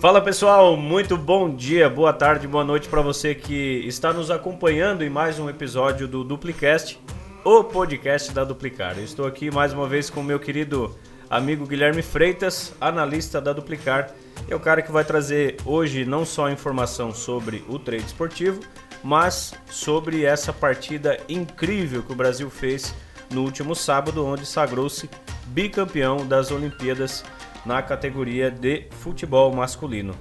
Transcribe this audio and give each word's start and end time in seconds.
Fala 0.00 0.18
pessoal, 0.18 0.78
muito 0.78 1.14
bom 1.14 1.54
dia, 1.54 1.86
boa 1.86 2.10
tarde, 2.10 2.48
boa 2.48 2.64
noite 2.64 2.88
para 2.88 3.02
você 3.02 3.34
que 3.34 3.84
está 3.86 4.14
nos 4.14 4.30
acompanhando 4.30 5.04
em 5.04 5.10
mais 5.10 5.38
um 5.38 5.46
episódio 5.46 6.08
do 6.08 6.24
Duplicast, 6.24 6.98
o 7.44 7.62
podcast 7.62 8.32
da 8.32 8.42
Duplicar. 8.42 8.96
Eu 8.96 9.04
estou 9.04 9.26
aqui 9.26 9.50
mais 9.50 9.74
uma 9.74 9.86
vez 9.86 10.08
com 10.08 10.20
o 10.20 10.24
meu 10.24 10.40
querido 10.40 10.96
amigo 11.28 11.66
Guilherme 11.66 12.00
Freitas, 12.00 12.72
analista 12.80 13.42
da 13.42 13.52
Duplicar. 13.52 14.10
É 14.48 14.56
o 14.56 14.60
cara 14.60 14.80
que 14.80 14.90
vai 14.90 15.04
trazer 15.04 15.58
hoje 15.66 16.06
não 16.06 16.24
só 16.24 16.48
informação 16.48 17.12
sobre 17.12 17.62
o 17.68 17.78
trade 17.78 18.06
esportivo, 18.06 18.58
mas 19.04 19.52
sobre 19.70 20.24
essa 20.24 20.50
partida 20.50 21.20
incrível 21.28 22.02
que 22.02 22.12
o 22.12 22.16
Brasil 22.16 22.48
fez 22.48 22.94
no 23.30 23.42
último 23.42 23.74
sábado, 23.74 24.24
onde 24.24 24.46
sagrou-se 24.46 25.10
bicampeão 25.48 26.26
das 26.26 26.50
Olimpíadas 26.50 27.22
na 27.64 27.82
categoria 27.82 28.50
de 28.50 28.86
futebol 28.90 29.52
masculino. 29.54 30.14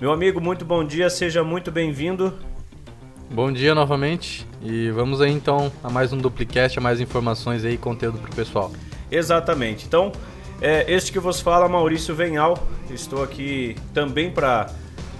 Meu 0.00 0.12
amigo, 0.12 0.40
muito 0.40 0.64
bom 0.64 0.84
dia, 0.84 1.10
seja 1.10 1.44
muito 1.44 1.70
bem-vindo. 1.70 2.32
Bom 3.30 3.52
dia 3.52 3.74
novamente 3.74 4.46
e 4.62 4.90
vamos 4.90 5.20
aí 5.20 5.30
então 5.30 5.70
a 5.84 5.90
mais 5.90 6.12
um 6.12 6.18
duplicast, 6.18 6.78
a 6.78 6.82
mais 6.82 7.00
informações 7.00 7.64
aí, 7.64 7.76
conteúdo 7.76 8.18
para 8.18 8.30
o 8.30 8.34
pessoal. 8.34 8.72
Exatamente. 9.10 9.86
Então, 9.86 10.10
é, 10.60 10.84
este 10.92 11.12
que 11.12 11.18
vos 11.18 11.40
fala, 11.40 11.68
Maurício 11.68 12.14
Venhal. 12.14 12.58
Estou 12.90 13.22
aqui 13.22 13.76
também 13.94 14.30
para 14.30 14.70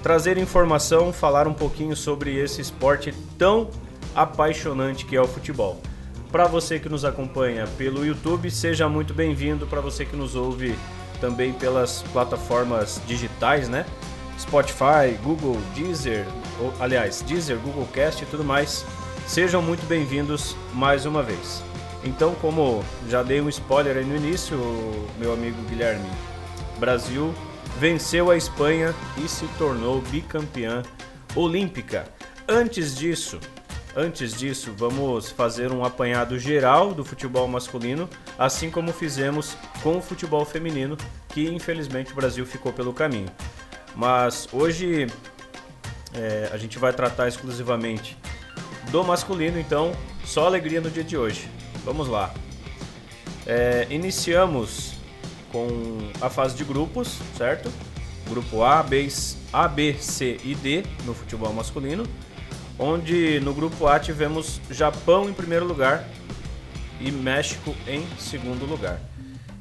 trazer 0.02 0.38
informação, 0.38 1.12
falar 1.12 1.46
um 1.46 1.54
pouquinho 1.54 1.94
sobre 1.94 2.36
esse 2.36 2.60
esporte 2.60 3.14
tão 3.38 3.70
apaixonante 4.14 5.06
que 5.06 5.16
é 5.16 5.20
o 5.20 5.26
futebol. 5.26 5.80
Para 6.32 6.46
você 6.46 6.78
que 6.78 6.88
nos 6.88 7.04
acompanha 7.04 7.66
pelo 7.78 8.04
YouTube, 8.04 8.50
seja 8.50 8.88
muito 8.88 9.12
bem-vindo. 9.12 9.66
Para 9.66 9.80
você 9.80 10.04
que 10.04 10.16
nos 10.16 10.34
ouve 10.34 10.74
também 11.20 11.52
pelas 11.52 12.02
plataformas 12.12 13.00
digitais, 13.06 13.68
né? 13.68 13.84
Spotify, 14.38 15.16
Google, 15.22 15.58
Deezer, 15.74 16.26
ou, 16.58 16.72
aliás, 16.80 17.22
Deezer, 17.22 17.58
Google 17.58 17.86
Cast 17.92 18.22
e 18.22 18.26
tudo 18.26 18.42
mais. 18.42 18.84
Sejam 19.26 19.60
muito 19.60 19.86
bem-vindos 19.86 20.56
mais 20.72 21.04
uma 21.04 21.22
vez. 21.22 21.62
Então, 22.02 22.34
como 22.36 22.82
já 23.08 23.22
dei 23.22 23.40
um 23.40 23.48
spoiler 23.48 23.98
aí 23.98 24.04
no 24.04 24.16
início, 24.16 24.58
meu 25.18 25.32
amigo 25.34 25.60
Guilherme, 25.68 26.08
Brasil 26.78 27.34
venceu 27.78 28.30
a 28.30 28.36
Espanha 28.36 28.94
e 29.22 29.28
se 29.28 29.46
tornou 29.58 30.00
bicampeã 30.00 30.82
olímpica. 31.36 32.06
Antes 32.48 32.96
disso, 32.96 33.38
Antes 33.96 34.34
disso, 34.34 34.72
vamos 34.76 35.30
fazer 35.30 35.72
um 35.72 35.84
apanhado 35.84 36.38
geral 36.38 36.94
do 36.94 37.04
futebol 37.04 37.48
masculino, 37.48 38.08
assim 38.38 38.70
como 38.70 38.92
fizemos 38.92 39.56
com 39.82 39.98
o 39.98 40.02
futebol 40.02 40.44
feminino, 40.44 40.96
que 41.28 41.48
infelizmente 41.48 42.12
o 42.12 42.14
Brasil 42.14 42.46
ficou 42.46 42.72
pelo 42.72 42.92
caminho. 42.92 43.28
Mas 43.96 44.48
hoje 44.52 45.08
é, 46.14 46.48
a 46.52 46.56
gente 46.56 46.78
vai 46.78 46.92
tratar 46.92 47.26
exclusivamente 47.26 48.16
do 48.92 49.02
masculino, 49.02 49.58
então 49.58 49.92
só 50.24 50.46
alegria 50.46 50.80
no 50.80 50.90
dia 50.90 51.04
de 51.04 51.16
hoje. 51.16 51.48
Vamos 51.84 52.06
lá. 52.06 52.32
É, 53.44 53.88
iniciamos 53.90 54.94
com 55.50 55.66
a 56.20 56.30
fase 56.30 56.54
de 56.54 56.62
grupos, 56.62 57.18
certo? 57.36 57.72
Grupo 58.28 58.62
A, 58.62 58.84
B, 58.84 59.08
A, 59.52 59.66
B, 59.66 59.94
C 59.94 60.38
e 60.44 60.54
D 60.54 60.84
no 61.04 61.12
futebol 61.12 61.52
masculino 61.52 62.04
onde 62.80 63.38
no 63.40 63.52
grupo 63.52 63.86
A 63.86 64.00
tivemos 64.00 64.58
Japão 64.70 65.28
em 65.28 65.34
primeiro 65.34 65.66
lugar 65.66 66.08
e 66.98 67.12
México 67.12 67.76
em 67.86 68.06
segundo 68.18 68.64
lugar, 68.64 68.98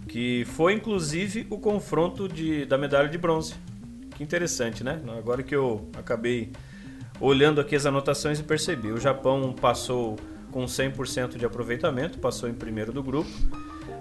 que 0.08 0.45
foi 0.45 0.73
inclusive 0.73 1.45
o 1.50 1.58
confronto 1.58 2.30
de, 2.30 2.66
da 2.66 2.78
medalha 2.78 3.09
de 3.09 3.17
bronze. 3.17 3.56
Que 4.16 4.23
interessante, 4.23 4.86
né? 4.86 5.02
Agora 5.17 5.44
que 5.44 5.53
eu 5.53 5.90
acabei 5.97 6.53
olhando 7.19 7.59
aqui 7.59 7.75
as 7.75 7.85
anotações 7.85 8.40
e 8.40 8.44
percebi, 8.44 8.90
o 8.90 9.00
Japão 9.00 9.53
passou 9.53 10.16
com 10.50 10.63
100% 10.63 11.38
de 11.38 11.46
aproveitamento, 11.46 12.19
passou 12.19 12.47
em 12.47 12.53
primeiro 12.53 12.94
do 12.94 13.03
grupo. 13.03 13.29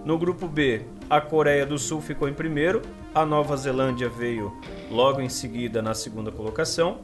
No 0.04 0.16
grupo 0.16 0.46
B, 0.46 0.82
a 1.10 1.20
Coreia 1.20 1.66
do 1.66 1.76
Sul 1.76 2.00
ficou 2.00 2.28
em 2.28 2.32
primeiro, 2.32 2.80
a 3.12 3.26
Nova 3.26 3.56
Zelândia 3.56 4.08
veio 4.08 4.56
logo 4.90 5.20
em 5.20 5.28
seguida 5.28 5.82
na 5.82 5.92
segunda 5.92 6.30
colocação 6.30 7.00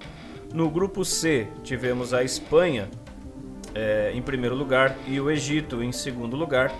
no 0.54 0.70
grupo 0.70 1.04
C, 1.04 1.48
tivemos 1.64 2.14
a 2.14 2.22
Espanha 2.22 2.88
é, 3.74 4.12
em 4.14 4.22
primeiro 4.22 4.54
lugar 4.54 4.96
e 5.04 5.20
o 5.20 5.28
Egito 5.28 5.82
em 5.82 5.90
segundo 5.90 6.36
lugar. 6.36 6.72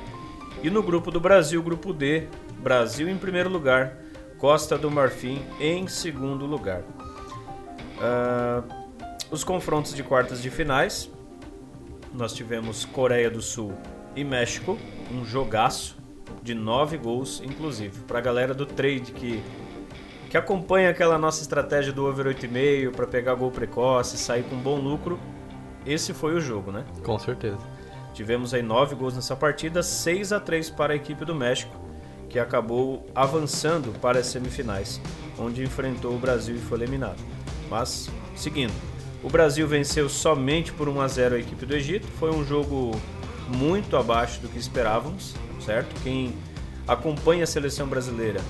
E 0.63 0.71
no 0.71 0.81
grupo 0.81 1.11
do 1.11 1.19
Brasil, 1.19 1.61
grupo 1.61 1.93
D, 1.93 2.29
Brasil 2.61 3.09
em 3.09 3.19
primeiro 3.19 3.51
lugar, 3.51 3.99
Costa 4.39 4.79
do 4.79 4.89
Marfim 4.89 5.43
em 5.59 5.89
segundo 5.89 6.47
lugar. 6.47 6.83
Uh, 7.99 8.63
os 9.29 9.43
confrontos 9.43 9.93
de 9.93 10.05
quartas 10.05 10.41
de 10.41 10.51
finais, 10.51 11.11
nós 12.13 12.33
tivemos 12.33 12.85
Coreia 12.85 13.29
do 13.29 13.43
Sul 13.43 13.75
e 14.15 14.23
México, 14.23 14.79
um 15.11 15.25
jogaço 15.25 15.97
de 16.45 16.55
nove 16.55 16.97
gols, 16.97 17.43
inclusive. 17.45 18.03
Para 18.03 18.21
a 18.21 18.23
galera 18.23 18.55
do 18.55 18.67
trade 18.67 19.11
que 19.11 19.43
que 20.35 20.39
acompanha 20.39 20.91
aquela 20.91 21.17
nossa 21.17 21.43
estratégia 21.43 21.93
do 21.93 22.05
over 22.05 22.27
8,5 22.27 22.91
para 22.91 23.07
pegar 23.07 23.37
gol 23.37 23.53
precoce, 23.53 24.19
sair 24.19 24.43
com 24.43 24.57
bom 24.57 24.81
lucro, 24.81 25.17
esse 25.87 26.13
foi 26.13 26.35
o 26.35 26.41
jogo, 26.41 26.73
né? 26.73 26.85
Com 27.05 27.17
certeza. 27.21 27.61
Tivemos 28.13 28.53
aí 28.53 28.61
nove 28.61 28.97
gols 28.97 29.15
nessa 29.15 29.37
partida, 29.37 29.81
6 29.81 30.33
a 30.33 30.41
3 30.41 30.71
para 30.71 30.93
a 30.93 30.97
equipe 30.97 31.25
do 31.25 31.37
México, 31.37 31.73
que 32.29 32.41
acabou 32.41 33.07
avançando 33.15 33.97
para 34.01 34.19
as 34.19 34.27
semifinais, 34.27 35.01
onde 35.39 35.63
enfrentou 35.63 36.17
o 36.17 36.19
Brasil 36.19 36.57
e 36.57 36.59
foi 36.59 36.79
eliminado. 36.79 37.23
Mas, 37.71 38.11
seguindo, 38.35 38.75
o 39.23 39.31
Brasil 39.31 39.69
venceu 39.69 40.09
somente 40.09 40.73
por 40.73 40.89
1 40.89 41.01
a 41.01 41.07
0 41.07 41.37
a 41.37 41.39
equipe 41.39 41.65
do 41.65 41.77
Egito, 41.77 42.09
foi 42.19 42.33
um 42.33 42.45
jogo 42.45 42.91
muito 43.47 43.97
abaixo 43.97 44.41
do 44.41 44.49
que 44.49 44.59
esperávamos, 44.59 45.33
certo? 45.61 45.95
Quem 46.03 46.35
acompanha 46.89 47.45
a 47.45 47.47
seleção 47.47 47.87
brasileira 47.87 48.41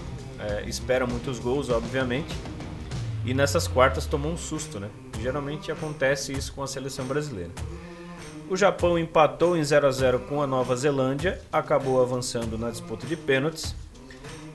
é, 0.45 0.69
espera 0.69 1.07
muitos 1.07 1.39
gols, 1.39 1.71
obviamente. 1.71 2.35
E 3.25 3.33
nessas 3.33 3.67
quartas 3.67 4.05
tomou 4.05 4.33
um 4.33 4.37
susto, 4.37 4.79
né? 4.79 4.91
Geralmente 5.21 5.73
acontece 5.73 6.33
isso 6.33 6.53
com 6.53 6.63
a 6.63 6.67
seleção 6.67 7.07
brasileira. 7.07 7.51
O 8.51 8.57
Japão 8.57 8.99
empatou 8.99 9.57
em 9.57 9.65
0 9.65 9.87
a 9.87 9.91
0 9.91 10.19
com 10.21 10.43
a 10.43 10.47
Nova 10.47 10.77
Zelândia, 10.77 11.41
acabou 11.51 12.03
avançando 12.03 12.59
na 12.59 12.71
disputa 12.71 13.07
de 13.07 13.17
pênaltis. 13.17 13.75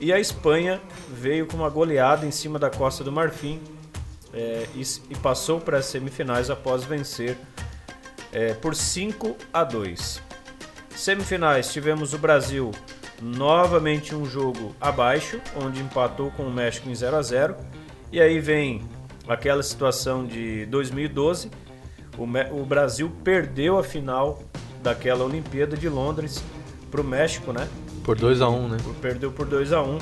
E 0.00 0.12
a 0.12 0.20
Espanha 0.20 0.80
veio 1.08 1.46
com 1.46 1.56
uma 1.56 1.68
goleada 1.68 2.24
em 2.24 2.30
cima 2.30 2.58
da 2.58 2.70
Costa 2.70 3.02
do 3.02 3.10
Marfim 3.10 3.60
é, 4.32 4.66
e, 4.74 4.82
e, 5.10 5.16
passou 5.16 5.60
para 5.60 5.78
as 5.78 5.86
semifinais 5.86 6.48
após 6.48 6.84
vencer 6.84 7.36
é, 8.32 8.54
por 8.54 8.76
5 8.76 9.36
a 9.52 9.64
2. 9.64 10.22
Semifinais 10.94 11.72
tivemos 11.72 12.14
o 12.14 12.18
Brasil 12.18 12.70
novamente 13.20 14.14
um 14.14 14.24
jogo 14.24 14.74
abaixo, 14.80 15.40
onde 15.56 15.80
empatou 15.80 16.30
com 16.32 16.44
o 16.44 16.50
México 16.50 16.88
em 16.88 16.94
0 16.94 17.16
a 17.16 17.22
0 17.22 17.56
E 18.12 18.20
aí 18.20 18.40
vem 18.40 18.82
aquela 19.28 19.62
situação 19.62 20.26
de 20.26 20.66
2012, 20.66 21.50
o, 22.18 22.64
Brasil 22.66 23.10
perdeu 23.22 23.78
a 23.78 23.84
final 23.84 24.42
daquela 24.82 25.24
Olimpíada 25.24 25.76
de 25.76 25.88
Londres 25.88 26.42
para 26.90 27.00
o 27.00 27.04
México, 27.04 27.52
né? 27.52 27.68
Por 28.04 28.18
2 28.18 28.42
a 28.42 28.48
1 28.48 28.54
um, 28.54 28.68
né? 28.68 28.76
Perdeu 29.00 29.30
por 29.30 29.46
2 29.46 29.72
a 29.72 29.82
1 29.82 29.90
um. 29.94 29.98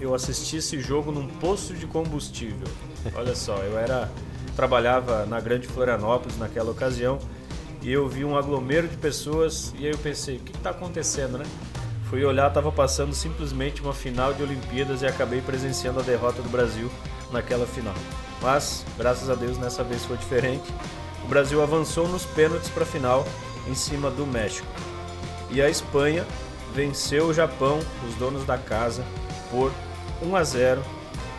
Eu 0.00 0.14
assisti 0.14 0.56
esse 0.56 0.80
jogo 0.80 1.12
num 1.12 1.28
posto 1.28 1.74
de 1.74 1.86
combustível. 1.86 2.66
Olha 3.14 3.36
só, 3.36 3.56
eu 3.58 3.78
era 3.78 4.10
trabalhava 4.56 5.24
na 5.26 5.40
Grande 5.40 5.66
Florianópolis 5.66 6.36
naquela 6.38 6.70
ocasião 6.70 7.18
e 7.80 7.90
eu 7.90 8.08
vi 8.08 8.24
um 8.24 8.36
aglomero 8.36 8.88
de 8.88 8.96
pessoas 8.96 9.72
e 9.78 9.86
aí 9.86 9.92
eu 9.92 9.98
pensei, 9.98 10.36
o 10.36 10.40
que 10.40 10.56
está 10.56 10.70
acontecendo, 10.70 11.38
né? 11.38 11.44
Fui 12.12 12.22
olhar, 12.26 12.48
estava 12.48 12.70
passando 12.70 13.14
simplesmente 13.14 13.80
uma 13.80 13.94
final 13.94 14.34
de 14.34 14.42
Olimpíadas 14.42 15.00
e 15.00 15.06
acabei 15.06 15.40
presenciando 15.40 15.98
a 15.98 16.02
derrota 16.02 16.42
do 16.42 16.48
Brasil 16.50 16.92
naquela 17.30 17.66
final. 17.66 17.94
Mas, 18.42 18.84
graças 18.98 19.30
a 19.30 19.34
Deus, 19.34 19.56
nessa 19.56 19.82
vez 19.82 20.04
foi 20.04 20.18
diferente. 20.18 20.70
O 21.24 21.26
Brasil 21.26 21.62
avançou 21.62 22.06
nos 22.06 22.26
pênaltis 22.26 22.68
para 22.68 22.82
a 22.82 22.86
final 22.86 23.24
em 23.66 23.74
cima 23.74 24.10
do 24.10 24.26
México. 24.26 24.68
E 25.50 25.62
a 25.62 25.70
Espanha 25.70 26.26
venceu 26.74 27.28
o 27.28 27.32
Japão, 27.32 27.80
os 28.06 28.14
donos 28.16 28.44
da 28.44 28.58
casa, 28.58 29.02
por 29.50 29.72
1 30.20 30.36
a 30.36 30.44
0 30.44 30.84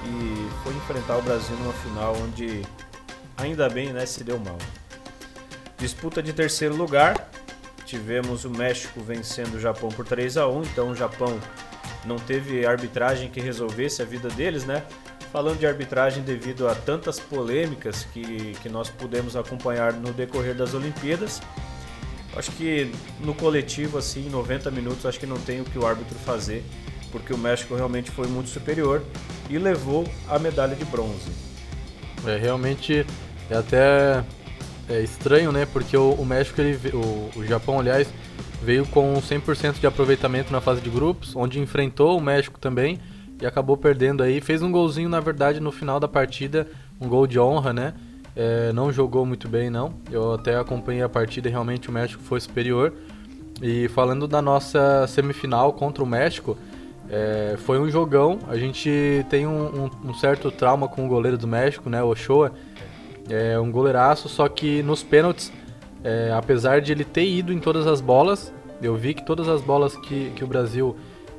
e 0.06 0.50
foi 0.64 0.74
enfrentar 0.74 1.18
o 1.18 1.22
Brasil 1.22 1.56
numa 1.58 1.74
final 1.74 2.16
onde 2.20 2.64
ainda 3.38 3.70
bem, 3.70 3.94
né, 3.94 4.08
se 4.08 4.24
deu 4.24 4.40
mal. 4.40 4.58
Disputa 5.78 6.24
de 6.24 6.34
terceiro 6.34 6.76
lugar, 6.76 7.30
tivemos 7.94 8.44
o 8.44 8.50
México 8.50 9.02
vencendo 9.02 9.54
o 9.54 9.60
Japão 9.60 9.90
por 9.90 10.04
3 10.04 10.38
a 10.38 10.48
1 10.48 10.64
então 10.64 10.90
o 10.90 10.96
Japão 10.96 11.40
não 12.06 12.18
teve 12.18 12.66
arbitragem 12.66 13.30
que 13.30 13.40
resolvesse 13.40 14.02
a 14.02 14.06
vida 14.06 14.30
deles, 14.30 14.66
né? 14.66 14.84
Falando 15.32 15.60
de 15.60 15.68
arbitragem 15.68 16.24
devido 16.24 16.68
a 16.68 16.74
tantas 16.74 17.20
polêmicas 17.20 18.06
que, 18.12 18.54
que 18.62 18.68
nós 18.68 18.90
pudemos 18.90 19.36
acompanhar 19.36 19.94
no 19.94 20.12
decorrer 20.12 20.56
das 20.56 20.74
Olimpíadas, 20.74 21.40
acho 22.36 22.52
que 22.54 22.92
no 23.20 23.34
coletivo, 23.34 23.98
assim, 23.98 24.28
90 24.28 24.70
minutos, 24.72 25.06
acho 25.06 25.20
que 25.20 25.26
não 25.26 25.38
tem 25.38 25.62
o 25.62 25.64
que 25.64 25.78
o 25.78 25.86
árbitro 25.86 26.18
fazer 26.20 26.64
porque 27.12 27.32
o 27.32 27.38
México 27.38 27.76
realmente 27.76 28.10
foi 28.10 28.28
muito 28.28 28.50
superior 28.50 29.04
e 29.48 29.60
levou 29.60 30.04
a 30.28 30.40
medalha 30.40 30.76
de 30.76 30.84
bronze. 30.84 31.32
É 32.26 32.38
realmente 32.38 33.06
é 33.52 33.56
até 33.56 34.24
é 34.90 35.02
estranho, 35.02 35.52
né? 35.52 35.66
Porque 35.66 35.96
o, 35.96 36.12
o 36.12 36.26
México, 36.26 36.60
ele, 36.60 36.78
o, 36.94 37.40
o 37.40 37.46
Japão, 37.46 37.80
aliás, 37.80 38.08
veio 38.62 38.86
com 38.88 39.14
100% 39.16 39.80
de 39.80 39.88
aproveitamento 39.88 40.52
na 40.52 40.62
fase 40.62 40.82
de 40.82 40.90
grupos, 40.90 41.36
onde 41.36 41.60
enfrentou 41.60 42.18
o 42.18 42.22
México 42.22 42.60
também 42.60 43.00
e 43.42 43.46
acabou 43.46 43.76
perdendo 43.76 44.24
aí. 44.24 44.40
Fez 44.40 44.62
um 44.62 44.72
golzinho, 44.72 45.10
na 45.10 45.20
verdade, 45.20 45.60
no 45.60 45.72
final 45.72 46.00
da 46.00 46.08
partida, 46.08 46.68
um 47.00 47.08
gol 47.08 47.28
de 47.28 47.40
honra, 47.40 47.74
né? 47.74 47.94
É, 48.36 48.72
não 48.74 48.92
jogou 48.92 49.26
muito 49.26 49.48
bem, 49.48 49.70
não. 49.70 49.94
Eu 50.12 50.34
até 50.34 50.56
acompanhei 50.58 51.04
a 51.04 51.10
partida 51.10 51.48
e 51.48 51.52
realmente 51.52 51.90
o 51.90 51.92
México 51.92 52.24
foi 52.24 52.40
superior. 52.40 52.94
E 53.62 53.88
falando 53.90 54.28
da 54.28 54.42
nossa 54.42 55.06
semifinal 55.08 55.74
contra 55.74 56.04
o 56.04 56.08
México, 56.08 56.58
é, 57.10 57.56
foi 57.58 57.80
um 57.80 57.90
jogão. 57.90 58.40
A 58.48 58.58
gente 58.58 59.26
tem 59.30 59.46
um, 59.46 59.84
um, 59.84 60.10
um, 60.10 60.14
certo 60.16 60.50
trauma 60.50 60.88
com 60.88 61.06
o 61.06 61.08
goleiro 61.08 61.38
do 61.38 61.48
México, 61.48 61.90
né? 61.90 62.02
O 62.02 62.08
Ochoa. 62.08 62.52
É 63.30 63.60
um 63.60 63.72
goleiraço, 63.72 64.28
só 64.28 64.48
que 64.50 64.84
nos 64.84 65.04
pênaltis, 65.04 65.52
é, 66.04 66.32
apesar 66.36 66.82
de 66.82 66.92
ele 66.92 67.06
ter 67.06 67.26
ido 67.26 67.54
em 67.54 67.60
todas 67.60 67.88
as 67.88 68.02
bolas, 68.02 68.54
eu 68.82 68.96
vi 68.96 69.14
que 69.14 69.26
todas 69.26 69.48
as 69.48 69.62
bolas 69.62 69.96
que, 69.96 70.32
que 70.36 70.44
o 70.44 70.48
Brasil 70.48 70.96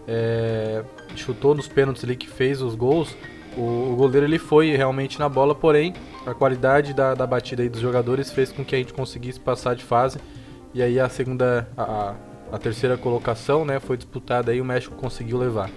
é, 0.09 0.83
chutou 1.15 1.55
nos 1.55 1.69
pênaltis 1.69 2.03
ali, 2.05 2.17
que 2.17 2.29
fez 2.29 2.63
os 2.63 2.75
gols, 2.75 3.15
o, 3.57 3.93
o, 3.93 3.97
goleiro 3.97 4.27
ele 4.27 4.39
foi 4.39 4.75
realmente 4.75 5.19
na 5.19 5.29
bola, 5.29 5.55
porém 5.55 5.95
a 6.27 6.35
qualidade 6.35 6.93
da, 6.93 7.15
da 7.15 7.27
batida 7.27 7.63
aí 7.63 7.69
dos 7.69 7.81
jogadores 7.81 8.31
fez 8.33 8.51
com 8.51 8.65
que 8.65 8.75
a 8.75 8.79
gente 8.79 8.93
conseguisse 8.93 9.39
passar 9.39 9.77
de 9.77 9.85
fase. 9.85 10.19
E 10.73 10.83
aí 10.83 10.99
a 10.99 11.09
segunda, 11.09 11.69
a, 11.77 12.15
a 12.51 12.59
terceira 12.59 12.97
colocação, 12.97 13.65
né, 13.65 13.79
foi 13.79 13.97
disputada 13.97 14.51
aí 14.51 14.61
o 14.61 14.65
México 14.65 14.97
conseguiu 14.97 15.39
levar. 15.39 15.71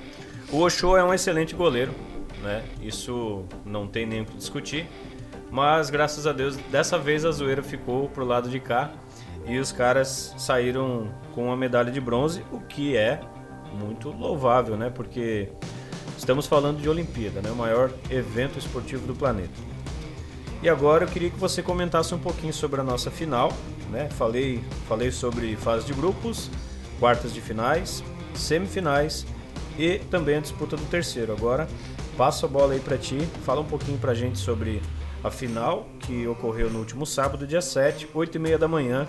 O 0.52 0.62
Ochoa 0.62 1.00
é 1.00 1.04
um 1.04 1.14
excelente 1.14 1.54
goleiro, 1.54 1.92
né? 2.42 2.64
Isso 2.82 3.44
não 3.66 3.86
tem 3.86 4.06
nem 4.06 4.22
o 4.22 4.26
que 4.26 4.38
discutir. 4.38 4.88
Mas 5.52 5.90
graças 5.90 6.28
a 6.28 6.34
Deus, 6.34 6.58
dessa 6.72 6.98
vez 6.98 7.26
a 7.26 7.32
zoeira 7.32 7.64
ficou 7.64 8.10
pro 8.10 8.26
lado 8.26 8.50
de 8.50 8.60
cá 8.60 8.92
e 9.46 9.58
os 9.58 9.72
caras 9.72 10.34
saíram 10.38 11.10
com 11.34 11.52
a 11.52 11.56
medalha 11.56 11.92
de 11.92 12.02
bronze, 12.02 12.44
o 12.52 12.60
que 12.60 12.98
é 12.98 13.22
muito 13.74 14.10
louvável, 14.10 14.76
né? 14.76 14.90
Porque 14.90 15.50
estamos 16.18 16.48
falando 16.48 16.82
de 16.82 16.90
Olimpíada, 16.90 17.42
né? 17.42 17.50
O 17.50 17.56
maior 17.56 17.92
evento 18.10 18.60
esportivo 18.60 19.08
do 19.08 19.16
planeta. 19.16 19.54
E 20.62 20.68
agora 20.68 21.06
eu 21.06 21.08
queria 21.08 21.30
que 21.30 21.38
você 21.38 21.62
comentasse 21.62 22.14
um 22.14 22.20
pouquinho 22.20 22.52
sobre 22.52 22.82
a 22.82 22.84
nossa 22.84 23.12
final, 23.12 23.54
né? 23.90 24.10
Falei, 24.10 24.64
falei 24.88 25.12
sobre 25.12 25.56
fase 25.56 25.86
de 25.86 25.94
grupos, 25.94 26.50
quartas 27.00 27.34
de 27.34 27.40
finais, 27.40 28.04
semifinais 28.34 29.26
e 29.78 30.00
também 30.10 30.38
a 30.38 30.40
disputa 30.40 30.76
do 30.76 30.86
terceiro. 30.86 31.32
Agora 31.32 31.68
passo 32.18 32.48
a 32.48 32.50
bola 32.50 32.74
aí 32.74 32.80
para 32.80 32.98
ti, 32.98 33.20
fala 33.46 33.62
um 33.62 33.66
pouquinho 33.66 34.00
pra 34.00 34.16
gente 34.16 34.40
sobre 34.40 34.82
a 35.24 35.32
final 35.32 35.88
que 36.00 36.28
ocorreu 36.28 36.70
no 36.70 36.80
último 36.80 37.06
sábado, 37.06 37.46
dia 37.48 37.62
7, 37.62 38.10
8 38.14 38.36
e 38.36 38.40
meia 38.40 38.58
da 38.58 38.68
manhã, 38.68 39.08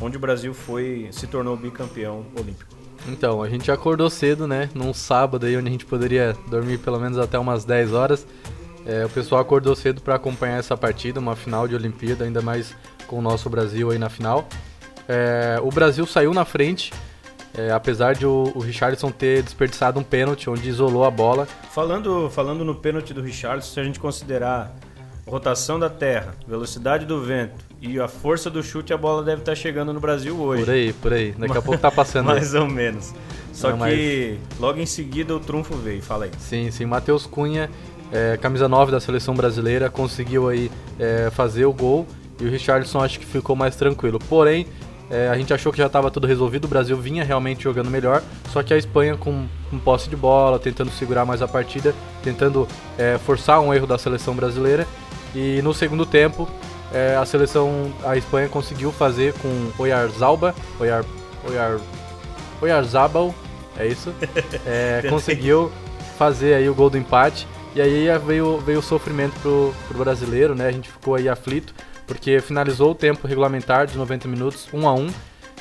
onde 0.00 0.16
o 0.16 0.20
Brasil 0.20 0.52
foi 0.52 1.08
se 1.12 1.26
tornou 1.26 1.56
bicampeão 1.56 2.24
olímpico. 2.38 2.76
Então, 3.08 3.42
a 3.42 3.48
gente 3.48 3.70
acordou 3.70 4.10
cedo, 4.10 4.46
né? 4.46 4.68
Num 4.74 4.92
sábado 4.92 5.46
aí 5.46 5.56
onde 5.56 5.68
a 5.68 5.70
gente 5.70 5.86
poderia 5.86 6.36
dormir 6.48 6.78
pelo 6.78 6.98
menos 6.98 7.18
até 7.18 7.38
umas 7.38 7.64
10 7.64 7.92
horas. 7.92 8.26
É, 8.84 9.04
o 9.04 9.08
pessoal 9.08 9.40
acordou 9.40 9.74
cedo 9.74 10.00
para 10.00 10.14
acompanhar 10.14 10.58
essa 10.58 10.76
partida, 10.76 11.20
uma 11.20 11.36
final 11.36 11.66
de 11.66 11.74
Olimpíada, 11.74 12.24
ainda 12.24 12.40
mais 12.40 12.74
com 13.06 13.18
o 13.18 13.22
nosso 13.22 13.48
Brasil 13.48 13.90
aí 13.90 13.98
na 13.98 14.08
final. 14.08 14.48
É, 15.08 15.58
o 15.62 15.70
Brasil 15.70 16.06
saiu 16.06 16.34
na 16.34 16.44
frente, 16.44 16.92
é, 17.56 17.70
apesar 17.70 18.14
de 18.14 18.26
o, 18.26 18.52
o 18.54 18.60
Richardson 18.60 19.10
ter 19.10 19.42
desperdiçado 19.42 19.98
um 19.98 20.02
pênalti 20.02 20.50
onde 20.50 20.68
isolou 20.68 21.04
a 21.04 21.10
bola. 21.10 21.46
Falando, 21.70 22.28
falando 22.30 22.64
no 22.64 22.74
pênalti 22.74 23.14
do 23.14 23.22
Richardson, 23.22 23.72
se 23.72 23.80
a 23.80 23.84
gente 23.84 24.00
considerar 24.00 24.74
rotação 25.26 25.78
da 25.78 25.90
Terra, 25.90 26.34
velocidade 26.46 27.04
do 27.04 27.20
vento 27.20 27.54
e 27.80 27.98
a 27.98 28.06
força 28.06 28.48
do 28.48 28.62
chute, 28.62 28.92
a 28.92 28.96
bola 28.96 29.22
deve 29.22 29.42
estar 29.42 29.54
chegando 29.54 29.92
no 29.92 29.98
Brasil 29.98 30.38
hoje. 30.38 30.64
Por 30.64 30.72
aí, 30.72 30.92
por 30.92 31.12
aí. 31.12 31.32
Daqui 31.32 31.58
a 31.58 31.62
pouco 31.62 31.80
tá 31.80 31.90
passando. 31.90 32.26
Mais 32.30 32.54
ou 32.54 32.66
menos. 32.66 33.12
Só 33.52 33.70
Não, 33.70 33.78
que 33.86 34.38
mas... 34.38 34.60
logo 34.60 34.78
em 34.78 34.86
seguida 34.86 35.34
o 35.34 35.40
trunfo 35.40 35.74
veio. 35.76 36.00
Fala 36.00 36.26
aí. 36.26 36.30
Sim, 36.38 36.70
sim. 36.70 36.86
Matheus 36.86 37.26
Cunha, 37.26 37.68
é, 38.12 38.36
camisa 38.36 38.68
9 38.68 38.92
da 38.92 39.00
seleção 39.00 39.34
brasileira, 39.34 39.90
conseguiu 39.90 40.48
aí 40.48 40.70
é, 40.98 41.28
fazer 41.30 41.64
o 41.64 41.72
gol 41.72 42.06
e 42.40 42.44
o 42.44 42.50
Richardson 42.50 43.00
acho 43.00 43.18
que 43.18 43.26
ficou 43.26 43.56
mais 43.56 43.74
tranquilo. 43.74 44.18
Porém, 44.28 44.66
é, 45.10 45.28
a 45.28 45.36
gente 45.36 45.52
achou 45.52 45.72
que 45.72 45.78
já 45.78 45.86
estava 45.86 46.10
tudo 46.10 46.26
resolvido, 46.26 46.66
o 46.66 46.68
Brasil 46.68 46.96
vinha 46.96 47.24
realmente 47.24 47.62
jogando 47.62 47.90
melhor, 47.90 48.22
só 48.52 48.62
que 48.62 48.74
a 48.74 48.76
Espanha 48.76 49.16
com, 49.16 49.46
com 49.70 49.78
posse 49.78 50.10
de 50.10 50.16
bola, 50.16 50.58
tentando 50.58 50.90
segurar 50.90 51.24
mais 51.24 51.40
a 51.42 51.48
partida, 51.48 51.94
tentando 52.22 52.66
é, 52.98 53.16
forçar 53.18 53.60
um 53.60 53.72
erro 53.72 53.86
da 53.86 53.98
seleção 53.98 54.34
brasileira 54.34 54.86
e 55.36 55.60
no 55.60 55.74
segundo 55.74 56.06
tempo, 56.06 56.48
é, 56.90 57.14
a 57.14 57.26
seleção, 57.26 57.92
a 58.02 58.16
Espanha 58.16 58.48
conseguiu 58.48 58.90
fazer 58.90 59.34
com 59.34 59.70
Oyarzalba, 59.78 60.54
Oyar, 60.80 61.04
Oyar, 61.46 61.78
Oyarzabal, 62.62 63.34
é 63.76 63.86
isso? 63.86 64.14
É, 64.64 65.02
conseguiu 65.10 65.70
fazer 66.16 66.54
aí 66.54 66.68
o 66.70 66.74
gol 66.74 66.88
do 66.88 66.96
empate. 66.96 67.46
E 67.74 67.82
aí 67.82 68.06
veio, 68.26 68.56
veio 68.60 68.78
o 68.78 68.82
sofrimento 68.82 69.38
pro, 69.40 69.74
pro 69.86 69.98
brasileiro, 69.98 70.54
né? 70.54 70.68
A 70.68 70.72
gente 70.72 70.90
ficou 70.90 71.14
aí 71.14 71.28
aflito, 71.28 71.74
porque 72.06 72.40
finalizou 72.40 72.92
o 72.92 72.94
tempo 72.94 73.26
regulamentar 73.26 73.86
de 73.86 73.98
90 73.98 74.26
minutos, 74.26 74.66
1 74.72 74.88
a 74.88 74.94
1 74.94 75.08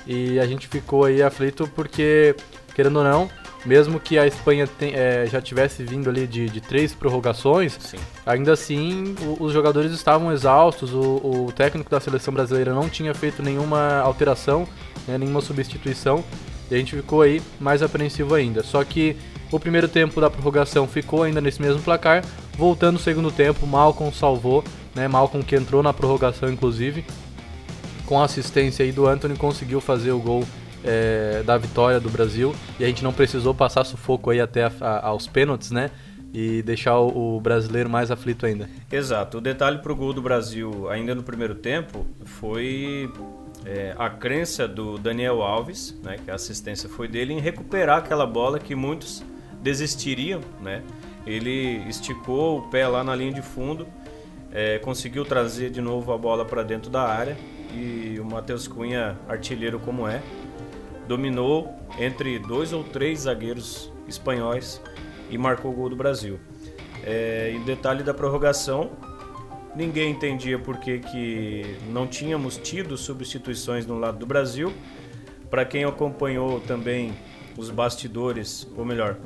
E 0.08 0.40
a 0.40 0.46
gente 0.46 0.70
ficou 0.70 1.04
aí 1.04 1.22
aflito 1.22 1.70
porque, 1.76 2.34
querendo 2.74 3.00
ou 3.00 3.04
não, 3.04 3.30
mesmo 3.66 4.00
que 4.00 4.18
a 4.18 4.28
Espanha 4.28 4.68
tem, 4.68 4.94
é, 4.94 5.26
já 5.26 5.42
tivesse 5.42 5.84
vindo 5.84 6.10
ali 6.10 6.28
de, 6.28 6.48
de 6.50 6.62
três 6.62 6.94
prorrogações, 6.94 7.78
Sim. 7.80 7.98
ainda 8.26 8.54
assim 8.54 9.16
o, 9.22 9.44
os 9.44 9.52
jogadores 9.52 9.92
estavam 9.92 10.32
exaustos, 10.32 10.94
o, 10.94 11.48
o, 11.48 11.52
técnico 11.52 11.90
da 11.90 12.00
seleção 12.00 12.34
brasileira 12.34 12.74
não 12.74 12.88
tinha 12.88 13.14
feito 13.14 13.42
nenhuma 13.42 14.00
alteração, 14.00 14.68
né, 15.08 15.18
nenhuma 15.18 15.42
substituição, 15.42 16.24
e 16.70 16.76
a 16.76 16.78
gente 16.78 16.96
ficou 16.96 17.22
aí 17.22 17.42
mais 17.60 17.82
apreensivo 17.82 18.36
ainda. 18.36 18.64
Só 18.64 18.84
que 18.84 19.16
o 19.52 19.60
primeiro 19.60 19.88
tempo 19.88 20.22
da 20.22 20.30
prorrogação 20.30 20.88
ficou 20.88 21.24
ainda 21.24 21.42
nesse 21.42 21.62
mesmo 21.62 21.82
placar, 21.82 22.24
voltando 22.58 22.98
o 22.98 23.00
segundo 23.00 23.32
tempo, 23.32 23.66
Malcolm 23.66 24.14
salvou, 24.14 24.64
né, 24.94 25.08
Malcolm 25.08 25.44
que 25.44 25.56
entrou 25.56 25.82
na 25.82 25.92
prorrogação 25.92 26.52
inclusive, 26.52 27.04
com 28.06 28.22
a 28.22 28.26
assistência 28.26 28.86
aí 28.86 28.92
do 28.92 29.08
Anthony 29.08 29.36
conseguiu 29.36 29.82
fazer 29.82 30.12
o 30.12 30.20
gol 30.20 30.44
é, 30.86 31.44
da 31.44 31.58
vitória 31.58 32.00
do 32.00 32.10
Brasil 32.10 32.56
e 32.80 32.84
a 32.84 32.88
gente 32.88 33.04
não 33.04 33.12
precisou 33.12 33.54
passar 33.54 33.84
sufoco 33.84 34.30
aí 34.30 34.40
até 34.40 34.66
a, 34.66 34.72
a, 34.80 35.08
aos 35.08 35.28
pênaltis, 35.28 35.72
né? 35.72 35.92
E 36.34 36.62
deixar 36.62 37.00
o, 37.00 37.38
o, 37.38 37.42
brasileiro 37.42 37.90
mais 37.90 38.12
aflito 38.12 38.46
ainda. 38.46 38.70
Exato. 38.92 39.38
O 39.38 39.42
detalhe 39.42 39.78
para 39.78 39.92
o 39.92 39.96
gol 39.96 40.12
do 40.12 40.22
Brasil, 40.22 40.90
ainda 40.90 41.16
no 41.16 41.24
primeiro 41.24 41.56
tempo, 41.56 42.06
foi 42.26 43.10
é, 43.66 43.96
a 43.98 44.10
crença 44.10 44.68
do 44.68 44.98
Daniel 44.98 45.42
Alves, 45.42 45.98
né, 46.04 46.18
que 46.24 46.30
a 46.30 46.36
assistência 46.36 46.90
foi 46.90 47.08
dele, 47.08 47.34
em 47.34 47.40
recuperar 47.40 48.00
aquela 48.00 48.28
bola 48.28 48.60
que 48.60 48.76
muitos 48.76 49.24
desistiriam, 49.62 50.42
né? 50.62 50.84
Ele 51.26 51.82
esticou 51.90 52.60
o 52.60 52.62
pé 52.70 52.86
lá 52.86 53.04
na 53.04 53.16
linha 53.16 53.32
de 53.32 53.42
fundo, 53.42 53.88
é, 54.52 54.78
conseguiu 54.80 55.26
trazer 55.26 55.70
de 55.70 55.82
novo 55.82 56.14
a 56.14 56.18
bola 56.18 56.46
para 56.46 56.64
dentro 56.64 56.90
da 56.90 57.02
área 57.02 57.36
e 57.74 58.20
o 58.20 58.26
Matheus 58.26 58.68
Cunha, 58.68 59.18
artilheiro 59.28 59.80
como 59.80 60.08
é, 60.08 60.22
dominou 61.08 61.74
entre 62.00 62.40
dois 62.40 62.74
ou 62.74 62.84
três 62.84 63.22
zagueiros 63.22 63.92
espanhóis 64.08 64.82
e 65.30 65.38
marcou 65.38 65.72
o 65.72 65.74
gol 65.74 65.90
do 65.90 65.96
Brasil. 65.96 66.40
É, 67.04 67.52
em 67.54 67.64
detalhe 67.64 68.04
da 68.04 68.14
prorrogação, 68.14 68.92
ninguém 69.76 70.12
entendia 70.12 70.58
por 70.58 70.78
que, 70.78 71.00
que 71.00 71.78
não 71.90 72.08
tínhamos 72.08 72.58
tido 72.58 72.98
substituições 72.98 73.86
no 73.86 73.98
lado 73.98 74.18
do 74.18 74.26
Brasil. 74.26 74.74
Para 75.50 75.64
quem 75.66 75.84
acompanhou 75.84 76.60
também 76.62 77.14
os 77.58 77.70
bastidores, 77.70 78.68
ou 78.76 78.84
melhor, 78.84 79.18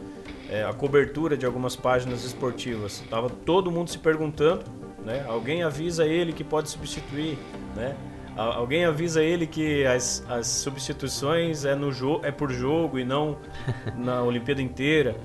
é, 0.50 0.64
a 0.64 0.74
cobertura 0.74 1.38
de 1.38 1.46
algumas 1.46 1.76
páginas 1.76 2.24
esportivas, 2.24 3.02
estava 3.02 3.30
todo 3.30 3.72
mundo 3.72 3.90
se 3.90 3.98
perguntando, 3.98 4.64
né? 5.06 5.24
Alguém 5.28 5.64
avisa 5.64 6.06
ele 6.06 6.34
que 6.34 6.44
pode 6.44 6.70
substituir, 6.70 7.38
né? 7.76 7.96
Alguém 8.40 8.86
avisa 8.86 9.22
ele 9.22 9.46
que 9.46 9.86
as, 9.86 10.24
as 10.30 10.48
substituições 10.48 11.66
é, 11.66 11.76
no 11.76 11.92
jo 11.92 12.22
é 12.24 12.32
por 12.32 12.52
jogo 12.54 12.98
e 12.98 13.04
não 13.04 13.38
na 13.98 14.24
Olimpíada 14.24 14.62
inteira. 14.62 15.18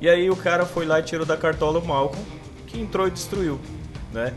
E 0.00 0.08
aí 0.08 0.30
o 0.30 0.36
cara 0.36 0.64
foi 0.64 0.86
lá 0.86 1.00
e 1.00 1.02
tirou 1.02 1.26
da 1.26 1.36
cartola 1.36 1.80
o 1.80 1.84
Malcolm, 1.84 2.24
que 2.68 2.80
entrou 2.80 3.08
e 3.08 3.10
destruiu. 3.10 3.58
Né? 4.12 4.32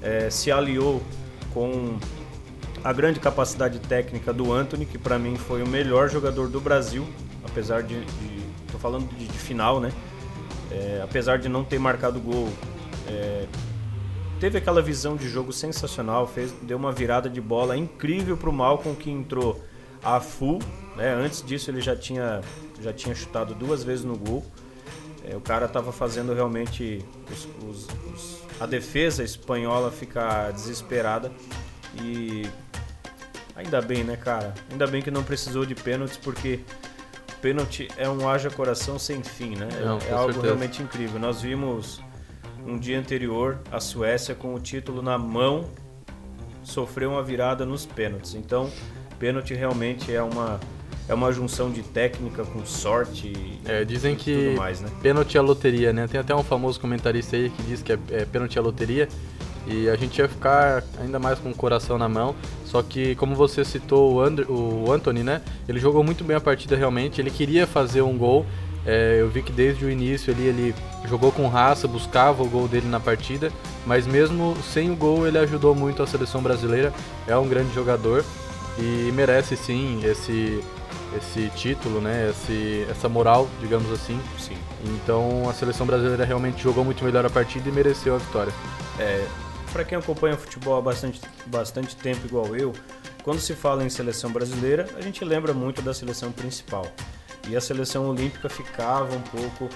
É, 0.00 0.30
se 0.30 0.52
aliou 0.52 1.02
com 1.52 1.98
a 2.84 2.92
grande 2.92 3.18
capacidade 3.18 3.80
técnica 3.80 4.32
do 4.32 4.52
Anthony, 4.52 4.86
que 4.86 4.96
para 4.96 5.18
mim 5.18 5.36
foi 5.36 5.60
o 5.60 5.68
melhor 5.68 6.08
jogador 6.08 6.48
do 6.48 6.60
Brasil, 6.60 7.04
apesar 7.44 7.82
de. 7.82 8.04
de 8.04 8.44
tô 8.70 8.78
falando 8.78 9.08
de, 9.16 9.26
de 9.26 9.38
final, 9.38 9.80
né? 9.80 9.90
É, 10.70 11.00
apesar 11.02 11.38
de 11.38 11.48
não 11.48 11.64
ter 11.64 11.78
marcado 11.78 12.20
gol, 12.20 12.48
é, 13.08 13.46
teve 14.44 14.58
aquela 14.58 14.82
visão 14.82 15.16
de 15.16 15.26
jogo 15.26 15.54
sensacional, 15.54 16.26
fez, 16.26 16.52
deu 16.60 16.76
uma 16.76 16.92
virada 16.92 17.30
de 17.30 17.40
bola 17.40 17.74
incrível 17.78 18.36
para 18.36 18.50
o 18.50 18.52
Malcolm 18.52 18.94
que 18.94 19.10
entrou 19.10 19.58
a 20.02 20.20
full. 20.20 20.58
Né? 20.96 21.14
Antes 21.14 21.42
disso 21.42 21.70
ele 21.70 21.80
já 21.80 21.96
tinha, 21.96 22.42
já 22.78 22.92
tinha 22.92 23.14
chutado 23.14 23.54
duas 23.54 23.82
vezes 23.82 24.04
no 24.04 24.18
gol. 24.18 24.44
É, 25.26 25.34
o 25.34 25.40
cara 25.40 25.64
estava 25.64 25.92
fazendo 25.92 26.34
realmente 26.34 27.02
os, 27.32 27.48
os, 27.66 27.88
os, 28.12 28.42
a 28.60 28.66
defesa 28.66 29.24
espanhola 29.24 29.90
ficar 29.90 30.52
desesperada 30.52 31.32
e 32.02 32.46
ainda 33.56 33.80
bem, 33.80 34.04
né, 34.04 34.14
cara? 34.14 34.52
Ainda 34.70 34.86
bem 34.86 35.00
que 35.00 35.10
não 35.10 35.24
precisou 35.24 35.64
de 35.64 35.74
pênaltis 35.74 36.18
porque 36.18 36.60
o 37.30 37.40
pênalti 37.40 37.88
é 37.96 38.10
um 38.10 38.28
haja 38.28 38.50
coração 38.50 38.98
sem 38.98 39.22
fim, 39.22 39.56
né? 39.56 39.70
Não, 39.80 39.98
é 40.00 40.12
algo 40.12 40.34
certeza. 40.34 40.42
realmente 40.42 40.82
incrível. 40.82 41.18
Nós 41.18 41.40
vimos 41.40 42.03
um 42.66 42.78
dia 42.78 42.98
anterior 42.98 43.58
a 43.70 43.80
Suécia 43.80 44.34
com 44.34 44.54
o 44.54 44.60
título 44.60 45.02
na 45.02 45.18
mão 45.18 45.68
sofreu 46.62 47.10
uma 47.10 47.22
virada 47.22 47.64
nos 47.66 47.84
pênaltis. 47.84 48.34
Então, 48.34 48.70
pênalti 49.18 49.54
realmente 49.54 50.12
é 50.12 50.22
uma 50.22 50.60
é 51.06 51.12
uma 51.12 51.30
junção 51.30 51.70
de 51.70 51.82
técnica 51.82 52.44
com 52.44 52.64
sorte 52.64 53.28
e, 53.28 53.60
é, 53.66 53.84
dizem 53.84 54.16
que 54.16 54.54
mais, 54.56 54.80
né? 54.80 54.88
pênalti 55.02 55.36
é 55.36 55.40
loteria, 55.40 55.92
né? 55.92 56.08
Tem 56.08 56.18
até 56.18 56.34
um 56.34 56.42
famoso 56.42 56.80
comentarista 56.80 57.36
aí 57.36 57.50
que 57.50 57.62
diz 57.64 57.82
que 57.82 57.92
é, 57.92 57.98
é 58.10 58.24
pênalti 58.24 58.56
é 58.56 58.60
loteria 58.60 59.06
e 59.66 59.88
a 59.88 59.96
gente 59.96 60.18
ia 60.18 60.28
ficar 60.28 60.82
ainda 61.00 61.18
mais 61.18 61.38
com 61.38 61.50
o 61.50 61.54
coração 61.54 61.98
na 61.98 62.08
mão. 62.08 62.34
Só 62.64 62.82
que, 62.82 63.14
como 63.16 63.34
você 63.34 63.64
citou 63.64 64.14
o, 64.14 64.20
Andr 64.20 64.50
o 64.50 64.90
Anthony, 64.92 65.22
né? 65.22 65.42
Ele 65.68 65.78
jogou 65.78 66.02
muito 66.02 66.24
bem 66.24 66.36
a 66.36 66.40
partida 66.40 66.76
realmente. 66.76 67.20
Ele 67.20 67.30
queria 67.30 67.66
fazer 67.66 68.02
um 68.02 68.16
gol. 68.16 68.44
É, 68.86 69.18
eu 69.20 69.28
vi 69.28 69.42
que 69.42 69.52
desde 69.52 69.84
o 69.84 69.90
início 69.90 70.32
ali 70.32 70.46
ele 70.46 70.74
jogou 71.06 71.32
com 71.32 71.48
raça, 71.48 71.88
buscava 71.88 72.42
o 72.42 72.48
gol 72.48 72.68
dele 72.68 72.88
na 72.88 73.00
partida. 73.00 73.50
Mas 73.86 74.06
mesmo 74.06 74.56
sem 74.72 74.90
o 74.90 74.96
gol, 74.96 75.26
ele 75.26 75.38
ajudou 75.38 75.74
muito 75.74 76.02
a 76.02 76.06
seleção 76.06 76.42
brasileira. 76.42 76.92
É 77.26 77.36
um 77.36 77.48
grande 77.48 77.74
jogador 77.74 78.24
e 78.78 79.10
merece 79.12 79.56
sim 79.56 80.00
esse 80.04 80.62
esse 81.16 81.48
título, 81.50 82.00
né? 82.00 82.30
Esse, 82.30 82.86
essa 82.90 83.08
moral, 83.08 83.48
digamos 83.60 83.90
assim. 83.92 84.20
Sim. 84.38 84.56
Então 84.84 85.48
a 85.48 85.54
seleção 85.54 85.86
brasileira 85.86 86.24
realmente 86.24 86.62
jogou 86.62 86.84
muito 86.84 87.04
melhor 87.04 87.24
a 87.24 87.30
partida 87.30 87.68
e 87.68 87.72
mereceu 87.72 88.16
a 88.16 88.18
vitória. 88.18 88.52
É, 88.98 89.24
para 89.72 89.84
quem 89.84 89.98
acompanha 89.98 90.36
futebol 90.36 90.76
há 90.76 90.80
bastante, 90.80 91.20
bastante 91.46 91.96
tempo, 91.96 92.26
igual 92.26 92.54
eu, 92.56 92.72
quando 93.22 93.40
se 93.40 93.54
fala 93.54 93.84
em 93.84 93.88
seleção 93.88 94.30
brasileira, 94.30 94.88
a 94.96 95.00
gente 95.00 95.24
lembra 95.24 95.52
muito 95.52 95.82
da 95.82 95.94
seleção 95.94 96.30
principal. 96.30 96.86
E 97.48 97.56
a 97.56 97.60
seleção 97.60 98.08
olímpica 98.08 98.48
ficava 98.48 99.14
um 99.14 99.20
pouco, 99.20 99.68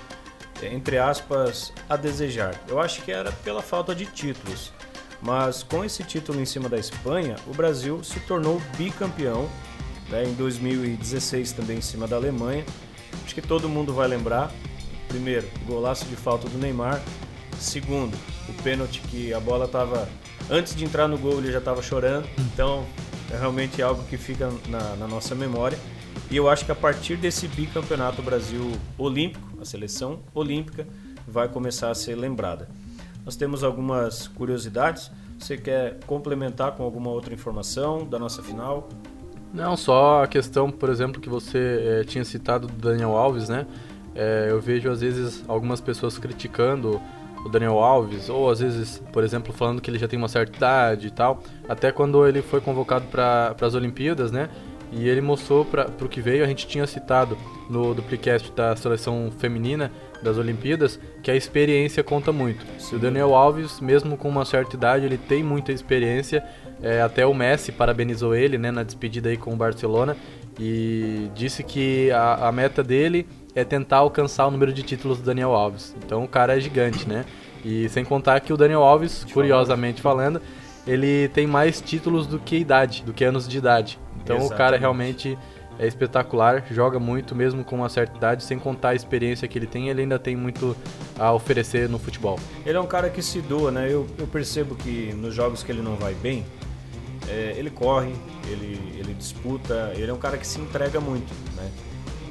entre 0.62 0.98
aspas, 0.98 1.72
a 1.88 1.96
desejar. 1.96 2.54
Eu 2.68 2.80
acho 2.80 3.02
que 3.02 3.12
era 3.12 3.30
pela 3.32 3.62
falta 3.62 3.94
de 3.94 4.06
títulos. 4.06 4.72
Mas 5.20 5.62
com 5.62 5.84
esse 5.84 6.04
título 6.04 6.40
em 6.40 6.44
cima 6.44 6.68
da 6.68 6.78
Espanha, 6.78 7.36
o 7.46 7.54
Brasil 7.54 8.02
se 8.04 8.20
tornou 8.20 8.62
bicampeão 8.76 9.48
né, 10.08 10.24
em 10.24 10.32
2016 10.34 11.52
também 11.52 11.78
em 11.78 11.82
cima 11.82 12.06
da 12.06 12.16
Alemanha. 12.16 12.64
Acho 13.24 13.34
que 13.34 13.42
todo 13.42 13.68
mundo 13.68 13.92
vai 13.92 14.08
lembrar. 14.08 14.50
Primeiro, 15.08 15.48
golaço 15.66 16.04
de 16.04 16.16
falta 16.16 16.48
do 16.48 16.58
Neymar. 16.58 17.02
Segundo, 17.58 18.16
o 18.48 18.62
pênalti 18.62 19.00
que 19.00 19.34
a 19.34 19.40
bola 19.40 19.64
estava 19.64 20.08
antes 20.50 20.74
de 20.74 20.84
entrar 20.84 21.08
no 21.08 21.18
gol 21.18 21.38
ele 21.38 21.52
já 21.52 21.58
estava 21.58 21.82
chorando. 21.82 22.28
Então 22.38 22.86
é 23.32 23.36
realmente 23.36 23.82
algo 23.82 24.02
que 24.04 24.16
fica 24.16 24.50
na, 24.68 24.96
na, 24.96 25.06
nossa 25.06 25.34
memória. 25.34 25.78
E 26.30 26.36
eu 26.36 26.48
acho 26.48 26.64
que 26.64 26.72
a 26.72 26.74
partir 26.74 27.16
desse 27.16 27.48
bicampeonato 27.48 28.22
Brasil 28.22 28.72
Olímpico, 28.96 29.46
a 29.60 29.64
seleção 29.64 30.20
olímpica 30.34 30.86
vai 31.26 31.48
começar 31.48 31.90
a 31.90 31.94
ser 31.94 32.14
lembrada. 32.14 32.68
Nós 33.24 33.36
temos 33.36 33.62
algumas 33.62 34.28
curiosidades. 34.28 35.10
Você 35.38 35.56
quer 35.56 35.98
complementar 36.06 36.72
com 36.72 36.82
alguma 36.82 37.10
outra 37.10 37.32
informação 37.32 38.04
da 38.04 38.18
nossa 38.18 38.42
final? 38.42 38.88
Não, 39.52 39.76
só 39.76 40.24
a 40.24 40.26
questão, 40.26 40.70
por 40.70 40.90
exemplo, 40.90 41.20
que 41.20 41.28
você 41.28 42.00
é, 42.00 42.04
tinha 42.04 42.24
citado 42.24 42.66
do 42.66 42.74
Daniel 42.74 43.16
Alves, 43.16 43.48
né? 43.48 43.66
É, 44.14 44.48
eu 44.50 44.60
vejo 44.60 44.90
às 44.90 45.00
vezes 45.00 45.44
algumas 45.46 45.80
pessoas 45.80 46.18
criticando 46.18 47.00
o 47.44 47.48
Daniel 47.48 47.78
Alves, 47.78 48.28
ou 48.28 48.50
às 48.50 48.60
vezes, 48.60 49.02
por 49.12 49.22
exemplo, 49.22 49.52
falando 49.52 49.80
que 49.80 49.90
ele 49.90 49.98
já 49.98 50.08
tem 50.08 50.18
uma 50.18 50.28
certa 50.28 50.56
idade 50.56 51.06
e 51.06 51.10
tal. 51.10 51.42
Até 51.68 51.92
quando 51.92 52.26
ele 52.26 52.42
foi 52.42 52.60
convocado 52.60 53.06
para 53.06 53.54
as 53.60 53.74
Olimpíadas, 53.74 54.32
né? 54.32 54.48
E 54.90 55.08
ele 55.08 55.20
mostrou 55.20 55.64
para 55.64 55.90
o 56.00 56.08
que 56.08 56.20
veio, 56.20 56.42
a 56.42 56.46
gente 56.46 56.66
tinha 56.66 56.86
citado 56.86 57.36
no 57.68 57.94
duplicast 57.94 58.50
da 58.52 58.74
seleção 58.74 59.30
feminina 59.38 59.92
das 60.22 60.36
Olimpíadas, 60.38 60.98
que 61.22 61.30
a 61.30 61.36
experiência 61.36 62.02
conta 62.02 62.32
muito. 62.32 62.64
O 62.92 62.98
Daniel 62.98 63.34
Alves, 63.34 63.80
mesmo 63.80 64.16
com 64.16 64.28
uma 64.28 64.44
certa 64.44 64.74
idade, 64.74 65.04
ele 65.04 65.18
tem 65.18 65.44
muita 65.44 65.72
experiência 65.72 66.42
é, 66.82 67.02
até 67.02 67.26
o 67.26 67.34
Messi 67.34 67.72
parabenizou 67.72 68.34
ele 68.34 68.56
né, 68.56 68.70
na 68.70 68.82
despedida 68.82 69.28
aí 69.28 69.36
com 69.36 69.52
o 69.52 69.56
Barcelona 69.56 70.16
e 70.58 71.28
disse 71.34 71.62
que 71.62 72.10
a, 72.12 72.48
a, 72.48 72.52
meta 72.52 72.82
dele 72.82 73.26
é 73.54 73.64
tentar 73.64 73.98
alcançar 73.98 74.46
o 74.46 74.50
número 74.50 74.72
de 74.72 74.82
títulos 74.82 75.18
do 75.18 75.24
Daniel 75.24 75.54
Alves. 75.54 75.94
Então 76.04 76.24
o 76.24 76.28
cara 76.28 76.56
é 76.56 76.60
gigante, 76.60 77.08
né? 77.08 77.24
E 77.64 77.88
sem 77.88 78.04
contar 78.04 78.40
que 78.40 78.52
o 78.52 78.56
Daniel 78.56 78.82
Alves, 78.82 79.24
curiosamente 79.32 80.00
falando, 80.00 80.40
ele 80.86 81.28
tem 81.28 81.46
mais 81.46 81.80
títulos 81.80 82.26
do 82.26 82.38
que 82.38 82.56
idade, 82.56 83.02
do 83.04 83.12
que 83.12 83.24
anos 83.24 83.48
de 83.48 83.58
idade. 83.58 83.98
Então 84.28 84.36
Exatamente. 84.36 84.54
o 84.54 84.56
cara 84.58 84.76
realmente 84.76 85.38
é 85.78 85.86
espetacular, 85.86 86.66
joga 86.70 86.98
muito 86.98 87.34
mesmo 87.34 87.64
com 87.64 87.76
uma 87.76 87.88
certa 87.88 88.16
idade, 88.16 88.44
sem 88.44 88.58
contar 88.58 88.90
a 88.90 88.94
experiência 88.94 89.48
que 89.48 89.58
ele 89.58 89.66
tem, 89.66 89.88
ele 89.88 90.02
ainda 90.02 90.18
tem 90.18 90.36
muito 90.36 90.76
a 91.18 91.32
oferecer 91.32 91.88
no 91.88 91.98
futebol. 91.98 92.38
Ele 92.66 92.76
é 92.76 92.80
um 92.80 92.86
cara 92.86 93.08
que 93.08 93.22
se 93.22 93.40
doa, 93.40 93.70
né? 93.70 93.86
Eu, 93.88 94.06
eu 94.18 94.26
percebo 94.26 94.74
que 94.74 95.14
nos 95.14 95.34
jogos 95.34 95.62
que 95.62 95.72
ele 95.72 95.80
não 95.80 95.96
vai 95.96 96.12
bem, 96.14 96.44
é, 97.26 97.54
ele 97.56 97.70
corre, 97.70 98.12
ele, 98.50 98.78
ele 98.98 99.14
disputa, 99.14 99.92
ele 99.94 100.10
é 100.10 100.12
um 100.14 100.18
cara 100.18 100.36
que 100.36 100.46
se 100.46 100.60
entrega 100.60 101.00
muito, 101.00 101.32
né? 101.56 101.70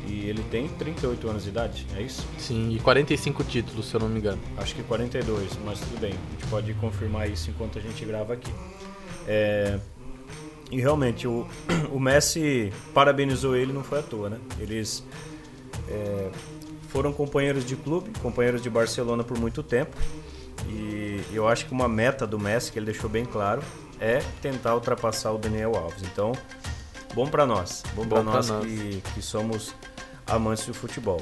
E 0.05 0.29
ele 0.29 0.43
tem 0.43 0.67
38 0.67 1.27
anos 1.27 1.43
de 1.43 1.49
idade, 1.49 1.87
é 1.95 2.01
isso? 2.01 2.25
Sim, 2.37 2.75
e 2.75 2.79
45 2.79 3.43
títulos, 3.43 3.87
se 3.87 3.95
eu 3.95 3.99
não 3.99 4.07
me 4.07 4.19
engano. 4.19 4.39
Acho 4.57 4.75
que 4.75 4.83
42, 4.83 5.57
mas 5.65 5.79
tudo 5.79 5.99
bem, 5.99 6.13
a 6.13 6.31
gente 6.31 6.49
pode 6.49 6.73
confirmar 6.75 7.29
isso 7.29 7.49
enquanto 7.49 7.79
a 7.79 7.81
gente 7.81 8.05
grava 8.05 8.33
aqui. 8.33 8.51
É, 9.27 9.77
e 10.71 10.79
realmente, 10.79 11.27
o, 11.27 11.47
o 11.91 11.99
Messi 11.99 12.71
parabenizou 12.93 13.55
ele, 13.55 13.71
não 13.71 13.83
foi 13.83 13.99
à 13.99 14.01
toa, 14.01 14.29
né? 14.29 14.37
Eles 14.59 15.03
é, 15.89 16.29
foram 16.89 17.13
companheiros 17.13 17.65
de 17.65 17.75
clube, 17.75 18.11
companheiros 18.19 18.61
de 18.61 18.69
Barcelona 18.69 19.23
por 19.23 19.37
muito 19.37 19.63
tempo. 19.63 19.95
E 20.67 21.23
eu 21.31 21.47
acho 21.47 21.65
que 21.65 21.71
uma 21.71 21.87
meta 21.87 22.27
do 22.27 22.37
Messi, 22.37 22.71
que 22.71 22.79
ele 22.79 22.87
deixou 22.87 23.09
bem 23.09 23.23
claro, 23.25 23.61
é 23.99 24.19
tentar 24.41 24.75
ultrapassar 24.75 25.31
o 25.31 25.37
Daniel 25.37 25.75
Alves. 25.75 26.03
Então, 26.03 26.33
bom 27.13 27.27
para 27.27 27.45
nós, 27.45 27.83
bom, 27.95 28.03
bom 28.03 28.15
para 28.15 28.23
nós, 28.23 28.49
nós, 28.49 28.65
Que, 28.65 29.01
que 29.13 29.21
somos 29.21 29.73
amantes 30.25 30.65
do 30.65 30.73
futebol. 30.73 31.21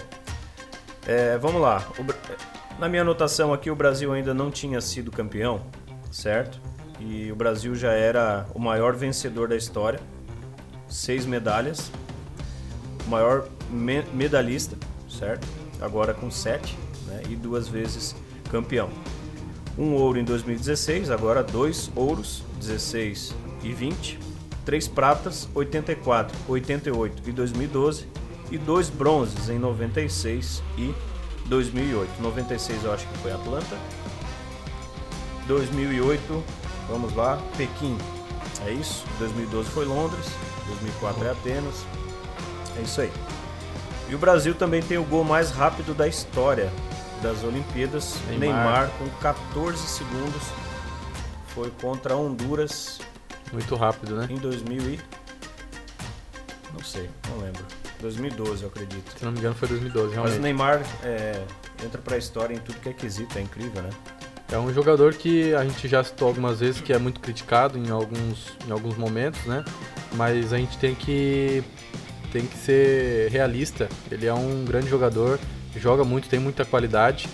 É, 1.05 1.37
vamos 1.37 1.61
lá. 1.61 1.85
O, 1.99 2.79
na 2.79 2.89
minha 2.89 3.03
anotação 3.03 3.53
aqui, 3.53 3.69
o 3.69 3.75
Brasil 3.75 4.11
ainda 4.11 4.33
não 4.33 4.49
tinha 4.49 4.81
sido 4.81 5.11
campeão, 5.11 5.61
certo? 6.11 6.59
E 6.99 7.31
o 7.31 7.35
Brasil 7.35 7.75
já 7.75 7.91
era 7.91 8.45
o 8.53 8.59
maior 8.59 8.95
vencedor 8.95 9.47
da 9.47 9.55
história, 9.55 9.99
seis 10.87 11.25
medalhas, 11.25 11.91
o 13.05 13.09
maior 13.09 13.47
me 13.69 14.01
medalhista, 14.13 14.77
certo? 15.09 15.47
Agora 15.81 16.13
com 16.13 16.31
sete, 16.31 16.77
né? 17.07 17.21
E 17.29 17.35
duas 17.35 17.67
vezes 17.67 18.15
campeão 18.49 18.89
um 19.77 19.93
ouro 19.93 20.17
em 20.17 20.23
2016, 20.23 21.11
agora 21.11 21.43
dois 21.43 21.91
ouros, 21.95 22.43
16 22.59 23.35
e 23.63 23.73
20, 23.73 24.19
três 24.63 24.87
pratas, 24.87 25.49
84, 25.53 26.35
88 26.47 27.29
e 27.29 27.31
2012 27.31 28.07
e 28.51 28.57
dois 28.57 28.89
bronzes 28.89 29.49
em 29.49 29.59
96 29.59 30.63
e 30.77 30.93
2008. 31.47 32.21
96 32.21 32.83
eu 32.83 32.93
acho 32.93 33.07
que 33.07 33.17
foi 33.19 33.31
Atlanta. 33.31 33.77
2008, 35.47 36.43
vamos 36.87 37.13
lá, 37.15 37.39
Pequim. 37.57 37.97
É 38.65 38.71
isso. 38.71 39.05
2012 39.19 39.69
foi 39.69 39.85
Londres, 39.85 40.25
2004 40.67 41.25
é 41.25 41.31
Atenas. 41.31 41.85
É 42.77 42.81
isso 42.81 43.01
aí. 43.01 43.11
E 44.07 44.15
o 44.15 44.17
Brasil 44.17 44.53
também 44.53 44.81
tem 44.81 44.97
o 44.97 45.03
gol 45.03 45.23
mais 45.23 45.51
rápido 45.51 45.93
da 45.93 46.07
história 46.07 46.71
das 47.21 47.43
Olimpíadas. 47.43 48.15
Neymar. 48.27 48.39
Neymar 48.39 48.89
com 48.99 49.09
14 49.21 49.77
segundos 49.87 50.43
foi 51.47 51.71
contra 51.81 52.15
Honduras. 52.15 52.99
Muito 53.51 53.75
rápido, 53.75 54.15
né? 54.15 54.27
Em 54.29 54.37
2000 54.37 54.81
e... 54.81 54.99
Não 56.73 56.83
sei, 56.83 57.09
não 57.29 57.37
lembro. 57.37 57.63
2012, 58.01 58.63
eu 58.63 58.69
acredito. 58.69 59.17
Se 59.17 59.23
não 59.23 59.31
me 59.31 59.39
engano, 59.39 59.55
foi 59.55 59.69
2012, 59.69 60.13
realmente. 60.13 60.31
Mas 60.31 60.39
o 60.39 60.41
Neymar 60.41 60.83
é, 61.03 61.43
entra 61.83 62.01
pra 62.01 62.17
história 62.17 62.53
em 62.53 62.59
tudo 62.59 62.79
que 62.79 62.89
é 62.89 62.93
quesito, 62.93 63.37
é 63.37 63.41
incrível, 63.41 63.81
né? 63.81 63.89
É 64.51 64.59
um 64.59 64.71
jogador 64.71 65.13
que 65.13 65.53
a 65.55 65.63
gente 65.63 65.87
já 65.87 66.03
citou 66.03 66.27
algumas 66.27 66.59
vezes 66.59 66.79
que 66.79 66.93
é 66.93 66.99
muito 66.99 67.19
criticado 67.19 67.77
em 67.77 67.89
alguns, 67.89 68.53
em 68.67 68.71
alguns 68.71 68.95
momentos, 68.95 69.43
né? 69.45 69.65
Mas 70.13 70.53
a 70.53 70.57
gente 70.57 70.77
tem 70.77 70.93
que, 70.93 71.63
tem 72.31 72.45
que 72.45 72.55
ser 72.57 73.29
realista. 73.31 73.89
Ele 74.11 74.27
é 74.27 74.33
um 74.33 74.63
grande 74.63 74.87
jogador, 74.87 75.39
joga 75.75 76.03
muito, 76.03 76.29
tem 76.29 76.39
muita 76.39 76.63
qualidade 76.63 77.27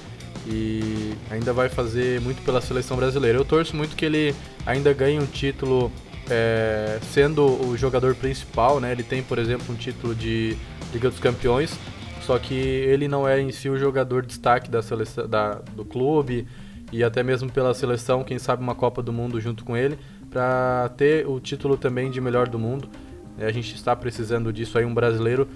e 0.47 1.13
ainda 1.29 1.51
vai 1.53 1.67
fazer 1.67 2.21
muito 2.21 2.41
pela 2.43 2.61
seleção 2.61 2.95
brasileira. 2.95 3.37
Eu 3.37 3.45
torço 3.45 3.75
muito 3.75 3.95
que 3.95 4.05
ele 4.05 4.33
ainda 4.65 4.93
ganhe 4.93 5.19
um 5.19 5.25
título 5.25 5.91
é, 6.29 6.97
sendo 7.11 7.45
o 7.45 7.77
jogador 7.77 8.15
principal, 8.15 8.79
né? 8.79 8.91
Ele 8.93 9.03
tem, 9.03 9.21
por 9.21 9.37
exemplo, 9.37 9.65
um 9.69 9.75
título 9.75 10.15
de 10.15 10.55
Liga 10.93 11.09
dos 11.09 11.19
Campeões, 11.19 11.77
só 12.21 12.39
que 12.39 12.55
ele 12.55 13.09
não 13.09 13.27
é 13.27 13.39
em 13.41 13.51
si 13.51 13.69
o 13.69 13.77
jogador 13.77 14.25
destaque 14.25 14.71
da 14.71 14.81
seleção, 14.81 15.27
da, 15.27 15.55
do 15.75 15.83
clube 15.83 16.47
e 16.91 17.03
até 17.03 17.23
mesmo 17.23 17.51
pela 17.51 17.73
seleção, 17.73 18.23
quem 18.23 18.37
sabe 18.37 18.61
uma 18.61 18.75
Copa 18.75 19.01
do 19.01 19.13
Mundo 19.13 19.39
junto 19.39 19.63
com 19.63 19.77
ele, 19.77 19.97
para 20.29 20.89
ter 20.97 21.27
o 21.27 21.39
título 21.39 21.77
também 21.77 22.09
de 22.11 22.19
melhor 22.19 22.47
do 22.47 22.59
mundo. 22.59 22.89
É, 23.37 23.45
a 23.45 23.51
gente 23.51 23.73
está 23.75 23.95
precisando 23.95 24.51
disso 24.51 24.77
aí, 24.77 24.85
um 24.85 24.93
brasileiro 24.93 25.47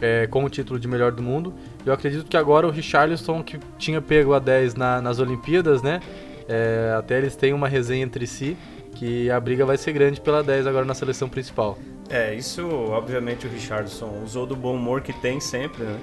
é, 0.00 0.26
com 0.26 0.44
o 0.44 0.50
título 0.50 0.78
de 0.78 0.88
melhor 0.88 1.12
do 1.12 1.22
mundo. 1.22 1.54
Eu 1.86 1.92
acredito 1.92 2.24
que 2.26 2.36
agora 2.36 2.66
o 2.66 2.70
Richarlison, 2.70 3.42
que 3.42 3.58
tinha 3.78 4.00
pego 4.00 4.34
a 4.34 4.38
10 4.38 4.74
na, 4.74 5.00
nas 5.00 5.18
Olimpíadas, 5.18 5.82
né? 5.82 6.00
É, 6.48 6.94
até 6.98 7.18
eles 7.18 7.36
têm 7.36 7.52
uma 7.52 7.68
resenha 7.68 8.04
entre 8.04 8.26
si 8.26 8.56
que 8.94 9.30
a 9.30 9.40
briga 9.40 9.64
vai 9.64 9.76
ser 9.76 9.92
grande 9.92 10.20
pela 10.20 10.42
10 10.42 10.66
agora 10.66 10.84
na 10.84 10.94
seleção 10.94 11.28
principal. 11.28 11.78
É, 12.10 12.34
isso 12.34 12.66
obviamente 12.68 13.46
o 13.46 13.50
Richardson 13.50 14.20
usou 14.22 14.46
do 14.46 14.54
bom 14.54 14.74
humor 14.74 15.00
que 15.00 15.12
tem 15.12 15.40
sempre, 15.40 15.84
né? 15.84 15.98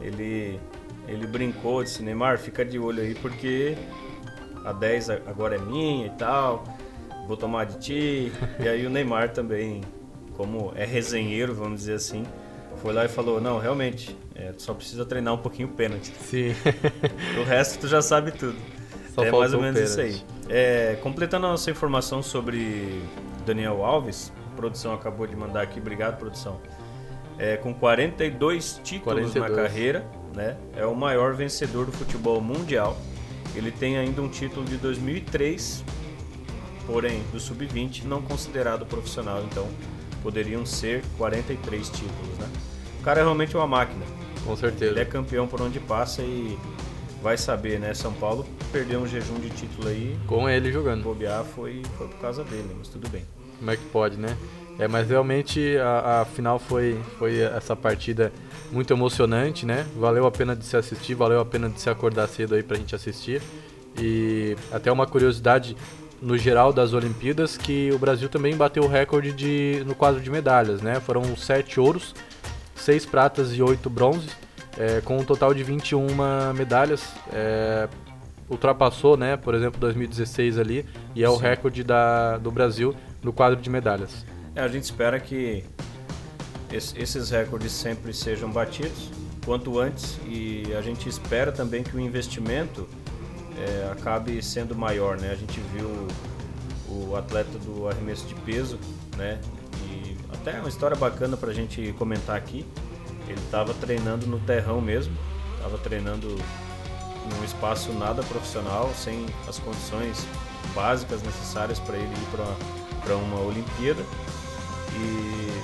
Ele, 0.00 0.58
ele 1.10 1.26
brincou, 1.26 1.82
disse, 1.82 2.02
Neymar, 2.02 2.38
fica 2.38 2.64
de 2.64 2.78
olho 2.78 3.02
aí 3.02 3.14
porque 3.16 3.76
a 4.64 4.72
10 4.72 5.10
agora 5.10 5.56
é 5.56 5.58
minha 5.58 6.06
e 6.06 6.10
tal, 6.10 6.64
vou 7.26 7.36
tomar 7.36 7.66
de 7.66 7.78
ti. 7.78 8.32
e 8.58 8.68
aí 8.68 8.86
o 8.86 8.90
Neymar 8.90 9.30
também, 9.30 9.82
como 10.36 10.72
é 10.76 10.84
resenheiro, 10.84 11.54
vamos 11.54 11.80
dizer 11.80 11.94
assim, 11.94 12.24
foi 12.76 12.94
lá 12.94 13.04
e 13.04 13.08
falou, 13.08 13.40
não, 13.40 13.58
realmente, 13.58 14.16
é, 14.34 14.52
tu 14.52 14.62
só 14.62 14.72
precisa 14.72 15.04
treinar 15.04 15.34
um 15.34 15.38
pouquinho 15.38 15.68
o 15.68 15.72
pênalti. 15.72 16.12
Sim. 16.20 16.54
o 17.38 17.44
resto 17.44 17.80
tu 17.80 17.88
já 17.88 18.00
sabe 18.00 18.30
tudo. 18.30 18.56
Só 19.14 19.24
é 19.24 19.30
mais 19.30 19.52
ou 19.52 19.60
menos 19.60 19.80
isso 19.80 20.00
aí. 20.00 20.22
É, 20.48 20.96
completando 21.02 21.46
a 21.46 21.50
nossa 21.50 21.70
informação 21.70 22.22
sobre 22.22 23.02
Daniel 23.44 23.84
Alves, 23.84 24.32
a 24.52 24.56
produção 24.56 24.94
acabou 24.94 25.26
de 25.26 25.34
mandar 25.34 25.62
aqui, 25.62 25.80
obrigado 25.80 26.18
produção. 26.18 26.60
É, 27.36 27.56
com 27.56 27.74
42 27.74 28.80
títulos 28.84 29.32
42. 29.32 29.50
na 29.50 29.62
carreira, 29.62 30.06
né? 30.34 30.56
É 30.76 30.84
o 30.84 30.94
maior 30.94 31.34
vencedor 31.34 31.86
do 31.86 31.92
futebol 31.92 32.40
mundial. 32.40 32.96
Ele 33.54 33.70
tem 33.70 33.98
ainda 33.98 34.22
um 34.22 34.28
título 34.28 34.64
de 34.64 34.76
2003, 34.76 35.84
porém 36.86 37.22
do 37.32 37.40
sub-20 37.40 38.04
não 38.04 38.22
considerado 38.22 38.86
profissional, 38.86 39.42
então 39.44 39.66
poderiam 40.22 40.64
ser 40.64 41.02
43 41.18 41.88
títulos, 41.88 42.38
né? 42.38 42.48
O 43.00 43.02
cara 43.02 43.20
é 43.20 43.22
realmente 43.22 43.56
uma 43.56 43.66
máquina. 43.66 44.04
Com 44.44 44.56
certeza. 44.56 44.92
Ele 44.92 45.00
é 45.00 45.04
campeão 45.04 45.46
por 45.46 45.60
onde 45.60 45.80
passa 45.80 46.22
e 46.22 46.58
vai 47.22 47.36
saber, 47.36 47.78
né? 47.78 47.92
São 47.94 48.12
Paulo 48.12 48.46
perdeu 48.72 49.00
um 49.00 49.06
jejum 49.06 49.38
de 49.40 49.50
título 49.50 49.88
aí. 49.88 50.18
Com 50.26 50.48
ele 50.48 50.70
jogando. 50.72 51.02
Bobear 51.02 51.44
foi, 51.44 51.82
foi 51.96 52.08
por 52.08 52.18
causa 52.18 52.44
dele, 52.44 52.74
mas 52.78 52.88
tudo 52.88 53.08
bem. 53.08 53.24
Como 53.60 53.70
é 53.70 53.76
que 53.76 53.84
pode, 53.84 54.16
né? 54.16 54.36
É, 54.78 54.88
mas 54.88 55.08
realmente 55.08 55.76
a, 55.76 56.22
a, 56.22 56.24
final 56.24 56.58
foi, 56.58 56.98
foi 57.18 57.38
essa 57.40 57.76
partida 57.76 58.32
muito 58.72 58.92
emocionante, 58.92 59.66
né? 59.66 59.86
Valeu 59.94 60.26
a 60.26 60.30
pena 60.30 60.56
de 60.56 60.64
se 60.64 60.74
assistir, 60.74 61.14
valeu 61.14 61.38
a 61.38 61.44
pena 61.44 61.68
de 61.68 61.78
se 61.78 61.90
acordar 61.90 62.26
cedo 62.26 62.54
aí 62.54 62.62
pra 62.62 62.78
gente 62.78 62.94
assistir. 62.94 63.42
E 63.98 64.56
até 64.72 64.90
uma 64.90 65.06
curiosidade 65.06 65.76
no 66.22 66.36
geral 66.38 66.72
das 66.72 66.94
Olimpíadas 66.94 67.58
que 67.58 67.90
o 67.92 67.98
Brasil 67.98 68.30
também 68.30 68.56
bateu 68.56 68.82
o 68.82 68.88
recorde 68.88 69.32
de, 69.32 69.84
no 69.86 69.94
quadro 69.94 70.20
de 70.20 70.30
medalhas, 70.30 70.80
né? 70.80 70.98
Foram 70.98 71.36
sete 71.36 71.78
ouros, 71.78 72.14
seis 72.74 73.04
pratas 73.04 73.54
e 73.54 73.62
oito 73.62 73.90
bronzes 73.90 74.34
é, 74.78 75.02
com 75.02 75.18
um 75.18 75.24
total 75.24 75.52
de 75.52 75.62
21 75.62 76.06
medalhas. 76.54 77.12
É, 77.30 77.86
ultrapassou, 78.48 79.16
né, 79.16 79.36
por 79.36 79.54
exemplo, 79.54 79.78
2016 79.78 80.58
ali, 80.58 80.84
e 81.14 81.22
é 81.22 81.28
Sim. 81.28 81.32
o 81.32 81.36
recorde 81.36 81.84
da, 81.84 82.36
do 82.36 82.50
Brasil 82.50 82.94
no 83.22 83.32
quadro 83.32 83.60
de 83.60 83.70
medalhas. 83.70 84.24
É, 84.54 84.60
a 84.60 84.68
gente 84.68 84.84
espera 84.84 85.18
que 85.20 85.64
esses 86.72 87.30
recordes 87.30 87.72
sempre 87.72 88.12
sejam 88.14 88.50
batidos 88.50 89.10
quanto 89.44 89.78
antes 89.78 90.18
e 90.26 90.64
a 90.78 90.80
gente 90.80 91.08
espera 91.08 91.50
também 91.50 91.82
que 91.82 91.96
o 91.96 92.00
investimento 92.00 92.88
é, 93.58 93.90
acabe 93.92 94.42
sendo 94.42 94.74
maior, 94.74 95.18
né? 95.18 95.30
A 95.30 95.34
gente 95.34 95.60
viu 95.72 96.08
o 96.88 97.16
atleta 97.16 97.58
do 97.58 97.88
arremesso 97.88 98.26
de 98.26 98.34
peso, 98.36 98.78
né? 99.16 99.40
E 99.88 100.16
até 100.32 100.58
uma 100.58 100.68
história 100.68 100.96
bacana 100.96 101.36
para 101.36 101.50
a 101.50 101.54
gente 101.54 101.92
comentar 101.98 102.36
aqui. 102.36 102.66
Ele 103.28 103.40
estava 103.40 103.72
treinando 103.74 104.26
no 104.26 104.40
terrão 104.40 104.80
mesmo, 104.80 105.16
estava 105.56 105.78
treinando 105.78 106.28
num 106.28 107.44
espaço 107.44 107.92
nada 107.92 108.22
profissional, 108.22 108.92
sem 108.96 109.26
as 109.48 109.58
condições 109.58 110.26
básicas 110.74 111.22
necessárias 111.22 111.78
para 111.78 111.96
ele 111.96 112.12
ir 112.12 112.26
para 112.30 112.79
uma 113.08 113.40
Olimpíada. 113.40 114.04
E 114.94 115.62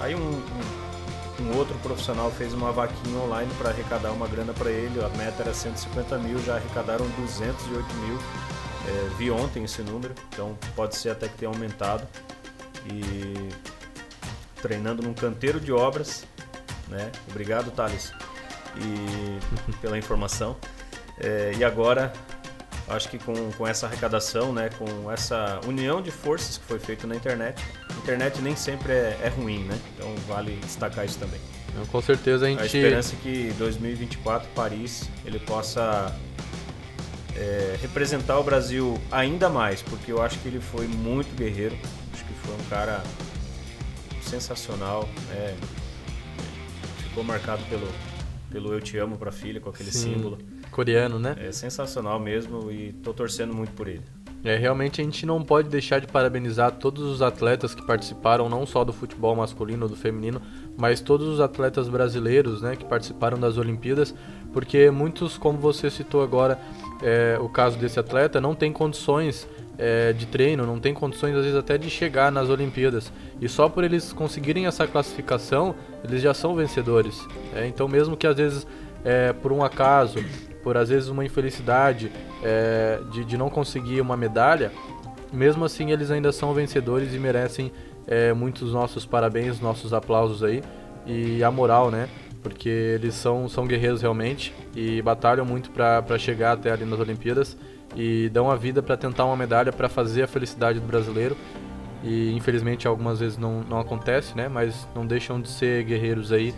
aí 0.00 0.14
um, 0.14 0.18
um, 0.20 1.42
um, 1.42 1.56
outro 1.56 1.74
profissional 1.78 2.30
fez 2.30 2.52
uma 2.52 2.72
vaquinha 2.72 3.18
online 3.18 3.50
para 3.58 3.70
arrecadar 3.70 4.12
uma 4.12 4.26
grana 4.26 4.52
para 4.52 4.70
ele. 4.70 5.02
A 5.04 5.08
meta 5.10 5.42
era 5.42 5.54
150 5.54 6.18
mil, 6.18 6.38
já 6.40 6.56
arrecadaram 6.56 7.06
208 7.18 7.94
mil. 7.94 8.18
É, 8.84 9.08
vi 9.16 9.30
ontem 9.30 9.64
esse 9.64 9.82
número, 9.82 10.14
então 10.28 10.58
pode 10.74 10.96
ser 10.96 11.10
até 11.10 11.28
que 11.28 11.36
tenha 11.38 11.50
aumentado. 11.50 12.06
E 12.86 13.48
treinando 14.60 15.02
num 15.02 15.14
canteiro 15.14 15.60
de 15.60 15.72
obras, 15.72 16.24
né? 16.88 17.10
Obrigado, 17.28 17.70
Thales, 17.70 18.12
e 18.76 19.72
pela 19.80 19.98
informação. 19.98 20.56
É, 21.18 21.52
e 21.56 21.64
agora, 21.64 22.12
acho 22.88 23.08
que 23.08 23.18
com, 23.18 23.52
com 23.52 23.66
essa 23.66 23.86
arrecadação, 23.86 24.52
né, 24.52 24.70
com 24.78 25.10
essa 25.10 25.60
união 25.66 26.02
de 26.02 26.10
forças 26.10 26.58
que 26.58 26.64
foi 26.64 26.78
feita 26.78 27.06
na 27.06 27.14
internet, 27.14 27.62
a 27.88 27.98
internet 27.98 28.40
nem 28.40 28.56
sempre 28.56 28.92
é, 28.92 29.18
é 29.22 29.28
ruim, 29.28 29.64
né? 29.64 29.78
Então 29.94 30.14
vale 30.26 30.56
destacar 30.56 31.04
isso 31.04 31.18
também. 31.18 31.40
Então, 31.70 31.86
com 31.86 32.02
certeza 32.02 32.46
a 32.46 32.48
gente. 32.48 32.60
A 32.60 32.66
esperança 32.66 33.14
é 33.14 33.18
que 33.22 33.52
2024 33.58 34.48
Paris 34.54 35.08
ele 35.24 35.38
possa 35.38 36.14
é, 37.36 37.76
representar 37.80 38.38
o 38.38 38.42
Brasil 38.42 39.00
ainda 39.10 39.48
mais, 39.48 39.80
porque 39.82 40.12
eu 40.12 40.20
acho 40.20 40.38
que 40.40 40.48
ele 40.48 40.60
foi 40.60 40.86
muito 40.86 41.34
guerreiro, 41.34 41.76
acho 42.12 42.24
que 42.24 42.34
foi 42.34 42.54
um 42.54 42.68
cara 42.68 43.02
sensacional, 44.22 45.08
né? 45.28 45.56
ficou 47.12 47.22
marcado 47.22 47.62
pelo, 47.64 47.86
pelo 48.50 48.72
Eu 48.72 48.80
Te 48.80 48.96
Amo 48.96 49.18
pra 49.18 49.30
filha, 49.30 49.60
com 49.60 49.68
aquele 49.68 49.92
Sim, 49.92 50.14
símbolo. 50.14 50.38
Coreano, 50.72 51.18
né? 51.18 51.36
É 51.38 51.52
sensacional 51.52 52.18
mesmo 52.18 52.72
e 52.72 52.92
tô 52.94 53.12
torcendo 53.12 53.54
muito 53.54 53.72
por 53.72 53.86
ele. 53.86 54.02
É, 54.44 54.56
realmente 54.56 55.00
a 55.00 55.04
gente 55.04 55.24
não 55.24 55.40
pode 55.40 55.68
deixar 55.68 56.00
de 56.00 56.08
parabenizar 56.08 56.72
todos 56.72 57.04
os 57.04 57.22
atletas 57.22 57.76
que 57.76 57.86
participaram, 57.86 58.48
não 58.48 58.66
só 58.66 58.82
do 58.82 58.92
futebol 58.92 59.36
masculino 59.36 59.84
ou 59.84 59.88
do 59.88 59.94
feminino, 59.94 60.42
mas 60.76 61.00
todos 61.00 61.28
os 61.28 61.40
atletas 61.40 61.88
brasileiros 61.88 62.60
né, 62.60 62.74
que 62.74 62.84
participaram 62.84 63.38
das 63.38 63.56
Olimpíadas, 63.56 64.12
porque 64.52 64.90
muitos, 64.90 65.38
como 65.38 65.58
você 65.58 65.88
citou 65.88 66.24
agora, 66.24 66.58
é, 67.00 67.38
o 67.40 67.48
caso 67.48 67.78
desse 67.78 68.00
atleta, 68.00 68.40
não 68.40 68.52
tem 68.52 68.72
condições 68.72 69.46
é, 69.78 70.12
de 70.12 70.26
treino, 70.26 70.66
não 70.66 70.80
tem 70.80 70.92
condições 70.92 71.36
às 71.36 71.44
vezes 71.44 71.58
até 71.58 71.78
de 71.78 71.88
chegar 71.88 72.32
nas 72.32 72.48
Olimpíadas. 72.48 73.12
E 73.40 73.48
só 73.48 73.68
por 73.68 73.84
eles 73.84 74.12
conseguirem 74.12 74.66
essa 74.66 74.88
classificação, 74.88 75.74
eles 76.02 76.20
já 76.20 76.34
são 76.34 76.56
vencedores. 76.56 77.24
É, 77.54 77.64
então, 77.66 77.86
mesmo 77.86 78.16
que 78.16 78.26
às 78.26 78.36
vezes 78.36 78.66
é, 79.04 79.32
por 79.32 79.52
um 79.52 79.62
acaso, 79.62 80.18
por 80.62 80.76
às 80.76 80.88
vezes 80.88 81.08
uma 81.08 81.24
infelicidade 81.24 82.10
é, 82.42 83.00
de, 83.10 83.24
de 83.24 83.36
não 83.36 83.50
conseguir 83.50 84.00
uma 84.00 84.16
medalha, 84.16 84.72
mesmo 85.32 85.64
assim 85.64 85.90
eles 85.90 86.10
ainda 86.10 86.30
são 86.30 86.52
vencedores 86.52 87.14
e 87.14 87.18
merecem 87.18 87.72
é, 88.06 88.32
muitos 88.32 88.72
nossos 88.72 89.06
parabéns, 89.06 89.60
nossos 89.60 89.92
aplausos 89.92 90.42
aí 90.42 90.62
e 91.06 91.42
a 91.42 91.50
moral, 91.50 91.90
né? 91.90 92.08
Porque 92.42 92.68
eles 92.68 93.14
são, 93.14 93.48
são 93.48 93.66
guerreiros 93.66 94.02
realmente 94.02 94.52
e 94.74 95.00
batalham 95.00 95.44
muito 95.44 95.70
para 95.70 96.18
chegar 96.18 96.52
até 96.52 96.70
ali 96.72 96.84
nas 96.84 96.98
Olimpíadas 96.98 97.56
e 97.94 98.28
dão 98.30 98.50
a 98.50 98.56
vida 98.56 98.82
para 98.82 98.96
tentar 98.96 99.24
uma 99.24 99.36
medalha 99.36 99.72
para 99.72 99.88
fazer 99.88 100.22
a 100.22 100.26
felicidade 100.26 100.80
do 100.80 100.86
brasileiro. 100.86 101.36
E 102.02 102.32
infelizmente 102.32 102.88
algumas 102.88 103.20
vezes 103.20 103.38
não, 103.38 103.62
não 103.62 103.78
acontece, 103.78 104.36
né? 104.36 104.48
Mas 104.48 104.88
não 104.94 105.06
deixam 105.06 105.40
de 105.40 105.48
ser 105.48 105.84
guerreiros 105.84 106.32
aí. 106.32 106.52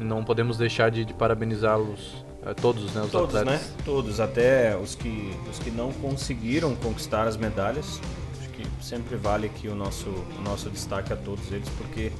Não 0.00 0.24
podemos 0.24 0.58
deixar 0.58 0.90
de, 0.90 1.04
de 1.04 1.14
parabenizá-los 1.14 2.27
todos, 2.56 2.94
né? 2.94 3.02
Os 3.02 3.10
todos, 3.10 3.34
atletas. 3.34 3.66
né? 3.66 3.74
Todos, 3.84 4.20
até 4.20 4.76
os 4.76 4.94
que, 4.94 5.34
os 5.50 5.58
que 5.58 5.70
não 5.70 5.92
conseguiram 5.92 6.74
conquistar 6.76 7.26
as 7.26 7.36
medalhas. 7.36 8.00
Acho 8.38 8.48
que 8.50 8.66
sempre 8.84 9.16
vale 9.16 9.46
aqui 9.46 9.68
o 9.68 9.74
nosso, 9.74 10.08
o 10.08 10.42
nosso 10.42 10.70
destaque 10.70 11.12
a 11.12 11.16
todos 11.16 11.50
eles, 11.52 11.68
porque 11.70 12.12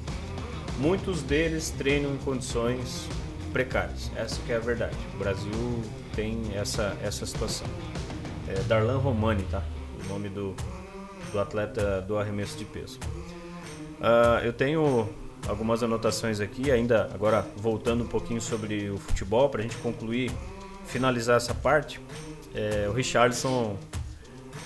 muitos 0.79 1.23
deles 1.23 1.71
treinam 1.71 2.15
em 2.15 2.19
condições 2.19 3.07
precárias. 3.53 4.11
Essa 4.17 4.41
que 4.43 4.53
é 4.53 4.57
a 4.57 4.61
verdade. 4.61 4.97
O 5.15 5.19
Brasil 5.19 5.83
tem 6.15 6.43
essa, 6.55 6.97
essa 7.03 7.25
situação 7.25 7.67
é 8.49 8.63
Darlan 8.63 8.99
Romani, 8.99 9.45
tá? 9.51 9.63
O 10.05 10.09
nome 10.09 10.29
do, 10.29 10.55
do 11.33 11.39
atleta 11.39 12.01
do 12.01 12.17
arremesso 12.17 12.57
de 12.57 12.65
peso. 12.65 12.99
Uh, 14.01 14.45
eu 14.45 14.53
tenho 14.53 15.09
algumas 15.47 15.83
anotações 15.83 16.41
aqui, 16.41 16.71
ainda 16.71 17.09
agora 17.15 17.47
voltando 17.57 18.05
um 18.05 18.07
pouquinho 18.07 18.41
sobre 18.41 18.91
o 18.91 18.99
futebol, 18.99 19.49
para 19.49 19.61
a 19.61 19.63
gente 19.63 19.77
concluir, 19.77 20.31
finalizar 20.87 21.37
essa 21.37 21.55
parte. 21.55 22.01
É, 22.55 22.89
o 22.89 22.93
Richardson 22.93 23.77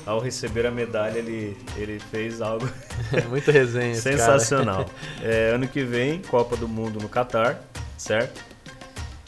ao 0.07 0.19
receber 0.19 0.67
a 0.67 0.71
medalha, 0.71 1.19
ele, 1.19 1.57
ele 1.77 1.99
fez 1.99 2.41
algo 2.41 2.69
Muito 3.29 3.51
resenha. 3.51 3.95
sensacional. 3.95 4.87
É, 5.23 5.53
ano 5.55 5.69
que 5.69 5.85
vem, 5.85 6.21
Copa 6.21 6.57
do 6.57 6.67
Mundo 6.67 6.99
no 7.01 7.09
Catar, 7.09 7.61
certo? 7.97 8.43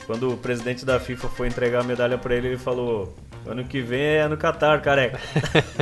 Quando 0.06 0.32
o 0.32 0.36
presidente 0.36 0.84
da 0.84 0.98
FIFA 0.98 1.28
foi 1.28 1.46
entregar 1.46 1.80
a 1.80 1.84
medalha 1.84 2.18
para 2.18 2.34
ele, 2.34 2.48
ele 2.48 2.58
falou: 2.58 3.14
Ano 3.46 3.64
que 3.64 3.80
vem 3.80 4.00
é 4.00 4.28
no 4.28 4.36
Catar, 4.36 4.82
careca. 4.82 5.20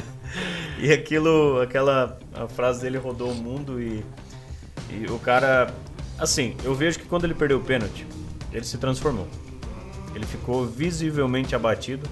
e 0.78 0.92
aquilo, 0.92 1.60
aquela 1.62 2.18
a 2.34 2.46
frase 2.46 2.82
dele 2.82 2.98
rodou 2.98 3.30
o 3.30 3.34
mundo 3.34 3.80
e, 3.80 4.04
e 4.92 5.06
o 5.10 5.18
cara, 5.18 5.72
assim, 6.18 6.56
eu 6.64 6.74
vejo 6.74 6.98
que 6.98 7.06
quando 7.06 7.24
ele 7.24 7.34
perdeu 7.34 7.58
o 7.58 7.64
pênalti, 7.64 8.06
ele 8.52 8.64
se 8.64 8.76
transformou. 8.78 9.26
Ele 10.14 10.26
ficou 10.26 10.66
visivelmente 10.66 11.54
abatido, 11.54 12.08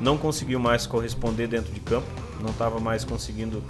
não 0.00 0.16
conseguiu 0.16 0.58
mais 0.58 0.86
corresponder 0.86 1.46
dentro 1.46 1.72
de 1.72 1.80
campo, 1.80 2.06
não 2.40 2.50
estava 2.50 2.80
mais 2.80 3.04
conseguindo 3.04 3.62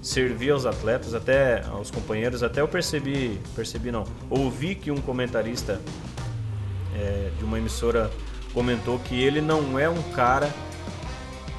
servir 0.00 0.50
aos 0.50 0.66
atletas, 0.66 1.14
até 1.14 1.64
aos 1.64 1.90
companheiros, 1.90 2.42
até 2.42 2.60
eu 2.60 2.68
percebi, 2.68 3.40
percebi 3.56 3.90
não, 3.90 4.04
ouvi 4.30 4.74
que 4.74 4.90
um 4.90 4.98
comentarista 4.98 5.80
é, 6.94 7.30
de 7.38 7.44
uma 7.44 7.58
emissora 7.58 8.10
comentou 8.52 8.98
que 8.98 9.20
ele 9.20 9.40
não 9.40 9.78
é 9.78 9.88
um 9.88 10.02
cara 10.12 10.48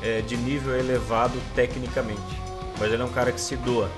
é, 0.01 0.21
de 0.21 0.37
nível 0.37 0.77
elevado 0.77 1.33
tecnicamente, 1.55 2.21
mas 2.79 2.91
ele 2.91 3.01
é 3.01 3.05
um 3.05 3.11
cara 3.11 3.31
que 3.31 3.41
se 3.41 3.57
doa 3.57 3.89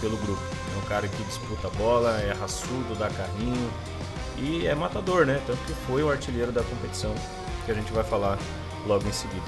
pelo 0.00 0.16
grupo. 0.18 0.57
Cara 0.88 1.06
que 1.06 1.22
disputa 1.24 1.66
a 1.68 1.70
bola, 1.70 2.18
é 2.22 2.32
raçudo, 2.32 2.94
dá 2.98 3.10
carrinho 3.10 3.70
e 4.38 4.66
é 4.66 4.74
matador, 4.74 5.26
né? 5.26 5.40
Tanto 5.46 5.58
que 5.66 5.74
foi 5.86 6.02
o 6.02 6.10
artilheiro 6.10 6.50
da 6.50 6.62
competição, 6.62 7.14
que 7.66 7.70
a 7.70 7.74
gente 7.74 7.92
vai 7.92 8.02
falar 8.04 8.38
logo 8.86 9.06
em 9.06 9.12
seguida. 9.12 9.44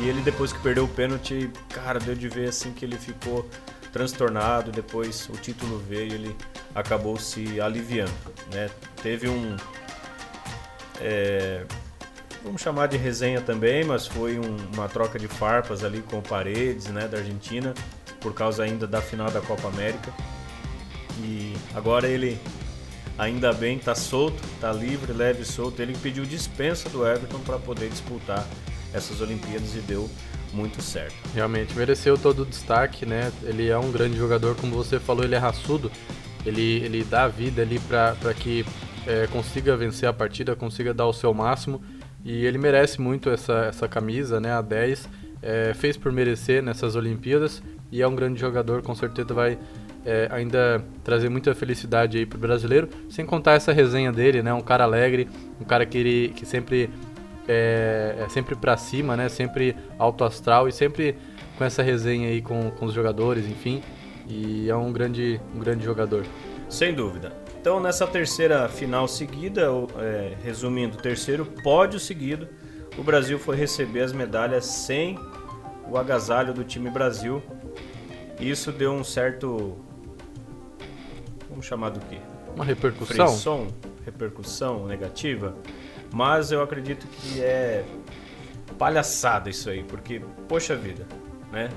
E 0.00 0.08
ele 0.08 0.22
depois 0.22 0.52
que 0.52 0.58
perdeu 0.60 0.84
o 0.84 0.88
pênalti, 0.88 1.50
cara, 1.68 2.00
deu 2.00 2.14
de 2.14 2.28
ver 2.28 2.48
assim 2.48 2.72
que 2.72 2.84
ele 2.84 2.96
ficou 2.96 3.48
transtornado, 3.92 4.72
depois 4.72 5.28
o 5.28 5.32
título 5.36 5.78
veio 5.78 6.08
e 6.10 6.14
ele 6.14 6.36
acabou 6.74 7.18
se 7.18 7.60
aliviando, 7.60 8.10
né? 8.52 8.70
Teve 9.02 9.28
um 9.28 9.56
é, 11.00 11.64
vamos 12.42 12.62
chamar 12.62 12.86
de 12.88 12.96
resenha 12.96 13.40
também, 13.40 13.84
mas 13.84 14.06
foi 14.06 14.38
um- 14.38 14.56
uma 14.74 14.88
troca 14.88 15.18
de 15.18 15.28
farpas 15.28 15.84
ali 15.84 16.00
com 16.02 16.18
o 16.18 16.22
Paredes, 16.22 16.86
né, 16.86 17.06
da 17.08 17.18
Argentina, 17.18 17.74
por 18.24 18.32
causa 18.32 18.64
ainda 18.64 18.86
da 18.86 19.02
final 19.02 19.30
da 19.30 19.42
Copa 19.42 19.68
América. 19.68 20.10
E 21.22 21.52
agora 21.74 22.08
ele, 22.08 22.40
ainda 23.18 23.52
bem, 23.52 23.78
tá 23.78 23.94
solto, 23.94 24.42
tá 24.58 24.72
livre, 24.72 25.12
leve 25.12 25.42
e 25.42 25.44
solto. 25.44 25.82
Ele 25.82 25.94
pediu 26.02 26.24
dispensa 26.24 26.88
do 26.88 27.06
Everton 27.06 27.40
para 27.40 27.58
poder 27.58 27.90
disputar 27.90 28.46
essas 28.94 29.20
Olimpíadas 29.20 29.76
e 29.76 29.80
deu 29.80 30.08
muito 30.54 30.80
certo. 30.80 31.14
Realmente, 31.34 31.76
mereceu 31.76 32.16
todo 32.16 32.42
o 32.42 32.46
destaque, 32.46 33.04
né? 33.04 33.30
Ele 33.42 33.68
é 33.68 33.76
um 33.76 33.92
grande 33.92 34.16
jogador, 34.16 34.56
como 34.56 34.74
você 34.74 34.98
falou, 34.98 35.22
ele 35.22 35.34
é 35.34 35.38
raçudo. 35.38 35.92
Ele, 36.46 36.82
ele 36.82 37.04
dá 37.04 37.24
a 37.24 37.28
vida 37.28 37.60
ali 37.60 37.78
para 37.78 38.32
que 38.32 38.64
é, 39.06 39.26
consiga 39.26 39.76
vencer 39.76 40.08
a 40.08 40.14
partida, 40.14 40.56
consiga 40.56 40.94
dar 40.94 41.06
o 41.06 41.12
seu 41.12 41.34
máximo. 41.34 41.82
E 42.24 42.46
ele 42.46 42.56
merece 42.56 43.02
muito 43.02 43.28
essa, 43.28 43.66
essa 43.66 43.86
camisa, 43.86 44.40
né? 44.40 44.50
A 44.50 44.62
10. 44.62 45.08
É, 45.42 45.74
fez 45.74 45.94
por 45.94 46.10
merecer 46.10 46.62
nessas 46.62 46.96
Olimpíadas 46.96 47.62
e 47.94 48.02
é 48.02 48.08
um 48.08 48.14
grande 48.16 48.40
jogador, 48.40 48.82
com 48.82 48.92
certeza 48.92 49.32
vai 49.32 49.56
é, 50.04 50.26
ainda 50.32 50.84
trazer 51.04 51.28
muita 51.28 51.54
felicidade 51.54 52.18
aí 52.18 52.26
pro 52.26 52.36
brasileiro. 52.36 52.88
Sem 53.08 53.24
contar 53.24 53.52
essa 53.52 53.72
resenha 53.72 54.10
dele, 54.10 54.42
né? 54.42 54.52
Um 54.52 54.60
cara 54.60 54.82
alegre, 54.82 55.28
um 55.60 55.64
cara 55.64 55.86
que, 55.86 55.96
ele, 55.96 56.28
que 56.30 56.44
sempre 56.44 56.90
é, 57.46 58.16
é 58.18 58.28
sempre 58.28 58.56
pra 58.56 58.76
cima, 58.76 59.16
né? 59.16 59.28
Sempre 59.28 59.76
alto 59.96 60.24
astral 60.24 60.66
e 60.66 60.72
sempre 60.72 61.16
com 61.56 61.62
essa 61.62 61.84
resenha 61.84 62.30
aí 62.30 62.42
com, 62.42 62.68
com 62.72 62.86
os 62.86 62.92
jogadores, 62.92 63.46
enfim. 63.46 63.80
E 64.28 64.68
é 64.68 64.74
um 64.74 64.92
grande, 64.92 65.40
um 65.54 65.60
grande 65.60 65.84
jogador. 65.84 66.24
Sem 66.68 66.92
dúvida. 66.92 67.32
Então, 67.60 67.78
nessa 67.78 68.08
terceira 68.08 68.68
final 68.68 69.06
seguida, 69.06 69.68
é, 70.00 70.32
resumindo, 70.42 70.96
terceiro 70.96 71.46
pódio 71.62 72.00
seguido, 72.00 72.48
o 72.98 73.04
Brasil 73.04 73.38
foi 73.38 73.54
receber 73.54 74.00
as 74.00 74.12
medalhas 74.12 74.64
sem 74.64 75.16
o 75.90 75.96
agasalho 75.98 76.52
do 76.52 76.64
time 76.64 76.90
Brasil. 76.90 77.42
Isso 78.40 78.72
deu 78.72 78.92
um 78.92 79.04
certo. 79.04 79.76
Vamos 81.48 81.66
chamar 81.66 81.90
do 81.90 82.00
quê? 82.00 82.18
Uma 82.54 82.64
repercussão. 82.64 83.28
Frisson, 83.28 83.66
repercussão 84.04 84.86
negativa. 84.86 85.54
Mas 86.12 86.52
eu 86.52 86.62
acredito 86.62 87.06
que 87.06 87.40
é 87.42 87.84
palhaçada 88.78 89.50
isso 89.50 89.68
aí, 89.70 89.82
porque, 89.84 90.20
poxa 90.48 90.74
vida, 90.76 91.06
né? 91.52 91.68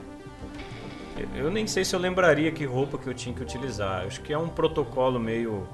Eu- 1.35 1.45
Eu 1.45 1.51
nem 1.51 1.65
sei 1.65 1.83
se 1.83 1.95
eu 1.95 1.99
lembraria 1.99 2.51
que 2.51 2.63
roupa 2.65 2.97
que 2.97 3.07
eu 3.07 3.13
tinha 3.13 3.33
que 3.35 3.41
utilizar. 3.41 4.05
Acho 4.05 4.21
que 4.21 4.31
é 4.31 4.37
um 4.37 4.47
protocolo 4.47 5.19
meio 5.19 5.67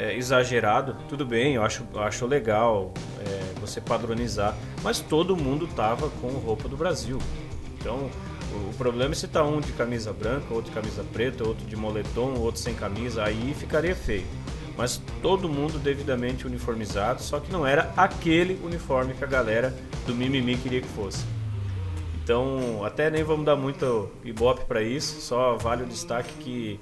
é, 0.00 0.16
exagerado. 0.16 0.96
Tudo 1.08 1.26
bem, 1.26 1.56
eu 1.56 1.62
acho, 1.62 1.86
eu 1.92 2.00
acho 2.00 2.26
legal 2.26 2.94
é, 3.20 3.60
você 3.60 3.80
padronizar, 3.82 4.56
mas 4.82 5.00
todo 5.00 5.36
mundo 5.36 5.68
tava 5.68 6.08
com 6.22 6.28
roupa 6.28 6.68
do 6.68 6.76
Brasil. 6.76 7.18
Então, 7.78 8.10
o, 8.50 8.70
o 8.70 8.74
problema 8.78 9.12
é 9.12 9.14
se 9.14 9.28
tá 9.28 9.44
um 9.44 9.60
de 9.60 9.72
camisa 9.72 10.10
branca, 10.10 10.54
outro 10.54 10.70
de 10.70 10.74
camisa 10.74 11.04
preta, 11.12 11.46
outro 11.46 11.66
de 11.66 11.76
moletom, 11.76 12.34
outro 12.38 12.60
sem 12.60 12.74
camisa, 12.74 13.24
aí 13.24 13.54
ficaria 13.58 13.94
feio. 13.94 14.24
Mas 14.74 15.02
todo 15.20 15.46
mundo 15.46 15.78
devidamente 15.78 16.46
uniformizado, 16.46 17.22
só 17.22 17.38
que 17.38 17.52
não 17.52 17.66
era 17.66 17.92
aquele 17.94 18.58
uniforme 18.64 19.12
que 19.12 19.22
a 19.22 19.26
galera 19.26 19.76
do 20.06 20.14
mimimi 20.14 20.56
queria 20.56 20.80
que 20.80 20.88
fosse. 20.88 21.22
Então, 22.24 22.82
até 22.84 23.10
nem 23.10 23.22
vamos 23.22 23.44
dar 23.44 23.56
muito 23.56 24.10
ibope 24.24 24.64
para 24.64 24.82
isso, 24.82 25.20
só 25.20 25.56
vale 25.56 25.82
o 25.82 25.86
destaque 25.86 26.32
que 26.38 26.80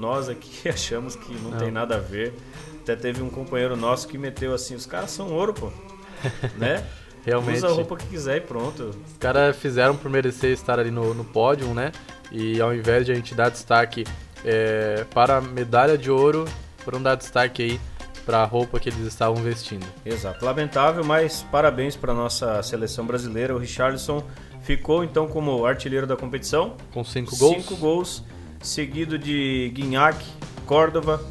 nós 0.00 0.28
aqui 0.28 0.68
achamos 0.68 1.14
que 1.14 1.32
não, 1.34 1.50
Não. 1.50 1.58
tem 1.58 1.70
nada 1.70 1.96
a 1.96 2.00
ver. 2.00 2.34
Até 2.82 2.96
teve 2.96 3.22
um 3.22 3.28
companheiro 3.30 3.76
nosso 3.76 4.08
que 4.08 4.18
meteu 4.18 4.54
assim: 4.54 4.74
os 4.74 4.86
caras 4.86 5.10
são 5.10 5.32
ouro, 5.32 5.52
pô. 5.52 5.70
né? 6.56 6.84
Realmente. 7.24 7.58
Usa 7.58 7.68
a 7.68 7.72
roupa 7.72 7.96
que 7.96 8.06
quiser 8.06 8.38
e 8.38 8.40
pronto. 8.40 8.90
Os 9.06 9.18
caras 9.18 9.54
fizeram 9.56 9.94
por 9.94 10.10
merecer 10.10 10.50
estar 10.52 10.80
ali 10.80 10.90
no, 10.90 11.12
no 11.12 11.24
pódio, 11.24 11.68
né? 11.74 11.92
E 12.32 12.60
ao 12.60 12.74
invés 12.74 13.04
de 13.04 13.12
a 13.12 13.14
gente 13.14 13.34
dar 13.34 13.50
destaque 13.50 14.04
é, 14.44 15.04
para 15.12 15.36
a 15.36 15.40
medalha 15.40 15.98
de 15.98 16.10
ouro, 16.10 16.46
foram 16.78 17.02
dar 17.02 17.16
destaque 17.16 17.62
aí 17.62 17.80
para 18.24 18.38
a 18.38 18.44
roupa 18.44 18.78
que 18.78 18.88
eles 18.88 19.06
estavam 19.06 19.42
vestindo. 19.42 19.84
Exato. 20.04 20.44
Lamentável, 20.44 21.04
mas 21.04 21.42
parabéns 21.50 21.96
para 21.96 22.14
nossa 22.14 22.62
seleção 22.62 23.04
brasileira. 23.06 23.54
O 23.54 23.58
Richarlison 23.58 24.24
ficou 24.62 25.04
então 25.04 25.26
como 25.26 25.66
artilheiro 25.66 26.06
da 26.06 26.16
competição. 26.16 26.76
Com 26.92 27.04
cinco 27.04 27.36
gols. 27.36 27.56
Cinco 27.56 27.76
gols, 27.76 28.24
seguido 28.60 29.18
de 29.18 29.70
Guignac, 29.74 30.24
Córdova 30.66 31.22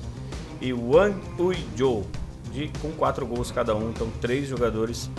e 0.62 0.74
Wang 0.74 1.16
Uizhou, 1.38 2.06
de 2.52 2.72
com 2.82 2.92
quatro 2.92 3.26
gols 3.26 3.52
cada 3.52 3.76
um. 3.76 3.90
Então, 3.90 4.10
três 4.22 4.48
jogadores 4.48 5.10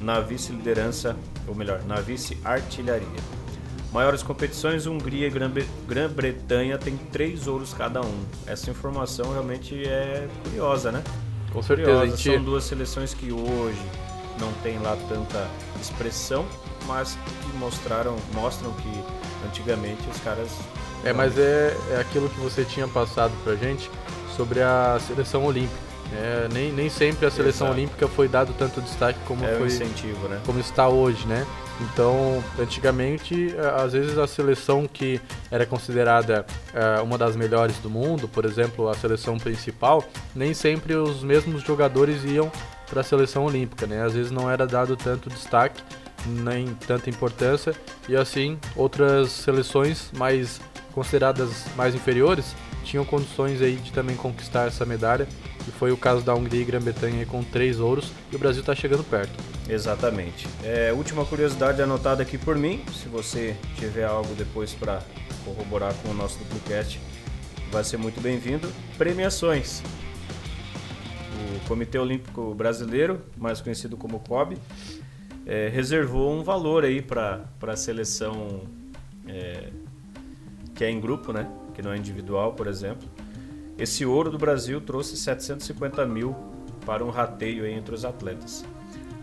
na 0.00 0.20
vice-liderança, 0.20 1.16
ou 1.46 1.54
melhor, 1.54 1.82
na 1.84 1.96
vice-artilharia. 1.96 3.36
Maiores 3.92 4.22
competições, 4.22 4.86
Hungria 4.86 5.26
e 5.26 5.30
Grã-Bre- 5.30 5.68
Grã-Bretanha 5.88 6.76
tem 6.76 6.96
três 6.96 7.46
ouros 7.46 7.72
cada 7.72 8.00
um. 8.02 8.24
Essa 8.46 8.70
informação 8.70 9.32
realmente 9.32 9.86
é 9.86 10.28
curiosa, 10.44 10.92
né? 10.92 11.02
Com 11.52 11.62
certeza, 11.62 11.90
Curiosa. 11.90 12.16
gente 12.16 12.36
São 12.36 12.44
duas 12.44 12.64
seleções 12.64 13.14
que 13.14 13.32
hoje 13.32 13.80
não 14.38 14.52
tem 14.62 14.78
lá 14.80 14.96
tanta 15.08 15.48
expressão, 15.80 16.44
mas 16.86 17.16
que 17.42 17.56
mostraram, 17.56 18.16
mostram 18.34 18.70
que 18.74 19.46
antigamente 19.48 20.02
os 20.10 20.20
caras. 20.20 20.50
É, 21.06 21.12
mas 21.12 21.38
é, 21.38 21.76
é 21.90 22.00
aquilo 22.00 22.28
que 22.28 22.40
você 22.40 22.64
tinha 22.64 22.88
passado 22.88 23.32
pra 23.44 23.54
gente 23.54 23.90
sobre 24.36 24.60
a 24.60 24.98
seleção 25.06 25.44
olímpica. 25.44 25.86
É, 26.12 26.48
nem, 26.52 26.72
nem 26.72 26.88
sempre 26.88 27.26
a 27.26 27.30
seleção 27.30 27.66
Exato. 27.66 27.80
olímpica 27.80 28.08
foi 28.08 28.28
dado 28.28 28.54
tanto 28.56 28.80
destaque 28.80 29.18
como 29.26 29.44
é 29.44 29.56
foi 29.56 29.66
incentivo, 29.66 30.28
né? 30.28 30.40
como 30.46 30.60
está 30.60 30.88
hoje, 30.88 31.26
né? 31.26 31.44
Então, 31.80 32.42
antigamente, 32.58 33.54
às 33.76 33.92
vezes 33.92 34.16
a 34.16 34.26
seleção 34.26 34.86
que 34.90 35.20
era 35.50 35.66
considerada 35.66 36.46
eh, 36.72 37.00
uma 37.02 37.18
das 37.18 37.36
melhores 37.36 37.76
do 37.78 37.90
mundo, 37.90 38.26
por 38.28 38.46
exemplo, 38.46 38.88
a 38.88 38.94
seleção 38.94 39.36
principal, 39.36 40.02
nem 40.34 40.54
sempre 40.54 40.94
os 40.94 41.22
mesmos 41.22 41.62
jogadores 41.62 42.24
iam 42.24 42.50
para 42.88 43.00
a 43.00 43.04
seleção 43.04 43.44
olímpica, 43.44 43.86
né? 43.86 44.02
Às 44.02 44.14
vezes 44.14 44.30
não 44.30 44.50
era 44.50 44.66
dado 44.66 44.96
tanto 44.96 45.28
destaque, 45.28 45.82
nem 46.24 46.66
tanta 46.86 47.10
importância, 47.10 47.74
e 48.08 48.16
assim 48.16 48.58
outras 48.74 49.32
seleções 49.32 50.10
mais 50.16 50.60
consideradas 50.96 51.66
mais 51.76 51.94
inferiores 51.94 52.56
tinham 52.82 53.04
condições 53.04 53.60
aí 53.60 53.76
de 53.76 53.92
também 53.92 54.16
conquistar 54.16 54.66
essa 54.66 54.86
medalha, 54.86 55.28
e 55.68 55.70
foi 55.72 55.92
o 55.92 55.96
caso 55.96 56.24
da 56.24 56.34
Hungria 56.34 56.62
e 56.62 56.64
Grã-Bretanha 56.64 57.26
com 57.26 57.44
três 57.44 57.78
ouros, 57.78 58.12
e 58.32 58.36
o 58.36 58.38
Brasil 58.38 58.60
está 58.60 58.74
chegando 58.74 59.04
perto. 59.04 59.32
Exatamente. 59.68 60.48
É, 60.64 60.92
última 60.94 61.24
curiosidade 61.26 61.82
anotada 61.82 62.22
aqui 62.22 62.38
por 62.38 62.56
mim. 62.56 62.82
Se 62.94 63.08
você 63.08 63.56
tiver 63.76 64.04
algo 64.04 64.32
depois 64.36 64.72
para 64.72 65.02
corroborar 65.44 65.92
com 65.94 66.10
o 66.10 66.14
nosso 66.14 66.38
duplocast, 66.38 66.98
vai 67.70 67.84
ser 67.84 67.98
muito 67.98 68.20
bem-vindo. 68.20 68.72
Premiações. 68.96 69.82
O 71.34 71.68
Comitê 71.68 71.98
Olímpico 71.98 72.54
Brasileiro, 72.54 73.20
mais 73.36 73.60
conhecido 73.60 73.96
como 73.96 74.20
COB, 74.20 74.56
é, 75.44 75.68
reservou 75.68 76.32
um 76.32 76.42
valor 76.42 76.84
aí 76.84 77.02
para 77.02 77.44
a 77.60 77.76
seleção 77.76 78.62
é, 79.26 79.70
que 80.76 80.84
é 80.84 80.90
em 80.90 81.00
grupo, 81.00 81.32
né? 81.32 81.48
Que 81.74 81.82
não 81.82 81.90
é 81.90 81.96
individual, 81.96 82.52
por 82.52 82.66
exemplo. 82.66 83.08
Esse 83.78 84.06
ouro 84.06 84.30
do 84.30 84.38
Brasil 84.38 84.80
trouxe 84.80 85.16
750 85.16 86.06
mil 86.06 86.36
para 86.84 87.04
um 87.04 87.10
rateio 87.10 87.66
entre 87.66 87.94
os 87.94 88.04
atletas. 88.04 88.64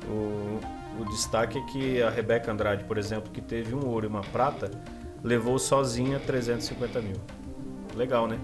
O, 0.08 0.60
o 1.00 1.06
destaque 1.10 1.58
é 1.58 1.62
que 1.62 2.04
a 2.04 2.10
Rebeca 2.10 2.52
Andrade, 2.52 2.84
por 2.84 2.98
exemplo, 2.98 3.32
que 3.32 3.42
teve 3.42 3.74
um 3.74 3.86
ouro 3.88 4.06
e 4.06 4.10
uma 4.10 4.22
prata, 4.22 4.70
levou 5.24 5.58
sozinha 5.58 6.20
350 6.20 7.02
mil. 7.02 7.16
Legal, 7.96 8.28
né? 8.28 8.38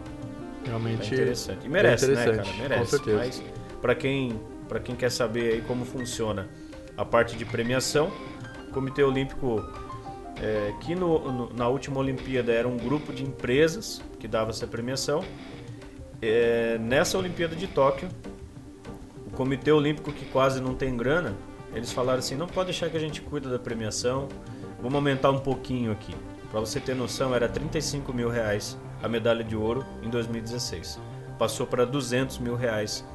Realmente 0.66 1.12
é 1.12 1.16
interessante. 1.16 1.66
E 1.66 1.70
merece, 1.70 2.06
interessante, 2.06 2.38
né, 2.38 2.44
cara? 2.44 2.58
Merece. 2.58 2.80
Com 2.80 2.98
certeza. 2.98 3.18
Mas 3.18 3.44
para 3.82 3.96
quem, 3.96 4.40
para 4.68 4.80
quem 4.80 4.96
quer 4.96 5.12
saber 5.12 5.54
aí 5.54 5.62
como 5.62 5.86
funciona 5.86 6.48
a 6.96 7.04
parte 7.04 7.36
de 7.36 7.46
premiação, 7.46 8.12
o 8.68 8.72
Comitê 8.72 9.04
Olímpico, 9.04 9.64
é, 10.42 10.74
que 10.82 10.96
no, 10.96 11.32
no, 11.32 11.54
na 11.54 11.68
última 11.68 12.00
Olimpíada 12.00 12.52
era 12.52 12.68
um 12.68 12.78
grupo 12.78 13.14
de 13.14 13.24
empresas 13.24 14.02
que 14.20 14.28
dava 14.28 14.52
essa 14.52 14.66
premiação, 14.66 15.24
é, 16.22 16.78
nessa 16.78 17.18
Olimpíada 17.18 17.56
de 17.56 17.68
Tóquio, 17.68 18.10
o 19.28 19.32
Comitê 19.32 19.72
Olímpico, 19.72 20.12
que 20.12 20.26
quase 20.26 20.62
não 20.62 20.76
tem 20.76 20.96
grana, 20.96 21.36
eles 21.74 21.92
falaram 21.92 22.20
assim: 22.20 22.36
não 22.36 22.48
pode 22.48 22.68
deixar 22.68 22.90
que 22.90 22.98
a 22.98 23.00
gente 23.00 23.22
cuida 23.22 23.50
da 23.50 23.60
premiação, 23.60 24.28
vamos 24.78 24.96
aumentar 24.96 25.32
um 25.32 25.40
pouquinho 25.40 25.92
aqui. 25.92 26.16
Para 26.52 26.60
você 26.60 26.80
ter 26.80 26.96
noção, 26.96 27.34
era 27.36 27.48
35 27.48 28.12
mil 28.12 28.30
reais 28.30 28.78
a 29.02 29.08
medalha 29.08 29.44
de 29.44 29.56
ouro 29.56 29.86
em 30.02 30.10
2016. 30.10 31.00
Passou 31.38 31.66
para 31.66 31.86
200 31.86 32.40
mil 32.40 32.56
reais 32.56 33.06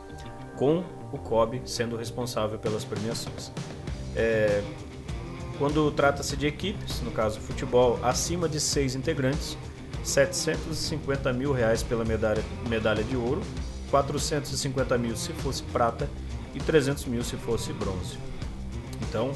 com 0.56 0.84
o 1.12 1.18
COB 1.18 1.62
sendo 1.64 1.96
responsável 1.96 2.58
pelas 2.58 2.84
premiações. 2.84 3.52
É, 4.16 4.62
quando 5.58 5.90
trata-se 5.90 6.36
de 6.36 6.46
equipes, 6.46 7.00
no 7.00 7.10
caso 7.10 7.40
futebol, 7.40 7.98
acima 8.02 8.48
de 8.48 8.60
seis 8.60 8.94
integrantes, 8.94 9.56
750 10.02 11.32
mil 11.32 11.52
reais 11.52 11.82
pela 11.82 12.04
medalha, 12.04 12.42
medalha 12.68 13.02
de 13.02 13.16
ouro, 13.16 13.40
450 13.90 14.98
mil 14.98 15.16
se 15.16 15.32
fosse 15.32 15.62
prata 15.62 16.08
e 16.54 16.58
300 16.58 17.04
mil 17.06 17.22
se 17.22 17.36
fosse 17.36 17.72
bronze. 17.72 18.18
Então, 19.08 19.32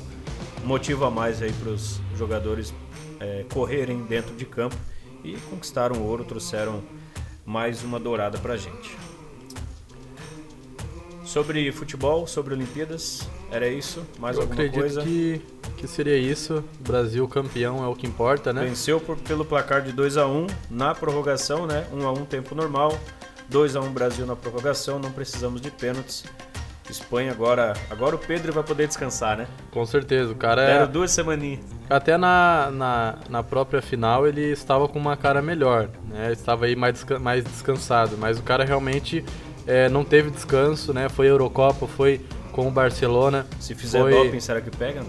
motivo 0.64 1.04
a 1.04 1.10
mais 1.10 1.40
aí 1.40 1.52
para 1.52 1.70
os 1.70 2.00
jogadores 2.16 2.74
é, 3.20 3.44
correrem 3.52 4.02
dentro 4.04 4.34
de 4.34 4.44
campo 4.44 4.76
e 5.24 5.36
conquistaram 5.50 6.02
ouro, 6.02 6.24
trouxeram 6.24 6.82
mais 7.44 7.82
uma 7.82 7.98
dourada 7.98 8.38
para 8.38 8.54
a 8.54 8.56
gente. 8.56 8.96
Sobre 11.24 11.70
futebol, 11.72 12.26
sobre 12.26 12.54
Olimpíadas, 12.54 13.28
era 13.50 13.68
isso? 13.68 14.04
Mais 14.18 14.36
Eu 14.36 14.42
alguma 14.42 14.54
acredito 14.60 14.80
coisa? 14.80 15.02
que, 15.02 15.40
que 15.76 15.86
seria 15.86 16.16
isso. 16.16 16.62
Brasil 16.80 17.26
campeão 17.28 17.82
é 17.84 17.88
o 17.88 17.94
que 17.94 18.06
importa, 18.06 18.52
né? 18.52 18.64
Venceu 18.64 19.00
por, 19.00 19.16
pelo 19.16 19.44
placar 19.44 19.82
de 19.82 19.92
2 19.92 20.16
a 20.16 20.26
1 20.26 20.46
na 20.70 20.94
prorrogação, 20.94 21.66
né? 21.66 21.86
1 21.92 22.06
a 22.06 22.12
1 22.12 22.24
tempo 22.26 22.54
normal. 22.54 22.98
2 23.48 23.76
a 23.76 23.80
1 23.80 23.90
Brasil 23.92 24.26
na 24.26 24.36
prorrogação, 24.36 24.98
não 24.98 25.10
precisamos 25.10 25.60
de 25.60 25.70
pênaltis. 25.70 26.24
Espanha 26.90 27.32
agora, 27.32 27.74
agora 27.90 28.16
o 28.16 28.18
Pedro 28.18 28.50
vai 28.50 28.62
poder 28.62 28.86
descansar, 28.86 29.36
né? 29.36 29.46
Com 29.70 29.84
certeza. 29.84 30.32
O 30.32 30.34
cara 30.34 30.64
Deram 30.64 30.84
é. 30.84 30.86
duas 30.86 31.10
semaninhas. 31.10 31.60
Até 31.88 32.16
na, 32.16 32.70
na, 32.72 33.18
na 33.28 33.42
própria 33.42 33.82
final 33.82 34.26
ele 34.26 34.40
estava 34.52 34.88
com 34.88 34.98
uma 34.98 35.14
cara 35.14 35.42
melhor, 35.42 35.90
né? 36.08 36.32
Estava 36.32 36.64
aí 36.64 36.74
mais, 36.74 36.94
desca- 36.94 37.18
mais 37.18 37.44
descansado. 37.44 38.16
Mas 38.18 38.38
o 38.38 38.42
cara 38.42 38.64
realmente 38.64 39.22
é, 39.66 39.86
não 39.90 40.02
teve 40.02 40.30
descanso, 40.30 40.94
né? 40.94 41.10
Foi 41.10 41.26
Eurocopa, 41.28 41.86
foi 41.86 42.22
com 42.58 42.66
o 42.66 42.70
Barcelona. 42.72 43.46
Se 43.60 43.72
fizer 43.72 44.00
Foi- 44.00 44.10
doping, 44.10 44.40
será 44.40 44.60
que 44.60 44.68
pega? 44.68 45.04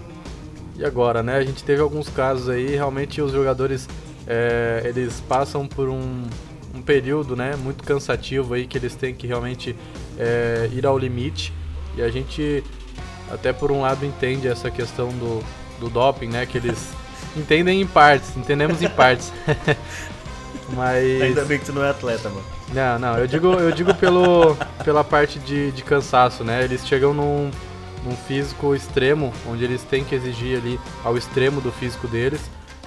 E 0.76 0.84
agora, 0.84 1.20
né? 1.20 1.34
A 1.34 1.42
gente 1.42 1.64
teve 1.64 1.82
alguns 1.82 2.08
casos 2.08 2.48
aí, 2.48 2.76
realmente 2.76 3.20
os 3.20 3.32
jogadores 3.32 3.88
é, 4.24 4.82
eles 4.84 5.20
passam 5.28 5.66
por 5.66 5.88
um, 5.88 6.22
um 6.72 6.80
período, 6.80 7.34
né, 7.34 7.56
muito 7.56 7.82
cansativo 7.82 8.54
aí 8.54 8.68
que 8.68 8.78
eles 8.78 8.94
têm 8.94 9.12
que 9.12 9.26
realmente 9.26 9.74
é, 10.16 10.70
ir 10.72 10.86
ao 10.86 10.96
limite. 10.96 11.52
E 11.96 12.02
a 12.02 12.08
gente 12.08 12.62
até 13.28 13.52
por 13.52 13.72
um 13.72 13.80
lado 13.80 14.06
entende 14.06 14.46
essa 14.46 14.70
questão 14.70 15.08
do, 15.08 15.42
do 15.80 15.90
doping, 15.90 16.28
né, 16.28 16.46
que 16.46 16.56
eles 16.56 16.92
entendem 17.36 17.80
em 17.80 17.86
partes, 17.86 18.36
entendemos 18.36 18.80
em 18.80 18.88
partes. 18.88 19.32
Mas 20.74 21.22
Ainda 21.22 21.44
bem 21.44 21.58
que 21.58 21.64
tu 21.66 21.72
não 21.72 21.84
é 21.84 21.90
atleta, 21.90 22.28
mano. 22.28 22.44
não, 22.72 22.98
não, 22.98 23.18
eu 23.18 23.26
digo, 23.26 23.52
eu 23.54 23.72
digo 23.72 23.94
pelo, 23.94 24.56
pela 24.84 25.02
parte 25.02 25.38
de, 25.40 25.72
de 25.72 25.82
cansaço, 25.82 26.44
né? 26.44 26.62
Eles 26.62 26.86
chegam 26.86 27.12
num, 27.12 27.50
num 28.04 28.16
físico 28.16 28.74
extremo, 28.74 29.32
onde 29.48 29.64
eles 29.64 29.82
têm 29.82 30.04
que 30.04 30.14
exigir 30.14 30.58
ali 30.58 30.78
ao 31.04 31.16
extremo 31.16 31.60
do 31.60 31.72
físico 31.72 32.06
deles 32.06 32.40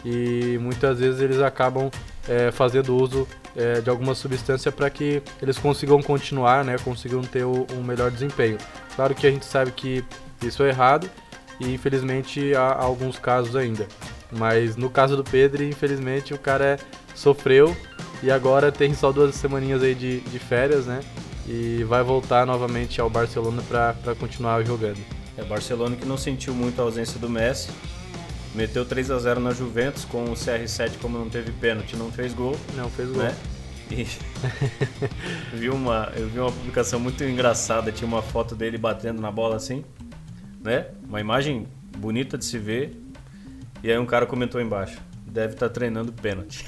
e 0.06 0.58
muitas 0.62 1.00
vezes 1.00 1.20
eles 1.22 1.40
acabam 1.40 1.90
é, 2.28 2.52
fazendo 2.52 2.96
uso 2.96 3.28
é, 3.56 3.82
de 3.82 3.90
alguma 3.90 4.16
substância 4.16 4.72
para 4.72 4.90
que 4.90 5.22
eles 5.42 5.58
consigam 5.58 6.02
continuar, 6.02 6.64
né? 6.64 6.76
Consigam 6.84 7.22
ter 7.22 7.44
o, 7.44 7.68
um 7.74 7.84
melhor 7.84 8.10
desempenho. 8.12 8.58
Claro 8.96 9.14
que 9.14 9.28
a 9.28 9.32
gente 9.32 9.46
sabe 9.46 9.72
que 9.72 10.04
isso 10.42 10.64
é 10.64 10.70
errado 10.70 11.10
e 11.60 11.74
infelizmente 11.74 12.56
há 12.56 12.74
alguns 12.74 13.20
casos 13.20 13.56
ainda. 13.56 13.88
Mas 14.32 14.76
no 14.76 14.90
caso 14.90 15.16
do 15.16 15.24
Pedro, 15.24 15.64
infelizmente 15.64 16.34
o 16.34 16.38
cara 16.40 16.66
é- 16.66 16.78
sofreu 17.16 17.76
e 18.22 18.32
agora 18.32 18.72
tem 18.72 18.94
só 18.94 19.12
duas 19.12 19.36
semaninhas 19.36 19.82
aí 19.84 19.94
de, 19.96 20.20
de 20.22 20.40
férias, 20.40 20.86
né? 20.86 21.02
E 21.48 21.84
vai 21.84 22.02
voltar 22.04 22.46
novamente 22.46 23.02
ao 23.02 23.10
Barcelona 23.10 23.62
para 23.68 24.16
continuar 24.16 24.64
jogando. 24.66 25.00
É 25.38 25.44
Barcelona 25.44 25.96
que 25.96 26.06
não 26.06 26.18
sentiu 26.18 26.54
muito 26.54 26.80
a 26.80 26.86
ausência 26.86 27.20
do 27.20 27.30
Messi. 27.30 27.70
Meteu 28.56 28.86
3 28.86 29.10
a 29.12 29.18
0 29.20 29.40
na 29.40 29.52
Juventus 29.52 30.06
com 30.06 30.26
o 30.26 30.34
CR7 30.34 30.92
como 31.02 31.18
não 31.18 31.28
teve 31.28 31.52
pênalti, 31.52 31.96
não 31.96 32.12
fez 32.12 32.34
gol, 32.34 32.56
Não 32.76 32.90
fez 32.90 33.10
gol. 33.10 33.24
né? 33.24 33.36
E 33.92 34.08
vi 35.58 35.70
uma, 35.70 36.12
eu 36.16 36.28
vi 36.30 36.40
uma 36.40 36.52
publicação 36.52 37.00
muito 37.00 37.24
engraçada, 37.24 37.92
tinha 37.92 38.08
uma 38.08 38.22
foto 38.22 38.56
dele 38.56 38.78
batendo 38.78 39.22
na 39.22 39.32
bola 39.32 39.56
assim, 39.56 39.84
né? 40.62 40.88
Uma 41.08 41.20
imagem 41.20 41.68
bonita 41.98 42.38
de 42.38 42.46
se 42.46 42.58
ver. 42.58 42.96
E 43.84 43.92
aí 43.92 43.98
um 43.98 44.06
cara 44.06 44.26
comentou 44.26 44.62
embaixo: 44.62 44.98
deve 45.34 45.54
estar 45.54 45.68
treinando 45.70 46.14
pênalti. 46.14 46.64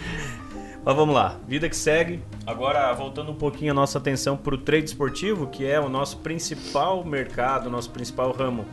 Mas 0.82 0.96
vamos 0.96 1.14
lá, 1.14 1.38
vida 1.46 1.68
que 1.68 1.76
segue. 1.76 2.22
Agora, 2.46 2.92
voltando 2.92 3.30
um 3.30 3.34
pouquinho 3.34 3.72
a 3.72 3.74
nossa 3.74 3.98
atenção 3.98 4.36
para 4.36 4.54
o 4.54 4.58
trade 4.58 4.86
esportivo, 4.86 5.46
que 5.46 5.64
é 5.66 5.78
o 5.78 5.88
nosso 5.88 6.18
principal 6.18 7.04
mercado, 7.04 7.70
nosso 7.70 7.90
principal 7.90 8.32
ramo 8.32 8.66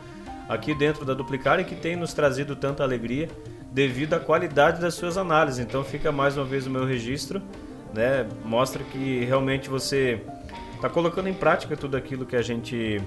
aqui 0.49 0.73
dentro 0.73 1.05
da 1.05 1.13
Duplicar 1.13 1.59
e 1.59 1.63
que 1.63 1.75
tem 1.75 1.95
nos 1.95 2.13
trazido 2.13 2.55
tanta 2.55 2.83
alegria 2.83 3.29
devido 3.71 4.13
à 4.13 4.19
qualidade 4.19 4.81
das 4.81 4.93
suas 4.93 5.17
análises. 5.17 5.59
Então, 5.59 5.83
fica 5.83 6.11
mais 6.11 6.37
uma 6.37 6.45
vez 6.45 6.67
o 6.67 6.69
meu 6.69 6.85
registro, 6.85 7.41
né? 7.93 8.27
Mostra 8.43 8.83
que 8.83 9.23
realmente 9.23 9.69
você 9.69 10.21
está 10.75 10.89
colocando 10.89 11.27
em 11.27 11.33
prática 11.33 11.77
tudo 11.77 11.95
aquilo 11.95 12.25
que 12.25 12.35
a 12.35 12.41
gente 12.41 13.01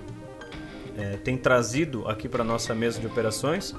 é, 0.96 1.16
tem 1.18 1.36
trazido 1.36 2.08
aqui 2.08 2.28
para 2.28 2.42
nossa 2.42 2.74
mesa 2.74 3.00
de 3.00 3.06
operações, 3.06 3.74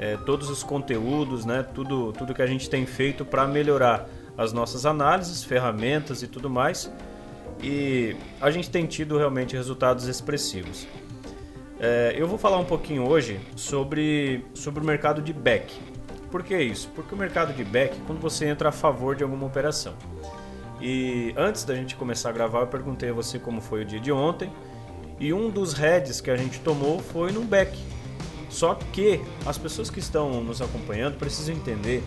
é, 0.00 0.16
todos 0.16 0.48
os 0.48 0.62
conteúdos, 0.62 1.44
né, 1.44 1.62
tudo, 1.74 2.10
tudo 2.14 2.32
que 2.32 2.40
a 2.40 2.46
gente 2.46 2.70
tem 2.70 2.86
feito 2.86 3.22
para 3.22 3.46
melhorar 3.46 4.08
as 4.36 4.50
nossas 4.50 4.86
análises, 4.86 5.44
ferramentas 5.44 6.22
e 6.22 6.26
tudo 6.26 6.48
mais. 6.48 6.90
E 7.62 8.16
a 8.40 8.50
gente 8.50 8.70
tem 8.70 8.86
tido 8.86 9.18
realmente 9.18 9.54
resultados 9.54 10.06
expressivos. 10.06 10.88
É, 11.78 12.14
eu 12.16 12.26
vou 12.26 12.38
falar 12.38 12.56
um 12.56 12.64
pouquinho 12.64 13.06
hoje 13.06 13.38
sobre, 13.54 14.42
sobre 14.54 14.82
o 14.82 14.86
mercado 14.86 15.20
de 15.20 15.34
back. 15.34 15.78
Por 16.30 16.42
que 16.42 16.56
isso? 16.56 16.88
Porque 16.94 17.14
o 17.14 17.18
mercado 17.18 17.52
de 17.52 17.62
back, 17.62 17.94
quando 18.06 18.20
você 18.20 18.46
entra 18.46 18.70
a 18.70 18.72
favor 18.72 19.14
de 19.14 19.22
alguma 19.22 19.46
operação. 19.46 19.92
E 20.80 21.34
antes 21.36 21.62
da 21.64 21.74
gente 21.74 21.94
começar 21.94 22.30
a 22.30 22.32
gravar, 22.32 22.60
eu 22.60 22.66
perguntei 22.68 23.10
a 23.10 23.12
você 23.12 23.38
como 23.38 23.60
foi 23.60 23.82
o 23.82 23.84
dia 23.84 24.00
de 24.00 24.10
ontem. 24.10 24.50
E 25.18 25.30
um 25.34 25.50
dos 25.50 25.74
heads 25.74 26.22
que 26.22 26.30
a 26.30 26.36
gente 26.36 26.58
tomou 26.60 27.00
foi 27.00 27.32
no 27.32 27.42
back. 27.42 27.78
Só 28.50 28.74
que 28.74 29.20
as 29.46 29.56
pessoas 29.56 29.88
que 29.88 30.00
estão 30.00 30.42
nos 30.42 30.60
acompanhando 30.60 31.16
precisam 31.16 31.54
entender 31.54 32.02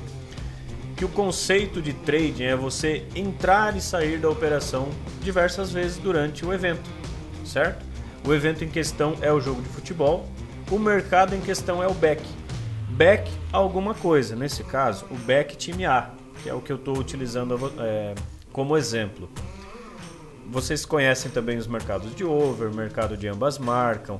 que 0.95 1.05
o 1.05 1.09
conceito 1.09 1.81
de 1.81 1.93
trading 1.93 2.43
é 2.43 2.55
você 2.55 3.05
entrar 3.15 3.75
e 3.75 3.81
sair 3.81 4.19
da 4.19 4.29
operação 4.29 4.89
diversas 5.21 5.71
vezes 5.71 5.97
durante 5.97 6.45
o 6.45 6.53
evento, 6.53 6.87
certo? 7.45 7.83
O 8.27 8.33
evento 8.33 8.63
em 8.63 8.69
questão 8.69 9.15
é 9.21 9.31
o 9.31 9.39
jogo 9.39 9.61
de 9.61 9.69
futebol, 9.69 10.27
o 10.69 10.77
mercado 10.77 11.33
em 11.35 11.41
questão 11.41 11.81
é 11.81 11.87
o 11.87 11.93
back. 11.93 12.23
Back 12.89 13.29
alguma 13.51 13.93
coisa, 13.93 14.35
nesse 14.35 14.63
caso, 14.63 15.05
o 15.09 15.15
back 15.15 15.57
time 15.57 15.85
A, 15.85 16.11
que 16.41 16.49
é 16.49 16.53
o 16.53 16.61
que 16.61 16.71
eu 16.71 16.77
estou 16.77 16.97
utilizando 16.97 17.73
é, 17.79 18.13
como 18.51 18.77
exemplo. 18.77 19.29
Vocês 20.49 20.85
conhecem 20.85 21.31
também 21.31 21.57
os 21.57 21.67
mercados 21.67 22.13
de 22.13 22.23
over, 22.23 22.71
mercado 22.73 23.17
de 23.17 23.27
ambas 23.27 23.57
marcam, 23.57 24.19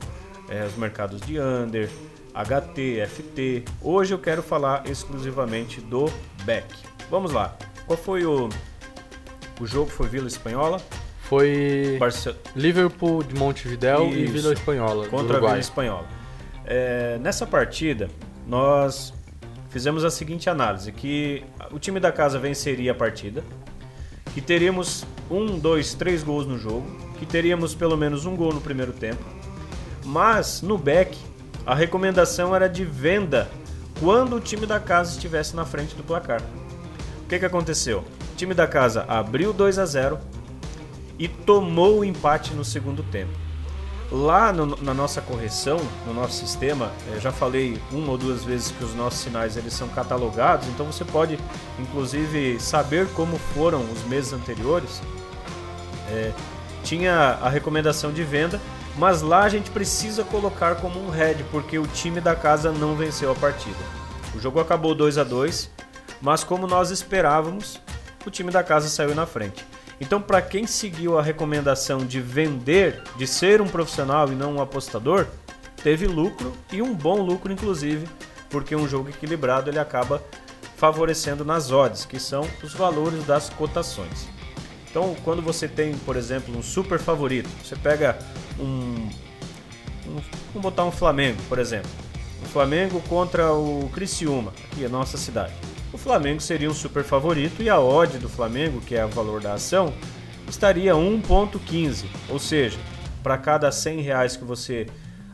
é, 0.49 0.65
os 0.65 0.75
mercados 0.75 1.21
de 1.21 1.39
under, 1.39 1.89
HT, 2.33 3.05
FT. 3.07 3.63
Hoje 3.81 4.13
eu 4.13 4.19
quero 4.19 4.41
falar 4.41 4.89
exclusivamente 4.89 5.79
do 5.79 6.11
back. 6.45 6.67
Vamos 7.09 7.31
lá. 7.31 7.55
Qual 7.85 7.97
foi 7.97 8.25
o 8.25 8.49
o 9.61 9.67
jogo? 9.67 9.89
Foi 9.89 10.07
Vila 10.07 10.27
Espanhola, 10.27 10.81
Foi 11.21 11.97
Barce... 11.99 12.35
Liverpool 12.55 13.23
de 13.23 13.35
Montevidéu 13.35 14.07
e 14.07 14.23
Isso. 14.23 14.33
Vila 14.33 14.53
Espanhola, 14.53 15.07
contra 15.07 15.37
a 15.37 15.39
Vila. 15.39 15.59
Espanhola. 15.59 16.07
É, 16.65 17.17
nessa 17.19 17.45
partida, 17.45 18.09
nós 18.47 19.13
fizemos 19.69 20.03
a 20.03 20.09
seguinte 20.09 20.49
análise: 20.49 20.91
que 20.91 21.43
o 21.71 21.79
time 21.79 21.99
da 21.99 22.11
casa 22.11 22.39
venceria 22.39 22.93
a 22.93 22.95
partida, 22.95 23.43
que 24.33 24.41
teríamos 24.41 25.05
um, 25.29 25.59
dois, 25.59 25.93
três 25.93 26.23
gols 26.23 26.47
no 26.47 26.57
jogo, 26.57 26.85
que 27.19 27.25
teríamos 27.25 27.75
pelo 27.75 27.95
menos 27.95 28.25
um 28.25 28.35
gol 28.35 28.53
no 28.53 28.61
primeiro 28.61 28.91
tempo, 28.91 29.23
mas 30.03 30.61
no 30.61 30.77
back 30.77 31.17
a 31.65 31.73
recomendação 31.73 32.55
era 32.55 32.67
de 32.67 32.83
venda 32.83 33.49
quando 33.99 34.35
o 34.35 34.39
time 34.39 34.65
da 34.65 34.79
casa 34.79 35.11
estivesse 35.11 35.55
na 35.55 35.65
frente 35.65 35.95
do 35.95 36.03
placar. 36.03 36.41
O 37.23 37.27
que, 37.27 37.39
que 37.39 37.45
aconteceu? 37.45 37.99
O 37.99 38.35
time 38.35 38.53
da 38.53 38.67
casa 38.67 39.05
abriu 39.07 39.53
2 39.53 39.79
a 39.79 39.85
0 39.85 40.19
e 41.17 41.27
tomou 41.27 41.99
o 41.99 42.05
empate 42.05 42.53
no 42.53 42.65
segundo 42.65 43.03
tempo. 43.03 43.31
Lá 44.11 44.51
no, 44.51 44.75
na 44.81 44.93
nossa 44.93 45.21
correção, 45.21 45.79
no 46.05 46.13
nosso 46.13 46.33
sistema, 46.33 46.91
eu 47.11 47.19
já 47.19 47.31
falei 47.31 47.81
uma 47.91 48.11
ou 48.11 48.17
duas 48.17 48.43
vezes 48.43 48.71
que 48.71 48.83
os 48.83 48.93
nossos 48.93 49.21
sinais 49.21 49.57
eles 49.57 49.73
são 49.73 49.87
catalogados, 49.87 50.67
então 50.67 50.85
você 50.85 51.03
pode 51.03 51.39
inclusive 51.79 52.59
saber 52.59 53.07
como 53.13 53.37
foram 53.37 53.83
os 53.91 54.03
meses 54.03 54.33
anteriores. 54.33 55.01
É, 56.09 56.31
tinha 56.83 57.39
a 57.41 57.49
recomendação 57.49 58.11
de 58.11 58.23
venda, 58.23 58.59
mas 58.97 59.21
lá 59.21 59.43
a 59.43 59.49
gente 59.49 59.71
precisa 59.71 60.23
colocar 60.23 60.75
como 60.75 60.99
um 60.99 61.09
head, 61.09 61.43
porque 61.51 61.79
o 61.79 61.87
time 61.87 62.21
da 62.21 62.35
casa 62.35 62.71
não 62.71 62.95
venceu 62.95 63.31
a 63.31 63.35
partida. 63.35 63.77
O 64.35 64.39
jogo 64.39 64.59
acabou 64.59 64.93
2 64.95 65.17
a 65.17 65.23
2 65.23 65.69
mas 66.23 66.41
como 66.41 66.65
nós 66.65 66.89
esperávamos, 66.89 67.81
o 68.25 68.31
time 68.31 68.49
da 68.49 68.63
casa 68.63 68.87
saiu 68.87 69.13
na 69.13 69.25
frente. 69.25 69.65
Então, 69.99 70.21
para 70.21 70.41
quem 70.41 70.65
seguiu 70.65 71.19
a 71.19 71.21
recomendação 71.21 71.97
de 71.97 72.21
vender, 72.21 73.03
de 73.17 73.27
ser 73.27 73.61
um 73.61 73.67
profissional 73.67 74.29
e 74.29 74.35
não 74.35 74.55
um 74.55 74.61
apostador, 74.61 75.27
teve 75.83 76.07
lucro 76.07 76.53
e 76.71 76.81
um 76.81 76.93
bom 76.93 77.21
lucro, 77.21 77.51
inclusive, 77.51 78.07
porque 78.49 78.73
um 78.73 78.87
jogo 78.87 79.09
equilibrado 79.09 79.69
ele 79.69 79.79
acaba 79.79 80.23
favorecendo 80.77 81.43
nas 81.43 81.71
odds, 81.71 82.05
que 82.05 82.19
são 82.19 82.47
os 82.63 82.73
valores 82.73 83.25
das 83.25 83.49
cotações. 83.49 84.29
Então, 84.93 85.15
quando 85.23 85.41
você 85.41 85.67
tem, 85.67 85.97
por 86.05 86.15
exemplo, 86.15 86.55
um 86.55 86.61
super 86.61 86.99
favorito, 86.99 87.49
você 87.65 87.75
pega 87.75 88.15
um, 88.59 89.09
um 90.07 90.21
vamos 90.53 90.61
botar 90.61 90.85
um 90.85 90.91
Flamengo, 90.91 91.41
por 91.49 91.57
exemplo, 91.57 91.89
o 92.43 92.45
Flamengo 92.45 93.01
contra 93.09 93.51
o 93.51 93.89
Criciúma, 93.91 94.53
aqui 94.71 94.85
a 94.85 94.89
nossa 94.89 95.17
cidade 95.17 95.53
o 95.93 95.97
Flamengo 95.97 96.41
seria 96.41 96.69
um 96.69 96.73
super 96.73 97.03
favorito 97.03 97.61
e 97.61 97.69
a 97.69 97.79
odd 97.79 98.17
do 98.17 98.27
Flamengo, 98.27 98.81
que 98.81 98.95
é 98.95 99.05
o 99.05 99.09
valor 99.09 99.39
da 99.39 99.53
ação, 99.53 99.93
estaria 100.49 100.93
1.15, 100.93 102.05
ou 102.27 102.39
seja, 102.39 102.79
para 103.21 103.37
cada 103.37 103.71
100 103.71 104.01
reais 104.01 104.35
que 104.35 104.43
você 104.43 104.87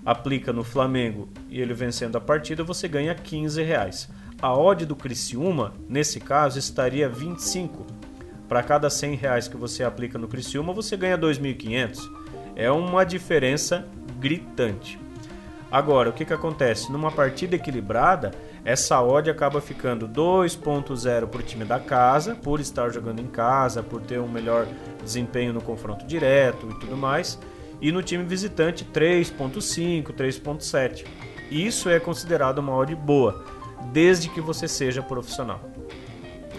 aplica 0.06 0.52
no 0.52 0.64
Flamengo 0.64 1.30
e 1.50 1.62
ele 1.62 1.74
vencendo 1.74 2.18
a 2.18 2.22
partida, 2.22 2.62
você 2.62 2.90
ganha 2.90 3.16
15 3.16 3.64
reais. 3.64 4.10
A 4.42 4.54
odd 4.54 4.86
do 4.86 4.98
Criciúma, 4.98 5.74
nesse 5.88 6.20
caso, 6.20 6.60
estaria 6.60 7.08
25. 7.08 7.86
Para 8.50 8.64
cada 8.64 8.90
100 8.90 9.14
reais 9.14 9.48
que 9.48 9.56
você 9.56 9.84
aplica 9.84 10.18
no 10.18 10.28
Criciúma, 10.28 10.74
você 10.74 10.98
ganha 10.98 11.16
2.500. 11.16 12.00
É 12.56 12.72
uma 12.72 13.06
diferença 13.06 13.88
gritante. 14.20 15.00
Agora, 15.72 16.10
o 16.10 16.14
que, 16.14 16.26
que 16.26 16.34
acontece? 16.34 16.92
Numa 16.92 17.12
partida 17.12 17.56
equilibrada, 17.56 18.32
essa 18.66 19.00
odd 19.00 19.30
acaba 19.30 19.62
ficando 19.62 20.08
2.0 20.08 21.28
para 21.28 21.40
o 21.40 21.44
time 21.44 21.64
da 21.64 21.80
casa, 21.80 22.34
por 22.34 22.60
estar 22.60 22.90
jogando 22.90 23.20
em 23.20 23.28
casa, 23.28 23.84
por 23.84 24.02
ter 24.02 24.20
um 24.20 24.28
melhor 24.28 24.68
desempenho 25.04 25.54
no 25.54 25.62
confronto 25.62 26.04
direto 26.08 26.68
e 26.72 26.80
tudo 26.80 26.98
mais. 26.98 27.40
E 27.80 27.92
no 27.92 28.02
time 28.02 28.24
visitante 28.24 28.84
3.5, 28.84 30.12
3.7. 30.12 31.06
Isso 31.52 31.88
é 31.88 32.00
considerado 32.00 32.58
uma 32.58 32.76
odd 32.76 32.96
boa, 32.96 33.46
desde 33.94 34.28
que 34.28 34.42
você 34.42 34.68
seja 34.68 35.04
profissional. 35.04 35.62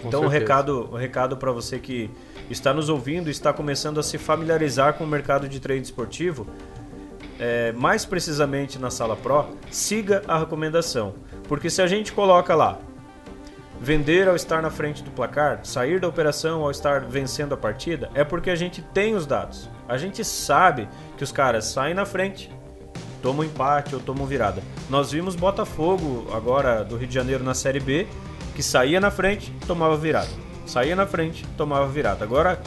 Com 0.01 0.07
então 0.07 0.23
o 0.23 0.27
recado, 0.27 0.89
o 0.91 0.95
recado 0.95 1.37
para 1.37 1.51
você 1.51 1.79
que 1.79 2.09
está 2.49 2.73
nos 2.73 2.89
ouvindo 2.89 3.27
e 3.27 3.31
está 3.31 3.53
começando 3.53 3.99
a 3.99 4.03
se 4.03 4.17
familiarizar 4.17 4.95
com 4.95 5.03
o 5.03 5.07
mercado 5.07 5.47
de 5.47 5.59
trade 5.59 5.83
esportivo, 5.83 6.47
é, 7.39 7.71
mais 7.71 8.05
precisamente 8.05 8.79
na 8.79 8.89
Sala 8.89 9.15
Pro, 9.15 9.45
siga 9.69 10.23
a 10.27 10.37
recomendação. 10.37 11.13
Porque 11.47 11.69
se 11.69 11.81
a 11.81 11.87
gente 11.87 12.13
coloca 12.13 12.55
lá, 12.55 12.79
vender 13.79 14.27
ao 14.27 14.35
estar 14.35 14.61
na 14.61 14.69
frente 14.69 15.03
do 15.03 15.09
placar, 15.09 15.61
sair 15.63 15.99
da 15.99 16.07
operação 16.07 16.61
ao 16.61 16.69
estar 16.69 17.01
vencendo 17.01 17.53
a 17.53 17.57
partida, 17.57 18.11
é 18.13 18.23
porque 18.23 18.49
a 18.49 18.55
gente 18.55 18.81
tem 18.81 19.15
os 19.15 19.25
dados. 19.25 19.69
A 19.87 19.97
gente 19.97 20.23
sabe 20.23 20.87
que 21.17 21.23
os 21.23 21.31
caras 21.31 21.65
saem 21.65 21.95
na 21.95 22.05
frente, 22.05 22.51
tomam 23.21 23.43
empate 23.43 23.95
ou 23.95 24.01
tomam 24.01 24.25
virada. 24.25 24.61
Nós 24.89 25.11
vimos 25.11 25.35
Botafogo 25.35 26.27
agora 26.31 26.83
do 26.83 26.95
Rio 26.95 27.07
de 27.07 27.13
Janeiro 27.13 27.43
na 27.43 27.55
Série 27.55 27.79
B, 27.79 28.07
que 28.55 28.63
saía 28.63 28.99
na 28.99 29.11
frente, 29.11 29.53
tomava 29.67 29.95
virada. 29.97 30.29
Saía 30.65 30.95
na 30.95 31.05
frente, 31.05 31.45
tomava 31.57 31.87
virada. 31.87 32.23
Agora, 32.23 32.61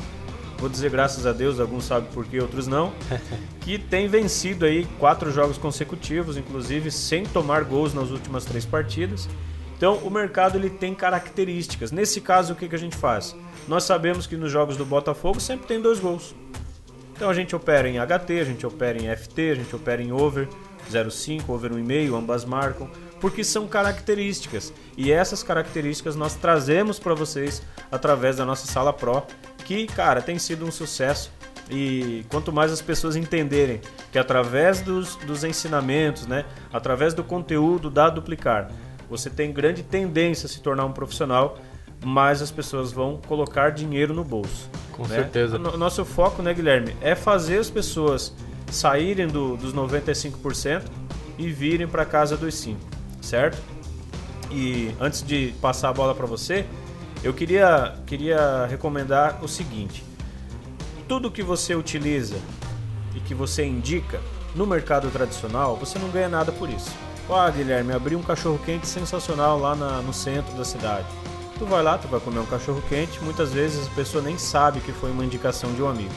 vou 0.58 0.68
dizer 0.68 0.90
graças 0.90 1.26
a 1.26 1.32
Deus, 1.32 1.60
alguns 1.60 1.84
sabem 1.84 2.10
por 2.12 2.24
quê, 2.26 2.40
outros 2.40 2.66
não, 2.66 2.92
que 3.60 3.78
tem 3.78 4.08
vencido 4.08 4.64
aí 4.64 4.86
quatro 4.98 5.30
jogos 5.30 5.58
consecutivos, 5.58 6.36
inclusive 6.36 6.90
sem 6.90 7.24
tomar 7.24 7.64
gols 7.64 7.94
nas 7.94 8.10
últimas 8.10 8.44
três 8.44 8.64
partidas. 8.64 9.28
Então 9.76 9.96
o 9.98 10.10
mercado 10.10 10.56
ele 10.56 10.70
tem 10.70 10.94
características. 10.94 11.90
Nesse 11.90 12.20
caso, 12.20 12.52
o 12.52 12.56
que, 12.56 12.68
que 12.68 12.74
a 12.74 12.78
gente 12.78 12.96
faz? 12.96 13.34
Nós 13.66 13.84
sabemos 13.84 14.26
que 14.26 14.36
nos 14.36 14.50
jogos 14.50 14.76
do 14.76 14.84
Botafogo 14.84 15.40
sempre 15.40 15.66
tem 15.66 15.80
dois 15.80 15.98
gols. 15.98 16.34
Então 17.16 17.30
a 17.30 17.34
gente 17.34 17.54
opera 17.54 17.88
em 17.88 17.94
HT, 17.98 18.40
a 18.40 18.44
gente 18.44 18.66
opera 18.66 18.98
em 18.98 19.14
FT, 19.16 19.50
a 19.50 19.54
gente 19.54 19.74
opera 19.74 20.02
em 20.02 20.12
over 20.12 20.48
0,5, 20.90 21.48
over 21.48 21.72
1,5, 21.72 22.18
ambas 22.18 22.44
marcam, 22.44 22.90
porque 23.20 23.42
são 23.42 23.66
características. 23.66 24.72
E 24.96 25.10
essas 25.12 25.42
características 25.42 26.16
nós 26.16 26.34
trazemos 26.34 26.98
para 26.98 27.14
vocês 27.14 27.62
através 27.90 28.36
da 28.36 28.44
nossa 28.44 28.66
sala 28.66 28.92
Pro, 28.92 29.22
que, 29.64 29.86
cara, 29.86 30.20
tem 30.20 30.38
sido 30.38 30.64
um 30.64 30.70
sucesso. 30.70 31.30
E 31.70 32.24
quanto 32.28 32.52
mais 32.52 32.70
as 32.70 32.82
pessoas 32.82 33.16
entenderem 33.16 33.80
que 34.12 34.18
através 34.18 34.80
dos, 34.82 35.16
dos 35.16 35.44
ensinamentos, 35.44 36.26
né, 36.26 36.44
através 36.72 37.14
do 37.14 37.24
conteúdo 37.24 37.88
da 37.88 38.10
Duplicar, 38.10 38.70
você 39.08 39.30
tem 39.30 39.52
grande 39.52 39.82
tendência 39.82 40.46
a 40.46 40.48
se 40.48 40.60
tornar 40.60 40.84
um 40.84 40.92
profissional, 40.92 41.58
mais 42.04 42.42
as 42.42 42.50
pessoas 42.50 42.92
vão 42.92 43.18
colocar 43.26 43.70
dinheiro 43.70 44.12
no 44.12 44.24
bolso. 44.24 44.68
Com 44.92 45.04
né? 45.04 45.16
certeza. 45.16 45.56
O 45.56 45.76
nosso 45.78 46.04
foco, 46.04 46.42
né, 46.42 46.52
Guilherme, 46.52 46.94
é 47.00 47.14
fazer 47.14 47.58
as 47.58 47.70
pessoas 47.70 48.34
saírem 48.70 49.26
do, 49.26 49.56
dos 49.56 49.72
95% 49.72 50.82
e 51.38 51.50
virem 51.50 51.86
para 51.86 52.04
casa 52.04 52.36
dos 52.36 52.54
5, 52.54 52.78
certo? 53.24 53.60
E 54.50 54.94
antes 55.00 55.22
de 55.22 55.54
passar 55.60 55.88
a 55.88 55.92
bola 55.92 56.14
para 56.14 56.26
você, 56.26 56.66
eu 57.22 57.32
queria, 57.32 57.94
queria 58.06 58.66
recomendar 58.66 59.42
o 59.42 59.48
seguinte: 59.48 60.04
tudo 61.08 61.30
que 61.30 61.42
você 61.42 61.74
utiliza 61.74 62.36
e 63.14 63.20
que 63.20 63.34
você 63.34 63.64
indica 63.64 64.20
no 64.54 64.66
mercado 64.66 65.10
tradicional, 65.10 65.76
você 65.76 65.98
não 65.98 66.10
ganha 66.10 66.28
nada 66.28 66.52
por 66.52 66.68
isso. 66.68 66.90
Ah, 67.28 67.50
Guilherme, 67.50 67.92
abri 67.92 68.14
um 68.14 68.22
cachorro 68.22 68.60
quente 68.64 68.86
sensacional 68.86 69.58
lá 69.58 69.74
na, 69.74 70.02
no 70.02 70.12
centro 70.12 70.54
da 70.54 70.64
cidade. 70.64 71.06
Tu 71.58 71.64
vai 71.64 71.82
lá, 71.82 71.96
tu 71.96 72.06
vai 72.06 72.20
comer 72.20 72.40
um 72.40 72.46
cachorro 72.46 72.82
quente, 72.88 73.18
muitas 73.22 73.52
vezes 73.52 73.86
a 73.86 73.90
pessoa 73.90 74.22
nem 74.22 74.36
sabe 74.36 74.80
que 74.80 74.92
foi 74.92 75.10
uma 75.10 75.24
indicação 75.24 75.72
de 75.72 75.80
um 75.80 75.88
amigo, 75.88 76.12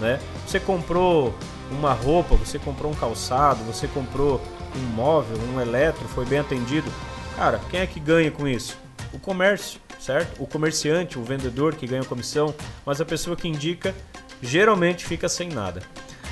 né? 0.00 0.18
Você 0.46 0.58
comprou 0.58 1.32
uma 1.70 1.92
roupa, 1.92 2.34
você 2.34 2.58
comprou 2.58 2.90
um 2.90 2.94
calçado, 2.94 3.62
você 3.64 3.86
comprou 3.86 4.40
um 4.76 4.94
móvel, 4.94 5.36
um 5.54 5.60
eletro, 5.60 6.06
foi 6.08 6.24
bem 6.24 6.38
atendido. 6.38 6.90
Cara, 7.36 7.60
quem 7.70 7.80
é 7.80 7.86
que 7.86 8.00
ganha 8.00 8.30
com 8.30 8.46
isso? 8.46 8.76
O 9.12 9.18
comércio, 9.18 9.80
certo? 9.98 10.42
O 10.42 10.46
comerciante, 10.46 11.18
o 11.18 11.22
vendedor 11.22 11.74
que 11.74 11.86
ganha 11.86 12.04
comissão, 12.04 12.54
mas 12.84 13.00
a 13.00 13.04
pessoa 13.04 13.36
que 13.36 13.48
indica 13.48 13.94
geralmente 14.42 15.04
fica 15.04 15.28
sem 15.28 15.48
nada. 15.48 15.82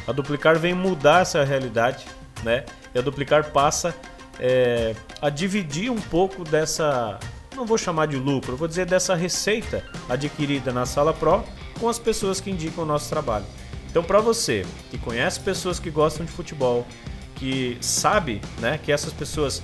A 0.06 0.12
Duplicar 0.12 0.58
vem 0.58 0.74
mudar 0.74 1.22
essa 1.22 1.42
realidade, 1.44 2.04
né? 2.42 2.64
E 2.94 2.98
a 2.98 3.02
Duplicar 3.02 3.50
passa 3.50 3.94
é, 4.38 4.94
a 5.20 5.28
dividir 5.30 5.90
um 5.90 6.00
pouco 6.00 6.44
dessa, 6.44 7.18
não 7.54 7.66
vou 7.66 7.78
chamar 7.78 8.06
de 8.06 8.16
lucro, 8.16 8.56
vou 8.56 8.68
dizer 8.68 8.86
dessa 8.86 9.14
receita 9.14 9.84
adquirida 10.08 10.72
na 10.72 10.86
Sala 10.86 11.12
Pro 11.12 11.44
com 11.80 11.88
as 11.88 11.98
pessoas 11.98 12.40
que 12.40 12.50
indicam 12.50 12.84
o 12.84 12.86
nosso 12.86 13.08
trabalho. 13.08 13.44
Então, 13.90 14.02
para 14.04 14.20
você 14.20 14.64
que 14.90 14.98
conhece 14.98 15.40
pessoas 15.40 15.78
que 15.78 15.90
gostam 15.90 16.26
de 16.26 16.32
futebol, 16.32 16.86
que 17.36 17.76
sabe, 17.80 18.40
né, 18.58 18.78
que 18.82 18.90
essas 18.90 19.12
pessoas 19.12 19.62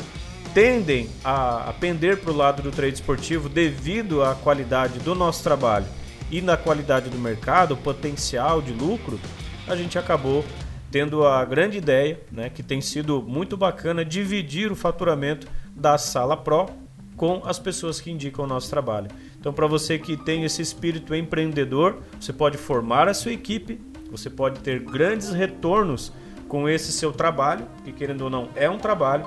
tendem 0.54 1.08
a, 1.24 1.74
pender 1.80 2.18
para 2.18 2.30
o 2.30 2.36
lado 2.36 2.62
do 2.62 2.70
trade 2.70 2.94
esportivo 2.94 3.48
devido 3.48 4.22
à 4.22 4.34
qualidade 4.34 4.98
do 5.00 5.14
nosso 5.14 5.42
trabalho 5.42 5.86
e 6.30 6.40
na 6.40 6.56
qualidade 6.56 7.10
do 7.10 7.18
mercado, 7.18 7.74
o 7.74 7.76
potencial 7.76 8.62
de 8.62 8.72
lucro, 8.72 9.18
a 9.66 9.76
gente 9.76 9.98
acabou 9.98 10.44
tendo 10.90 11.26
a 11.26 11.44
grande 11.44 11.78
ideia, 11.78 12.20
né, 12.30 12.50
que 12.50 12.62
tem 12.62 12.80
sido 12.80 13.22
muito 13.22 13.56
bacana, 13.56 14.04
dividir 14.04 14.70
o 14.70 14.76
faturamento 14.76 15.46
da 15.74 15.96
Sala 15.96 16.36
Pro 16.36 16.68
com 17.16 17.42
as 17.44 17.58
pessoas 17.58 18.00
que 18.00 18.10
indicam 18.10 18.44
o 18.44 18.48
nosso 18.48 18.68
trabalho. 18.68 19.08
Então, 19.38 19.52
para 19.52 19.66
você 19.66 19.98
que 19.98 20.16
tem 20.16 20.44
esse 20.44 20.60
espírito 20.60 21.14
empreendedor, 21.14 21.98
você 22.20 22.32
pode 22.32 22.58
formar 22.58 23.08
a 23.08 23.14
sua 23.14 23.32
equipe, 23.32 23.80
você 24.10 24.28
pode 24.28 24.60
ter 24.60 24.80
grandes 24.80 25.32
retornos 25.32 26.12
com 26.52 26.68
esse 26.68 26.92
seu 26.92 27.14
trabalho, 27.14 27.66
que 27.82 27.90
querendo 27.90 28.20
ou 28.20 28.28
não 28.28 28.50
é 28.54 28.68
um 28.68 28.76
trabalho, 28.76 29.24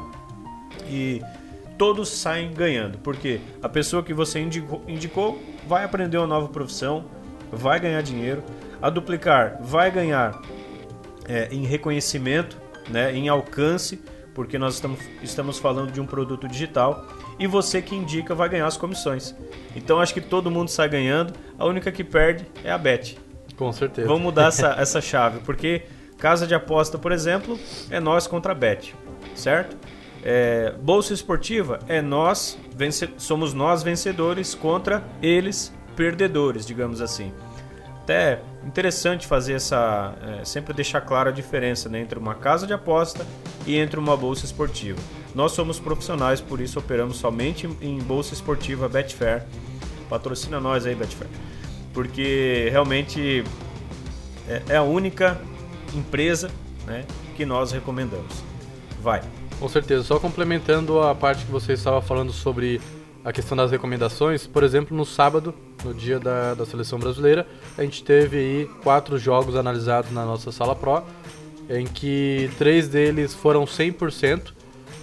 e 0.88 1.24
todos 1.76 2.08
saem 2.08 2.54
ganhando, 2.54 3.00
porque 3.00 3.42
a 3.64 3.68
pessoa 3.68 4.04
que 4.04 4.14
você 4.14 4.40
indicou, 4.40 4.84
indicou 4.88 5.42
vai 5.68 5.84
aprender 5.84 6.20
uma 6.20 6.28
nova 6.28 6.48
profissão, 6.50 7.06
vai 7.52 7.80
ganhar 7.80 8.00
dinheiro, 8.04 8.44
a 8.80 8.92
duplicar 8.92 9.58
vai 9.60 9.90
ganhar 9.90 10.40
é, 11.28 11.48
em 11.52 11.66
reconhecimento, 11.66 12.62
né, 12.92 13.12
em 13.16 13.28
alcance, 13.28 14.00
porque 14.36 14.60
nós 14.60 14.76
estamos, 14.76 15.00
estamos 15.24 15.58
falando 15.58 15.92
de 15.92 16.00
um 16.00 16.06
produto 16.06 16.48
digital 16.48 17.08
e 17.40 17.48
você 17.48 17.82
que 17.82 17.96
indica 17.96 18.36
vai 18.36 18.50
ganhar 18.50 18.68
as 18.68 18.78
comissões. 18.78 19.34
Então 19.76 20.00
acho 20.00 20.14
que 20.14 20.22
todo 20.22 20.52
mundo 20.52 20.70
sai 20.70 20.90
ganhando, 20.90 21.34
a 21.58 21.66
única 21.66 21.92
que 21.92 22.04
perde 22.04 22.46
é 22.64 22.72
a 22.72 22.78
Bet. 22.78 23.18
Com 23.58 23.72
certeza. 23.74 24.08
Vamos 24.08 24.22
mudar 24.22 24.50
essa, 24.50 24.76
essa 24.80 25.02
chave, 25.02 25.40
porque 25.40 25.86
casa 26.18 26.48
de 26.48 26.56
aposta, 26.56 26.98
por 26.98 27.12
exemplo, 27.12 27.60
é 27.90 28.00
nós 28.00 28.28
contra 28.28 28.52
a 28.52 28.56
Bet, 28.56 28.96
certo? 29.34 29.78
É, 30.24 30.74
bolsa 30.82 31.14
esportiva 31.14 31.80
é 31.88 32.02
nós, 32.02 32.58
somos 33.18 33.54
nós 33.54 33.84
vencedores 33.84 34.56
contra 34.56 35.04
eles 35.22 35.74
perdedores, 35.96 36.66
digamos 36.66 37.00
assim 37.00 37.32
até 38.06 38.40
interessante 38.64 39.26
fazer 39.26 39.54
essa. 39.54 40.14
É, 40.40 40.46
sempre 40.46 40.74
deixar 40.74 41.02
clara 41.02 41.32
a 41.32 41.34
diferença 41.34 41.90
né, 41.90 42.00
entre 42.00 42.20
uma 42.20 42.36
casa 42.36 42.68
de 42.68 42.74
aposta 42.74 43.26
e 43.66 43.76
entre 43.76 44.00
uma 44.00 44.16
bolsa 44.16 44.46
esportiva. 44.46 45.00
Nós 45.34 45.52
somos 45.52 45.80
profissionais, 45.80 46.40
por 46.40 46.62
isso 46.62 46.78
operamos 46.78 47.18
somente 47.18 47.68
em 47.82 47.98
bolsa 47.98 48.34
esportiva 48.34 48.88
Betfair. 48.88 49.44
Patrocina 50.08 50.60
nós 50.60 50.86
aí, 50.86 50.94
Betfair. 50.94 51.30
Porque 51.94 52.70
realmente 52.72 53.44
é, 54.48 54.62
é 54.70 54.76
a 54.78 54.84
única 54.84 55.42
empresa 55.96 56.52
né, 56.86 57.06
que 57.36 57.46
nós 57.46 57.72
recomendamos. 57.72 58.44
Vai. 59.02 59.22
Com 59.60 59.70
certeza. 59.70 60.04
Só 60.04 60.20
complementando 60.20 61.00
a 61.02 61.16
parte 61.16 61.46
que 61.46 61.52
você 61.52 61.74
estava 61.74 62.02
falando 62.02 62.32
sobre 62.32 62.82
a 63.24 63.32
questão 63.32 63.58
das 63.58 63.72
recomendações, 63.72 64.46
por 64.46 64.64
exemplo, 64.64 64.96
no 64.96 65.06
sábado, 65.06 65.54
no 65.84 65.94
dia 65.94 66.20
da, 66.20 66.54
da 66.54 66.66
seleção 66.66 67.00
brasileira, 67.00 67.48
a 67.76 67.82
gente 67.82 68.04
teve 68.04 68.38
aí 68.38 68.70
quatro 68.84 69.18
jogos 69.18 69.56
analisados 69.56 70.12
na 70.12 70.24
nossa 70.24 70.52
sala 70.52 70.76
Pro, 70.76 71.04
em 71.68 71.88
que 71.88 72.52
três 72.58 72.88
deles 72.88 73.34
foram 73.34 73.66
100%, 73.66 74.54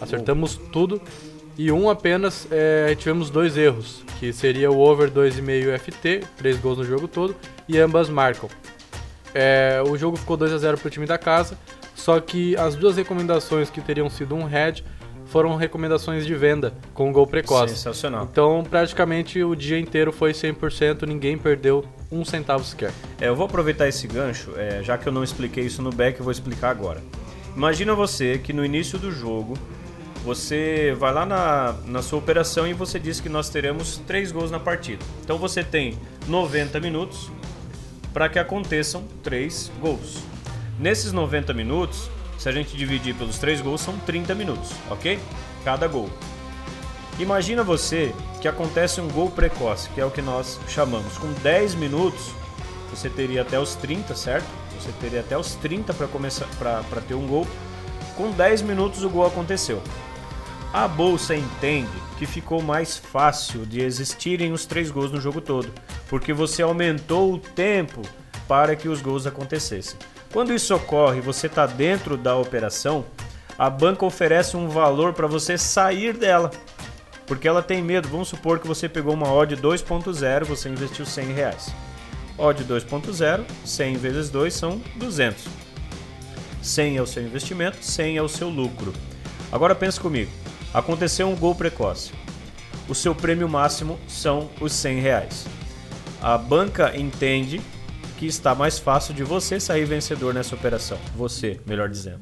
acertamos 0.00 0.56
tudo, 0.72 1.02
e 1.58 1.72
um 1.72 1.90
apenas 1.90 2.46
é, 2.50 2.94
tivemos 2.94 3.28
dois 3.28 3.56
erros, 3.56 4.04
que 4.20 4.32
seria 4.32 4.70
o 4.70 4.78
over 4.78 5.10
2,5 5.10 5.78
FT, 5.78 6.22
três 6.36 6.58
gols 6.58 6.78
no 6.78 6.84
jogo 6.84 7.08
todo, 7.08 7.34
e 7.68 7.78
ambas 7.78 8.08
marcam. 8.08 8.48
É, 9.34 9.82
o 9.86 9.96
jogo 9.96 10.16
ficou 10.16 10.36
2 10.36 10.52
a 10.52 10.58
0 10.58 10.78
para 10.78 10.86
o 10.86 10.90
time 10.90 11.06
da 11.06 11.18
casa, 11.18 11.58
só 11.94 12.20
que 12.20 12.56
as 12.56 12.74
duas 12.74 12.96
recomendações 12.96 13.70
que 13.70 13.80
teriam 13.80 14.08
sido 14.10 14.34
um 14.34 14.44
head 14.44 14.84
foram 15.26 15.56
recomendações 15.56 16.26
de 16.26 16.34
venda 16.34 16.74
com 16.92 17.10
gol 17.10 17.26
precoce. 17.26 17.74
Sensacional. 17.74 18.28
Então, 18.30 18.62
praticamente 18.68 19.42
o 19.42 19.54
dia 19.54 19.78
inteiro 19.78 20.12
foi 20.12 20.32
100%, 20.32 21.06
ninguém 21.06 21.38
perdeu 21.38 21.84
um 22.10 22.24
centavo 22.24 22.62
sequer. 22.62 22.92
É, 23.18 23.28
eu 23.28 23.34
vou 23.34 23.46
aproveitar 23.46 23.88
esse 23.88 24.06
gancho, 24.06 24.52
é, 24.56 24.82
já 24.82 24.98
que 24.98 25.08
eu 25.08 25.12
não 25.12 25.24
expliquei 25.24 25.64
isso 25.64 25.80
no 25.80 25.90
back, 25.90 26.18
eu 26.18 26.24
vou 26.24 26.32
explicar 26.32 26.70
agora. 26.70 27.00
Imagina 27.56 27.94
você 27.94 28.38
que 28.38 28.52
no 28.52 28.64
início 28.64 28.98
do 28.98 29.10
jogo 29.10 29.54
você 30.24 30.94
vai 30.98 31.12
lá 31.12 31.26
na, 31.26 31.74
na 31.86 32.02
sua 32.02 32.18
operação 32.18 32.66
e 32.66 32.72
você 32.72 32.98
diz 32.98 33.20
que 33.20 33.28
nós 33.28 33.48
teremos 33.48 33.98
três 34.06 34.30
gols 34.30 34.50
na 34.50 34.60
partida. 34.60 35.04
Então 35.24 35.36
você 35.36 35.64
tem 35.64 35.98
90 36.28 36.78
minutos 36.80 37.30
para 38.12 38.28
que 38.28 38.38
aconteçam 38.38 39.04
três 39.22 39.70
gols. 39.80 40.18
Nesses 40.78 41.12
90 41.12 41.52
minutos, 41.52 42.10
se 42.38 42.48
a 42.48 42.52
gente 42.52 42.76
dividir 42.76 43.14
pelos 43.14 43.38
três 43.38 43.60
gols, 43.60 43.80
são 43.80 43.96
30 43.98 44.34
minutos, 44.34 44.70
ok? 44.90 45.18
Cada 45.64 45.86
gol. 45.86 46.10
Imagina 47.18 47.62
você 47.62 48.14
que 48.40 48.48
acontece 48.48 49.00
um 49.00 49.08
gol 49.08 49.30
precoce, 49.30 49.88
que 49.90 50.00
é 50.00 50.04
o 50.04 50.10
que 50.10 50.22
nós 50.22 50.58
chamamos. 50.66 51.16
Com 51.18 51.32
10 51.42 51.74
minutos, 51.74 52.32
você 52.90 53.08
teria 53.08 53.42
até 53.42 53.58
os 53.58 53.74
30, 53.76 54.14
certo? 54.14 54.46
Você 54.80 54.90
teria 55.00 55.20
até 55.20 55.36
os 55.38 55.54
30 55.54 55.94
para 55.94 56.08
começar 56.08 56.46
para 56.58 57.00
ter 57.06 57.14
um 57.14 57.26
gol. 57.26 57.46
Com 58.16 58.30
10 58.30 58.62
minutos 58.62 59.04
o 59.04 59.10
gol 59.10 59.26
aconteceu. 59.26 59.80
A 60.72 60.88
bolsa 60.88 61.36
entende 61.36 61.90
que 62.18 62.24
ficou 62.24 62.62
mais 62.62 62.96
fácil 62.96 63.66
de 63.66 63.82
existirem 63.82 64.52
os 64.52 64.64
três 64.64 64.90
gols 64.90 65.12
no 65.12 65.20
jogo 65.20 65.38
todo, 65.38 65.70
porque 66.08 66.32
você 66.32 66.62
aumentou 66.62 67.34
o 67.34 67.38
tempo 67.38 68.00
para 68.48 68.74
que 68.74 68.88
os 68.88 69.02
gols 69.02 69.26
acontecessem. 69.26 69.98
Quando 70.32 70.54
isso 70.54 70.74
ocorre, 70.74 71.20
você 71.20 71.46
está 71.46 71.66
dentro 71.66 72.16
da 72.16 72.36
operação, 72.36 73.04
a 73.58 73.68
banca 73.68 74.06
oferece 74.06 74.56
um 74.56 74.66
valor 74.66 75.12
para 75.12 75.26
você 75.26 75.58
sair 75.58 76.16
dela. 76.16 76.50
Porque 77.26 77.46
ela 77.46 77.62
tem 77.62 77.82
medo. 77.82 78.08
Vamos 78.08 78.28
supor 78.28 78.58
que 78.58 78.66
você 78.66 78.88
pegou 78.88 79.12
uma 79.12 79.30
odd 79.30 79.54
2.0, 79.56 80.44
você 80.44 80.70
investiu 80.70 81.04
100 81.04 81.32
reais. 81.32 81.72
Odd 82.38 82.64
2.0, 82.64 83.44
100 83.64 83.96
vezes 83.96 84.30
2 84.30 84.54
são 84.54 84.80
200. 84.96 85.44
100 86.62 86.96
é 86.96 87.02
o 87.02 87.06
seu 87.06 87.22
investimento, 87.22 87.84
100 87.84 88.16
é 88.16 88.22
o 88.22 88.28
seu 88.28 88.48
lucro. 88.48 88.92
Agora 89.52 89.74
pense 89.74 90.00
comigo. 90.00 90.41
Aconteceu 90.74 91.28
um 91.28 91.36
gol 91.36 91.54
precoce. 91.54 92.12
O 92.88 92.94
seu 92.94 93.14
prêmio 93.14 93.48
máximo 93.48 93.98
são 94.08 94.50
os 94.60 94.72
100 94.72 95.00
reais. 95.00 95.46
A 96.20 96.38
banca 96.38 96.96
entende 96.96 97.60
que 98.18 98.26
está 98.26 98.54
mais 98.54 98.78
fácil 98.78 99.12
de 99.12 99.22
você 99.22 99.60
sair 99.60 99.84
vencedor 99.84 100.32
nessa 100.32 100.54
operação. 100.54 100.98
Você, 101.16 101.60
melhor 101.66 101.88
dizendo. 101.88 102.20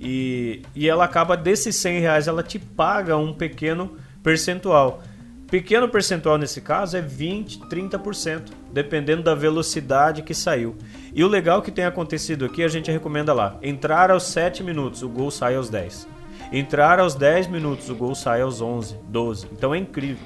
E, 0.00 0.62
e 0.74 0.88
ela 0.88 1.04
acaba 1.04 1.36
desses 1.36 1.76
100 1.76 2.00
reais, 2.00 2.28
ela 2.28 2.42
te 2.42 2.58
paga 2.58 3.16
um 3.16 3.32
pequeno 3.32 3.96
percentual. 4.22 5.02
Pequeno 5.48 5.88
percentual 5.88 6.36
nesse 6.36 6.60
caso 6.60 6.96
é 6.96 7.00
20, 7.00 7.60
30%, 7.68 8.50
dependendo 8.72 9.22
da 9.22 9.34
velocidade 9.34 10.22
que 10.22 10.34
saiu. 10.34 10.76
E 11.14 11.22
o 11.22 11.28
legal 11.28 11.62
que 11.62 11.70
tem 11.70 11.84
acontecido 11.84 12.44
aqui, 12.44 12.64
a 12.64 12.68
gente 12.68 12.90
recomenda 12.90 13.32
lá: 13.32 13.56
entrar 13.62 14.10
aos 14.10 14.24
7 14.24 14.64
minutos, 14.64 15.02
o 15.02 15.08
gol 15.08 15.30
sai 15.30 15.54
aos 15.54 15.70
10. 15.70 16.15
Entrar 16.52 17.00
aos 17.00 17.14
10 17.14 17.48
minutos, 17.48 17.90
o 17.90 17.94
gol 17.94 18.14
sai 18.14 18.40
aos 18.40 18.60
11, 18.60 18.98
12. 19.08 19.48
Então 19.52 19.74
é 19.74 19.78
incrível. 19.78 20.24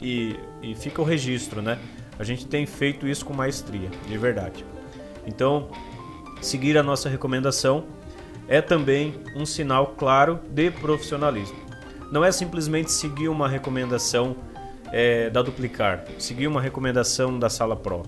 E, 0.00 0.36
e 0.62 0.74
fica 0.74 1.00
o 1.00 1.04
registro, 1.04 1.60
né? 1.60 1.78
A 2.18 2.24
gente 2.24 2.46
tem 2.46 2.66
feito 2.66 3.06
isso 3.06 3.24
com 3.24 3.34
maestria, 3.34 3.90
de 4.06 4.18
verdade. 4.18 4.64
Então, 5.26 5.68
seguir 6.40 6.76
a 6.76 6.82
nossa 6.82 7.08
recomendação 7.08 7.84
é 8.48 8.60
também 8.60 9.14
um 9.36 9.46
sinal 9.46 9.88
claro 9.96 10.40
de 10.50 10.70
profissionalismo. 10.70 11.56
Não 12.10 12.24
é 12.24 12.32
simplesmente 12.32 12.90
seguir 12.90 13.28
uma 13.28 13.48
recomendação 13.48 14.36
é, 14.92 15.30
da 15.30 15.40
Duplicar, 15.40 16.04
seguir 16.18 16.46
uma 16.46 16.60
recomendação 16.60 17.38
da 17.38 17.48
Sala 17.48 17.76
Pro. 17.76 18.02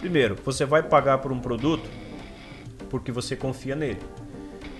Primeiro, 0.00 0.36
você 0.44 0.64
vai 0.64 0.82
pagar 0.82 1.18
por 1.18 1.32
um 1.32 1.38
produto 1.38 1.88
porque 2.90 3.12
você 3.12 3.36
confia 3.36 3.76
nele. 3.76 4.00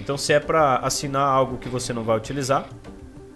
Então, 0.00 0.16
se 0.16 0.32
é 0.32 0.40
para 0.40 0.76
assinar 0.76 1.28
algo 1.28 1.58
que 1.58 1.68
você 1.68 1.92
não 1.92 2.02
vai 2.02 2.16
utilizar, 2.16 2.66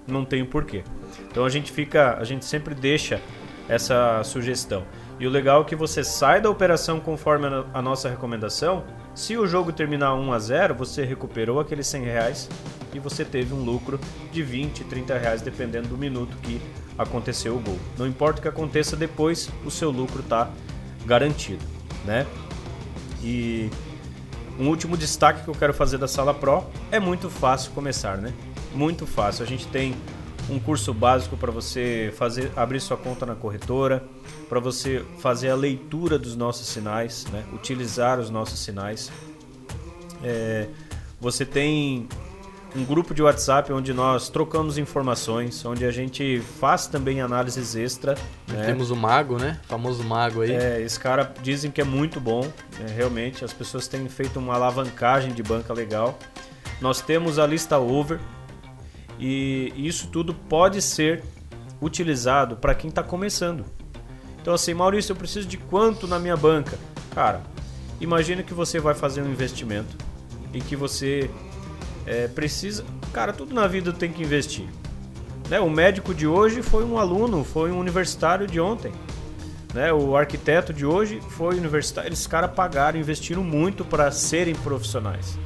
não 0.08 0.24
tem 0.24 0.42
o 0.42 0.46
porquê. 0.46 0.82
Então, 1.30 1.44
a 1.44 1.48
gente 1.50 1.70
fica, 1.70 2.16
a 2.18 2.24
gente 2.24 2.44
sempre 2.44 2.74
deixa 2.74 3.20
essa 3.68 4.22
sugestão. 4.24 4.82
E 5.20 5.26
o 5.26 5.30
legal 5.30 5.62
é 5.62 5.64
que 5.64 5.76
você 5.76 6.02
sai 6.02 6.40
da 6.40 6.50
operação 6.50 6.98
conforme 6.98 7.46
a 7.72 7.82
nossa 7.82 8.08
recomendação. 8.08 8.82
Se 9.14 9.36
o 9.36 9.46
jogo 9.46 9.72
terminar 9.72 10.14
1 10.14 10.32
a 10.32 10.38
0, 10.38 10.74
você 10.74 11.04
recuperou 11.04 11.60
aqueles 11.60 11.86
100 11.86 12.02
reais 12.02 12.48
e 12.92 12.98
você 12.98 13.24
teve 13.24 13.54
um 13.54 13.62
lucro 13.62 14.00
de 14.32 14.42
20, 14.42 14.84
30 14.84 15.18
reais, 15.18 15.42
dependendo 15.42 15.88
do 15.88 15.98
minuto 15.98 16.36
que 16.38 16.60
aconteceu 16.98 17.56
o 17.56 17.60
gol. 17.60 17.78
Não 17.98 18.06
importa 18.06 18.38
o 18.40 18.42
que 18.42 18.48
aconteça 18.48 18.96
depois, 18.96 19.50
o 19.64 19.70
seu 19.70 19.90
lucro 19.90 20.20
está 20.20 20.50
garantido, 21.04 21.64
né? 22.04 22.26
E 23.22 23.70
um 24.58 24.68
último 24.68 24.96
destaque 24.96 25.42
que 25.42 25.48
eu 25.48 25.54
quero 25.54 25.74
fazer 25.74 25.98
da 25.98 26.06
Sala 26.06 26.32
Pro 26.32 26.64
é 26.90 27.00
muito 27.00 27.28
fácil 27.28 27.72
começar, 27.72 28.18
né? 28.18 28.32
Muito 28.74 29.06
fácil. 29.06 29.44
A 29.44 29.46
gente 29.46 29.66
tem 29.68 29.94
um 30.48 30.58
curso 30.58 30.92
básico 30.92 31.36
para 31.36 31.50
você 31.50 32.12
fazer 32.16 32.52
abrir 32.54 32.80
sua 32.80 32.96
conta 32.96 33.24
na 33.24 33.34
corretora, 33.34 34.04
para 34.48 34.60
você 34.60 35.04
fazer 35.18 35.50
a 35.50 35.54
leitura 35.54 36.18
dos 36.18 36.36
nossos 36.36 36.66
sinais, 36.66 37.26
né? 37.32 37.44
utilizar 37.52 38.20
os 38.20 38.30
nossos 38.30 38.60
sinais. 38.60 39.10
É, 40.22 40.68
você 41.20 41.44
tem 41.44 42.08
um 42.74 42.84
grupo 42.84 43.14
de 43.14 43.22
WhatsApp 43.22 43.72
onde 43.72 43.92
nós 43.92 44.28
trocamos 44.28 44.78
informações, 44.78 45.64
onde 45.64 45.84
a 45.84 45.90
gente 45.90 46.40
faz 46.58 46.86
também 46.86 47.20
análises 47.20 47.76
extra. 47.76 48.16
Né? 48.48 48.66
Temos 48.66 48.90
o 48.90 48.96
Mago, 48.96 49.38
né? 49.38 49.60
O 49.64 49.68
famoso 49.68 50.02
Mago 50.02 50.42
aí. 50.42 50.52
É, 50.52 50.80
esse 50.80 50.98
cara 50.98 51.32
dizem 51.42 51.70
que 51.70 51.80
é 51.80 51.84
muito 51.84 52.20
bom, 52.20 52.42
né? 52.78 52.86
realmente. 52.94 53.44
As 53.44 53.52
pessoas 53.52 53.86
têm 53.86 54.08
feito 54.08 54.38
uma 54.38 54.54
alavancagem 54.54 55.32
de 55.32 55.42
banca 55.42 55.72
legal. 55.72 56.18
Nós 56.80 57.00
temos 57.00 57.38
a 57.38 57.46
lista 57.46 57.78
over, 57.78 58.18
e 59.18 59.72
isso 59.76 60.08
tudo 60.08 60.34
pode 60.34 60.82
ser 60.82 61.22
utilizado 61.80 62.56
para 62.56 62.74
quem 62.74 62.88
está 62.90 63.02
começando. 63.02 63.64
Então 64.40 64.52
assim, 64.52 64.74
Maurício, 64.74 65.12
eu 65.12 65.16
preciso 65.16 65.46
de 65.46 65.56
quanto 65.56 66.06
na 66.06 66.18
minha 66.18 66.36
banca? 66.36 66.78
Cara, 67.14 67.40
imagina 68.00 68.42
que 68.42 68.52
você 68.52 68.80
vai 68.80 68.94
fazer 68.94 69.22
um 69.22 69.30
investimento 69.30 69.96
e 70.52 70.60
que 70.60 70.76
você 70.76 71.30
é, 72.06 72.28
precisa. 72.28 72.84
Cara, 73.12 73.32
tudo 73.32 73.54
na 73.54 73.66
vida 73.66 73.92
tem 73.92 74.12
que 74.12 74.22
investir. 74.22 74.66
Né? 75.48 75.60
O 75.60 75.70
médico 75.70 76.14
de 76.14 76.26
hoje 76.26 76.62
foi 76.62 76.84
um 76.84 76.98
aluno, 76.98 77.44
foi 77.44 77.70
um 77.70 77.78
universitário 77.78 78.46
de 78.46 78.60
ontem. 78.60 78.92
Né? 79.72 79.92
O 79.92 80.16
arquiteto 80.16 80.72
de 80.72 80.86
hoje 80.86 81.20
foi 81.30 81.56
universitário. 81.56 82.12
Esses 82.12 82.26
caras 82.26 82.52
pagaram, 82.52 82.98
investiram 82.98 83.42
muito 83.42 83.84
para 83.84 84.10
serem 84.10 84.54
profissionais. 84.54 85.38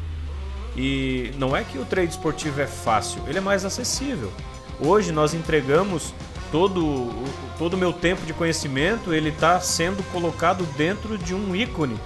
E 0.77 1.33
não 1.39 1.57
é 1.57 1.65
que 1.65 1.79
o 1.79 1.85
trade 1.85 2.11
esportivo 2.11 2.61
é 2.61 2.67
fácil, 2.67 3.21
ele 3.27 3.39
é 3.39 3.41
mais 3.41 3.65
acessível. 3.65 4.33
Hoje 4.79 5.11
nós 5.11 5.35
entregamos 5.35 6.15
todo 6.53 7.11
todo 7.59 7.75
o 7.75 7.77
meu 7.77 7.93
tempo 7.93 8.25
de 8.25 8.33
conhecimento, 8.33 9.13
ele 9.13 9.31
está 9.31 9.61
sendo 9.61 10.01
colocado 10.13 10.65
dentro 10.77 11.19
de 11.19 11.35
um 11.35 11.55
ícone 11.57 11.99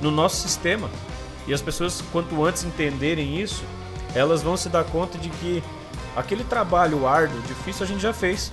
no 0.00 0.10
nosso 0.10 0.36
sistema. 0.36 0.88
E 1.46 1.52
as 1.52 1.60
pessoas, 1.60 2.02
quanto 2.10 2.42
antes 2.42 2.64
entenderem 2.64 3.38
isso, 3.38 3.62
elas 4.14 4.42
vão 4.42 4.56
se 4.56 4.68
dar 4.68 4.84
conta 4.84 5.18
de 5.18 5.28
que 5.28 5.62
aquele 6.16 6.44
trabalho 6.44 7.06
árduo, 7.06 7.40
difícil, 7.42 7.84
a 7.84 7.88
gente 7.88 8.00
já 8.00 8.12
fez. 8.12 8.52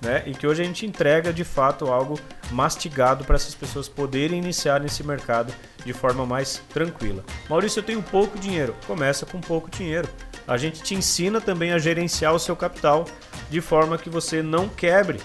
Né? 0.00 0.22
E 0.26 0.32
que 0.32 0.46
hoje 0.46 0.62
a 0.62 0.64
gente 0.64 0.86
entrega 0.86 1.32
de 1.32 1.44
fato 1.44 1.86
algo 1.86 2.18
mastigado 2.50 3.24
para 3.24 3.36
essas 3.36 3.54
pessoas 3.54 3.88
poderem 3.88 4.38
iniciar 4.38 4.80
nesse 4.80 5.04
mercado 5.04 5.52
de 5.84 5.92
forma 5.92 6.24
mais 6.24 6.62
tranquila. 6.72 7.22
Maurício, 7.48 7.80
eu 7.80 7.84
tenho 7.84 8.02
pouco 8.02 8.38
dinheiro. 8.38 8.74
Começa 8.86 9.26
com 9.26 9.40
pouco 9.40 9.70
dinheiro. 9.70 10.08
A 10.48 10.56
gente 10.56 10.82
te 10.82 10.94
ensina 10.94 11.40
também 11.40 11.72
a 11.72 11.78
gerenciar 11.78 12.34
o 12.34 12.38
seu 12.38 12.56
capital 12.56 13.04
de 13.50 13.60
forma 13.60 13.98
que 13.98 14.08
você 14.08 14.42
não 14.42 14.68
quebre, 14.68 15.20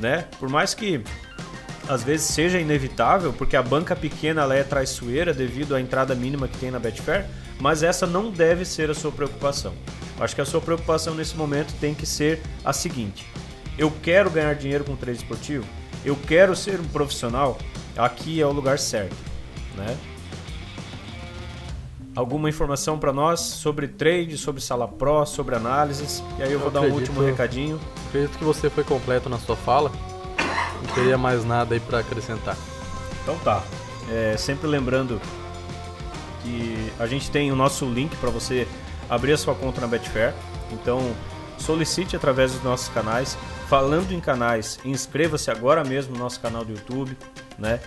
né? 0.00 0.24
Por 0.38 0.48
mais 0.48 0.74
que 0.74 1.02
às 1.88 2.02
vezes 2.02 2.26
seja 2.26 2.58
inevitável, 2.58 3.32
porque 3.32 3.56
a 3.56 3.62
banca 3.62 3.96
pequena 3.96 4.52
é 4.54 4.62
traiçoeira 4.62 5.32
devido 5.32 5.74
à 5.74 5.80
entrada 5.80 6.14
mínima 6.14 6.46
que 6.46 6.58
tem 6.58 6.70
na 6.70 6.78
Betfair, 6.78 7.26
mas 7.60 7.82
essa 7.82 8.06
não 8.06 8.30
deve 8.30 8.64
ser 8.64 8.90
a 8.90 8.94
sua 8.94 9.10
preocupação. 9.10 9.72
Acho 10.20 10.34
que 10.34 10.40
a 10.40 10.44
sua 10.44 10.60
preocupação 10.60 11.14
nesse 11.14 11.36
momento 11.36 11.72
tem 11.80 11.94
que 11.94 12.06
ser 12.06 12.42
a 12.64 12.72
seguinte: 12.72 13.26
eu 13.76 13.92
quero 14.02 14.30
ganhar 14.30 14.54
dinheiro 14.54 14.84
com 14.84 14.96
trade 14.96 15.18
esportivo, 15.18 15.64
eu 16.04 16.16
quero 16.26 16.54
ser 16.56 16.80
um 16.80 16.84
profissional, 16.84 17.58
aqui 17.96 18.40
é 18.40 18.46
o 18.46 18.52
lugar 18.52 18.78
certo, 18.78 19.16
né? 19.76 19.96
Alguma 22.16 22.48
informação 22.48 22.98
para 22.98 23.12
nós 23.12 23.38
sobre 23.38 23.86
trade, 23.86 24.36
sobre 24.36 24.60
sala 24.60 24.88
pro, 24.88 25.24
sobre 25.24 25.54
análises? 25.54 26.20
E 26.36 26.42
aí 26.42 26.48
eu, 26.48 26.54
eu 26.54 26.58
vou 26.58 26.68
acredito, 26.68 26.88
dar 26.88 26.92
um 26.92 26.98
último 26.98 27.24
recadinho. 27.24 27.80
Acredito 28.08 28.36
que 28.36 28.42
você 28.42 28.68
foi 28.68 28.82
completo 28.82 29.28
na 29.28 29.38
sua 29.38 29.54
fala. 29.54 29.92
Não 30.84 30.94
teria 30.96 31.16
mais 31.16 31.44
nada 31.44 31.76
aí 31.76 31.80
para 31.80 32.00
acrescentar. 32.00 32.56
Então 33.22 33.38
tá. 33.38 33.62
É, 34.10 34.36
sempre 34.36 34.66
lembrando 34.66 35.20
que 36.48 36.92
a 36.98 37.06
gente 37.06 37.30
tem 37.30 37.52
o 37.52 37.56
nosso 37.56 37.84
link 37.84 38.16
para 38.16 38.30
você 38.30 38.66
abrir 39.08 39.32
a 39.32 39.38
sua 39.38 39.54
conta 39.54 39.80
na 39.80 39.86
Betfair. 39.86 40.34
Então, 40.72 41.14
solicite 41.58 42.16
através 42.16 42.52
dos 42.52 42.62
nossos 42.62 42.88
canais. 42.88 43.36
Falando 43.68 44.12
em 44.12 44.20
canais, 44.20 44.78
inscreva-se 44.84 45.50
agora 45.50 45.84
mesmo 45.84 46.14
no 46.14 46.18
nosso 46.20 46.40
canal 46.40 46.64
do 46.64 46.72
YouTube, 46.72 47.16
né? 47.58 47.80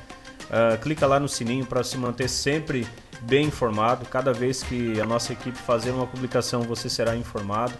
Uh, 0.43 0.77
clica 0.79 1.07
lá 1.07 1.19
no 1.19 1.27
sininho 1.27 1.65
para 1.65 1.83
se 1.83 1.97
manter 1.97 2.29
sempre 2.29 2.85
bem 3.21 3.47
informado. 3.47 4.05
Cada 4.05 4.31
vez 4.31 4.61
que 4.61 4.99
a 5.01 5.05
nossa 5.05 5.33
equipe 5.33 5.57
fazer 5.57 5.91
uma 5.91 6.05
publicação, 6.05 6.61
você 6.61 6.89
será 6.89 7.15
informado. 7.15 7.73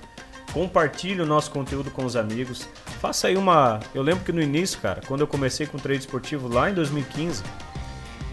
Compartilhe 0.51 1.21
o 1.21 1.25
nosso 1.25 1.51
conteúdo 1.51 1.91
com 1.91 2.05
os 2.05 2.15
amigos. 2.15 2.67
Faça 2.99 3.27
aí 3.27 3.37
uma. 3.37 3.79
Eu 3.93 4.01
lembro 4.01 4.23
que 4.23 4.31
no 4.31 4.41
início, 4.41 4.79
cara, 4.79 5.01
quando 5.07 5.21
eu 5.21 5.27
comecei 5.27 5.67
com 5.67 5.77
trade 5.77 5.99
esportivo 5.99 6.47
lá 6.47 6.69
em 6.69 6.73
2015, 6.73 7.43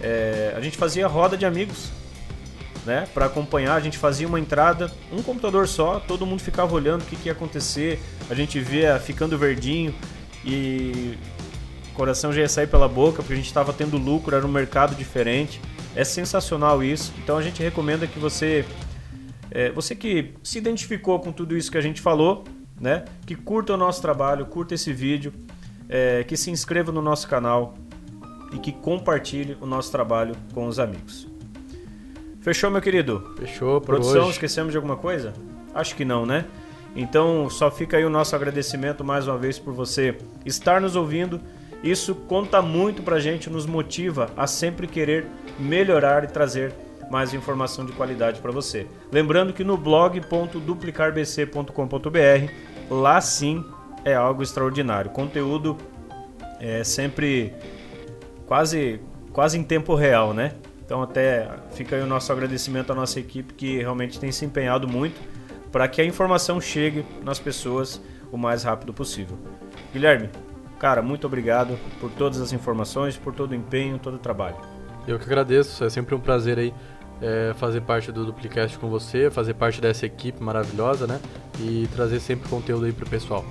é... 0.00 0.54
a 0.56 0.60
gente 0.60 0.76
fazia 0.78 1.06
roda 1.06 1.36
de 1.36 1.44
amigos 1.44 1.90
né? 2.88 3.06
Para 3.12 3.26
acompanhar, 3.26 3.74
a 3.74 3.80
gente 3.80 3.98
fazia 3.98 4.26
uma 4.26 4.40
entrada, 4.40 4.90
um 5.12 5.22
computador 5.22 5.68
só, 5.68 6.00
todo 6.00 6.24
mundo 6.24 6.40
ficava 6.40 6.74
olhando 6.74 7.02
o 7.02 7.04
que, 7.04 7.16
que 7.16 7.28
ia 7.28 7.32
acontecer, 7.32 8.00
a 8.30 8.34
gente 8.34 8.58
via 8.58 8.98
ficando 8.98 9.36
verdinho 9.36 9.94
e 10.42 11.18
o 11.92 11.94
coração 11.94 12.32
já 12.32 12.40
ia 12.40 12.48
sair 12.48 12.66
pela 12.66 12.88
boca 12.88 13.18
porque 13.18 13.34
a 13.34 13.36
gente 13.36 13.46
estava 13.46 13.74
tendo 13.74 13.98
lucro, 13.98 14.34
era 14.34 14.46
um 14.46 14.50
mercado 14.50 14.96
diferente. 14.96 15.60
É 15.94 16.02
sensacional 16.02 16.82
isso. 16.82 17.12
Então 17.18 17.36
a 17.36 17.42
gente 17.42 17.62
recomenda 17.62 18.06
que 18.06 18.18
você, 18.18 18.64
é, 19.50 19.70
você 19.70 19.94
que 19.94 20.32
se 20.42 20.56
identificou 20.56 21.20
com 21.20 21.30
tudo 21.30 21.54
isso 21.54 21.70
que 21.70 21.76
a 21.76 21.82
gente 21.82 22.00
falou, 22.00 22.44
né? 22.80 23.04
Que 23.26 23.34
curta 23.34 23.74
o 23.74 23.76
nosso 23.76 24.00
trabalho, 24.00 24.46
curta 24.46 24.74
esse 24.74 24.94
vídeo, 24.94 25.30
é, 25.90 26.24
que 26.24 26.38
se 26.38 26.50
inscreva 26.50 26.90
no 26.90 27.02
nosso 27.02 27.28
canal 27.28 27.74
e 28.50 28.58
que 28.58 28.72
compartilhe 28.72 29.58
o 29.60 29.66
nosso 29.66 29.92
trabalho 29.92 30.34
com 30.54 30.66
os 30.66 30.78
amigos. 30.78 31.27
Fechou, 32.48 32.70
meu 32.70 32.80
querido? 32.80 33.34
Fechou, 33.36 33.78
Produção, 33.78 34.22
hoje. 34.22 34.30
esquecemos 34.30 34.72
de 34.72 34.78
alguma 34.78 34.96
coisa? 34.96 35.34
Acho 35.74 35.94
que 35.94 36.02
não, 36.02 36.24
né? 36.24 36.46
Então, 36.96 37.50
só 37.50 37.70
fica 37.70 37.98
aí 37.98 38.06
o 38.06 38.10
nosso 38.10 38.34
agradecimento 38.34 39.04
mais 39.04 39.28
uma 39.28 39.36
vez 39.36 39.58
por 39.58 39.74
você 39.74 40.16
estar 40.46 40.80
nos 40.80 40.96
ouvindo. 40.96 41.38
Isso 41.84 42.14
conta 42.14 42.62
muito 42.62 43.02
pra 43.02 43.20
gente, 43.20 43.50
nos 43.50 43.66
motiva 43.66 44.30
a 44.34 44.46
sempre 44.46 44.86
querer 44.86 45.26
melhorar 45.58 46.24
e 46.24 46.28
trazer 46.28 46.72
mais 47.10 47.34
informação 47.34 47.84
de 47.84 47.92
qualidade 47.92 48.40
para 48.40 48.50
você. 48.50 48.86
Lembrando 49.12 49.52
que 49.52 49.62
no 49.62 49.76
blog.duplicarbc.com.br, 49.76 52.52
lá 52.88 53.20
sim 53.20 53.62
é 54.06 54.14
algo 54.14 54.42
extraordinário. 54.42 55.10
Conteúdo 55.10 55.76
é 56.58 56.82
sempre 56.82 57.52
quase 58.46 59.02
quase 59.34 59.58
em 59.58 59.62
tempo 59.62 59.94
real, 59.94 60.32
né? 60.32 60.54
Então 60.88 61.02
até 61.02 61.50
fica 61.72 61.96
aí 61.96 62.02
o 62.02 62.06
nosso 62.06 62.32
agradecimento 62.32 62.90
à 62.90 62.94
nossa 62.94 63.20
equipe 63.20 63.52
que 63.52 63.76
realmente 63.76 64.18
tem 64.18 64.32
se 64.32 64.46
empenhado 64.46 64.88
muito 64.88 65.20
para 65.70 65.86
que 65.86 66.00
a 66.00 66.04
informação 66.04 66.58
chegue 66.62 67.04
nas 67.22 67.38
pessoas 67.38 68.00
o 68.32 68.38
mais 68.38 68.62
rápido 68.62 68.94
possível. 68.94 69.36
Guilherme, 69.92 70.30
cara, 70.78 71.02
muito 71.02 71.26
obrigado 71.26 71.78
por 72.00 72.10
todas 72.12 72.40
as 72.40 72.54
informações, 72.54 73.18
por 73.18 73.34
todo 73.34 73.50
o 73.50 73.54
empenho, 73.54 73.98
todo 73.98 74.14
o 74.14 74.18
trabalho. 74.18 74.56
Eu 75.06 75.18
que 75.18 75.26
agradeço, 75.26 75.84
é 75.84 75.90
sempre 75.90 76.14
um 76.14 76.20
prazer 76.20 76.58
aí 76.58 76.72
é, 77.20 77.52
fazer 77.58 77.82
parte 77.82 78.10
do 78.10 78.24
Duplicast 78.24 78.78
com 78.78 78.88
você, 78.88 79.30
fazer 79.30 79.52
parte 79.52 79.82
dessa 79.82 80.06
equipe 80.06 80.42
maravilhosa, 80.42 81.06
né? 81.06 81.20
E 81.60 81.86
trazer 81.94 82.18
sempre 82.18 82.48
conteúdo 82.48 82.86
aí 82.86 82.94
pro 82.94 83.06
pessoal. 83.06 83.44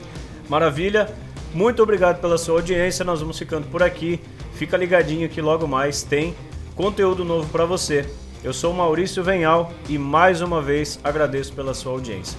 Maravilha. 0.49 1.07
Muito 1.53 1.83
obrigado 1.83 2.19
pela 2.19 2.39
sua 2.39 2.55
audiência. 2.55 3.05
Nós 3.05 3.19
vamos 3.19 3.37
ficando 3.37 3.67
por 3.67 3.83
aqui. 3.83 4.19
Fica 4.53 4.75
ligadinho 4.75 5.29
que 5.29 5.39
logo 5.39 5.67
mais 5.67 6.01
tem 6.01 6.35
conteúdo 6.77 7.25
novo 7.25 7.49
para 7.49 7.65
você. 7.65 8.07
Eu 8.43 8.53
sou 8.53 8.71
Maurício 8.71 9.23
Venhal 9.23 9.73
e 9.89 9.97
mais 9.97 10.41
uma 10.41 10.61
vez 10.61 10.99
agradeço 11.03 11.51
pela 11.53 11.73
sua 11.73 11.91
audiência. 11.91 12.37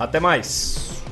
Até 0.00 0.18
mais! 0.18 1.03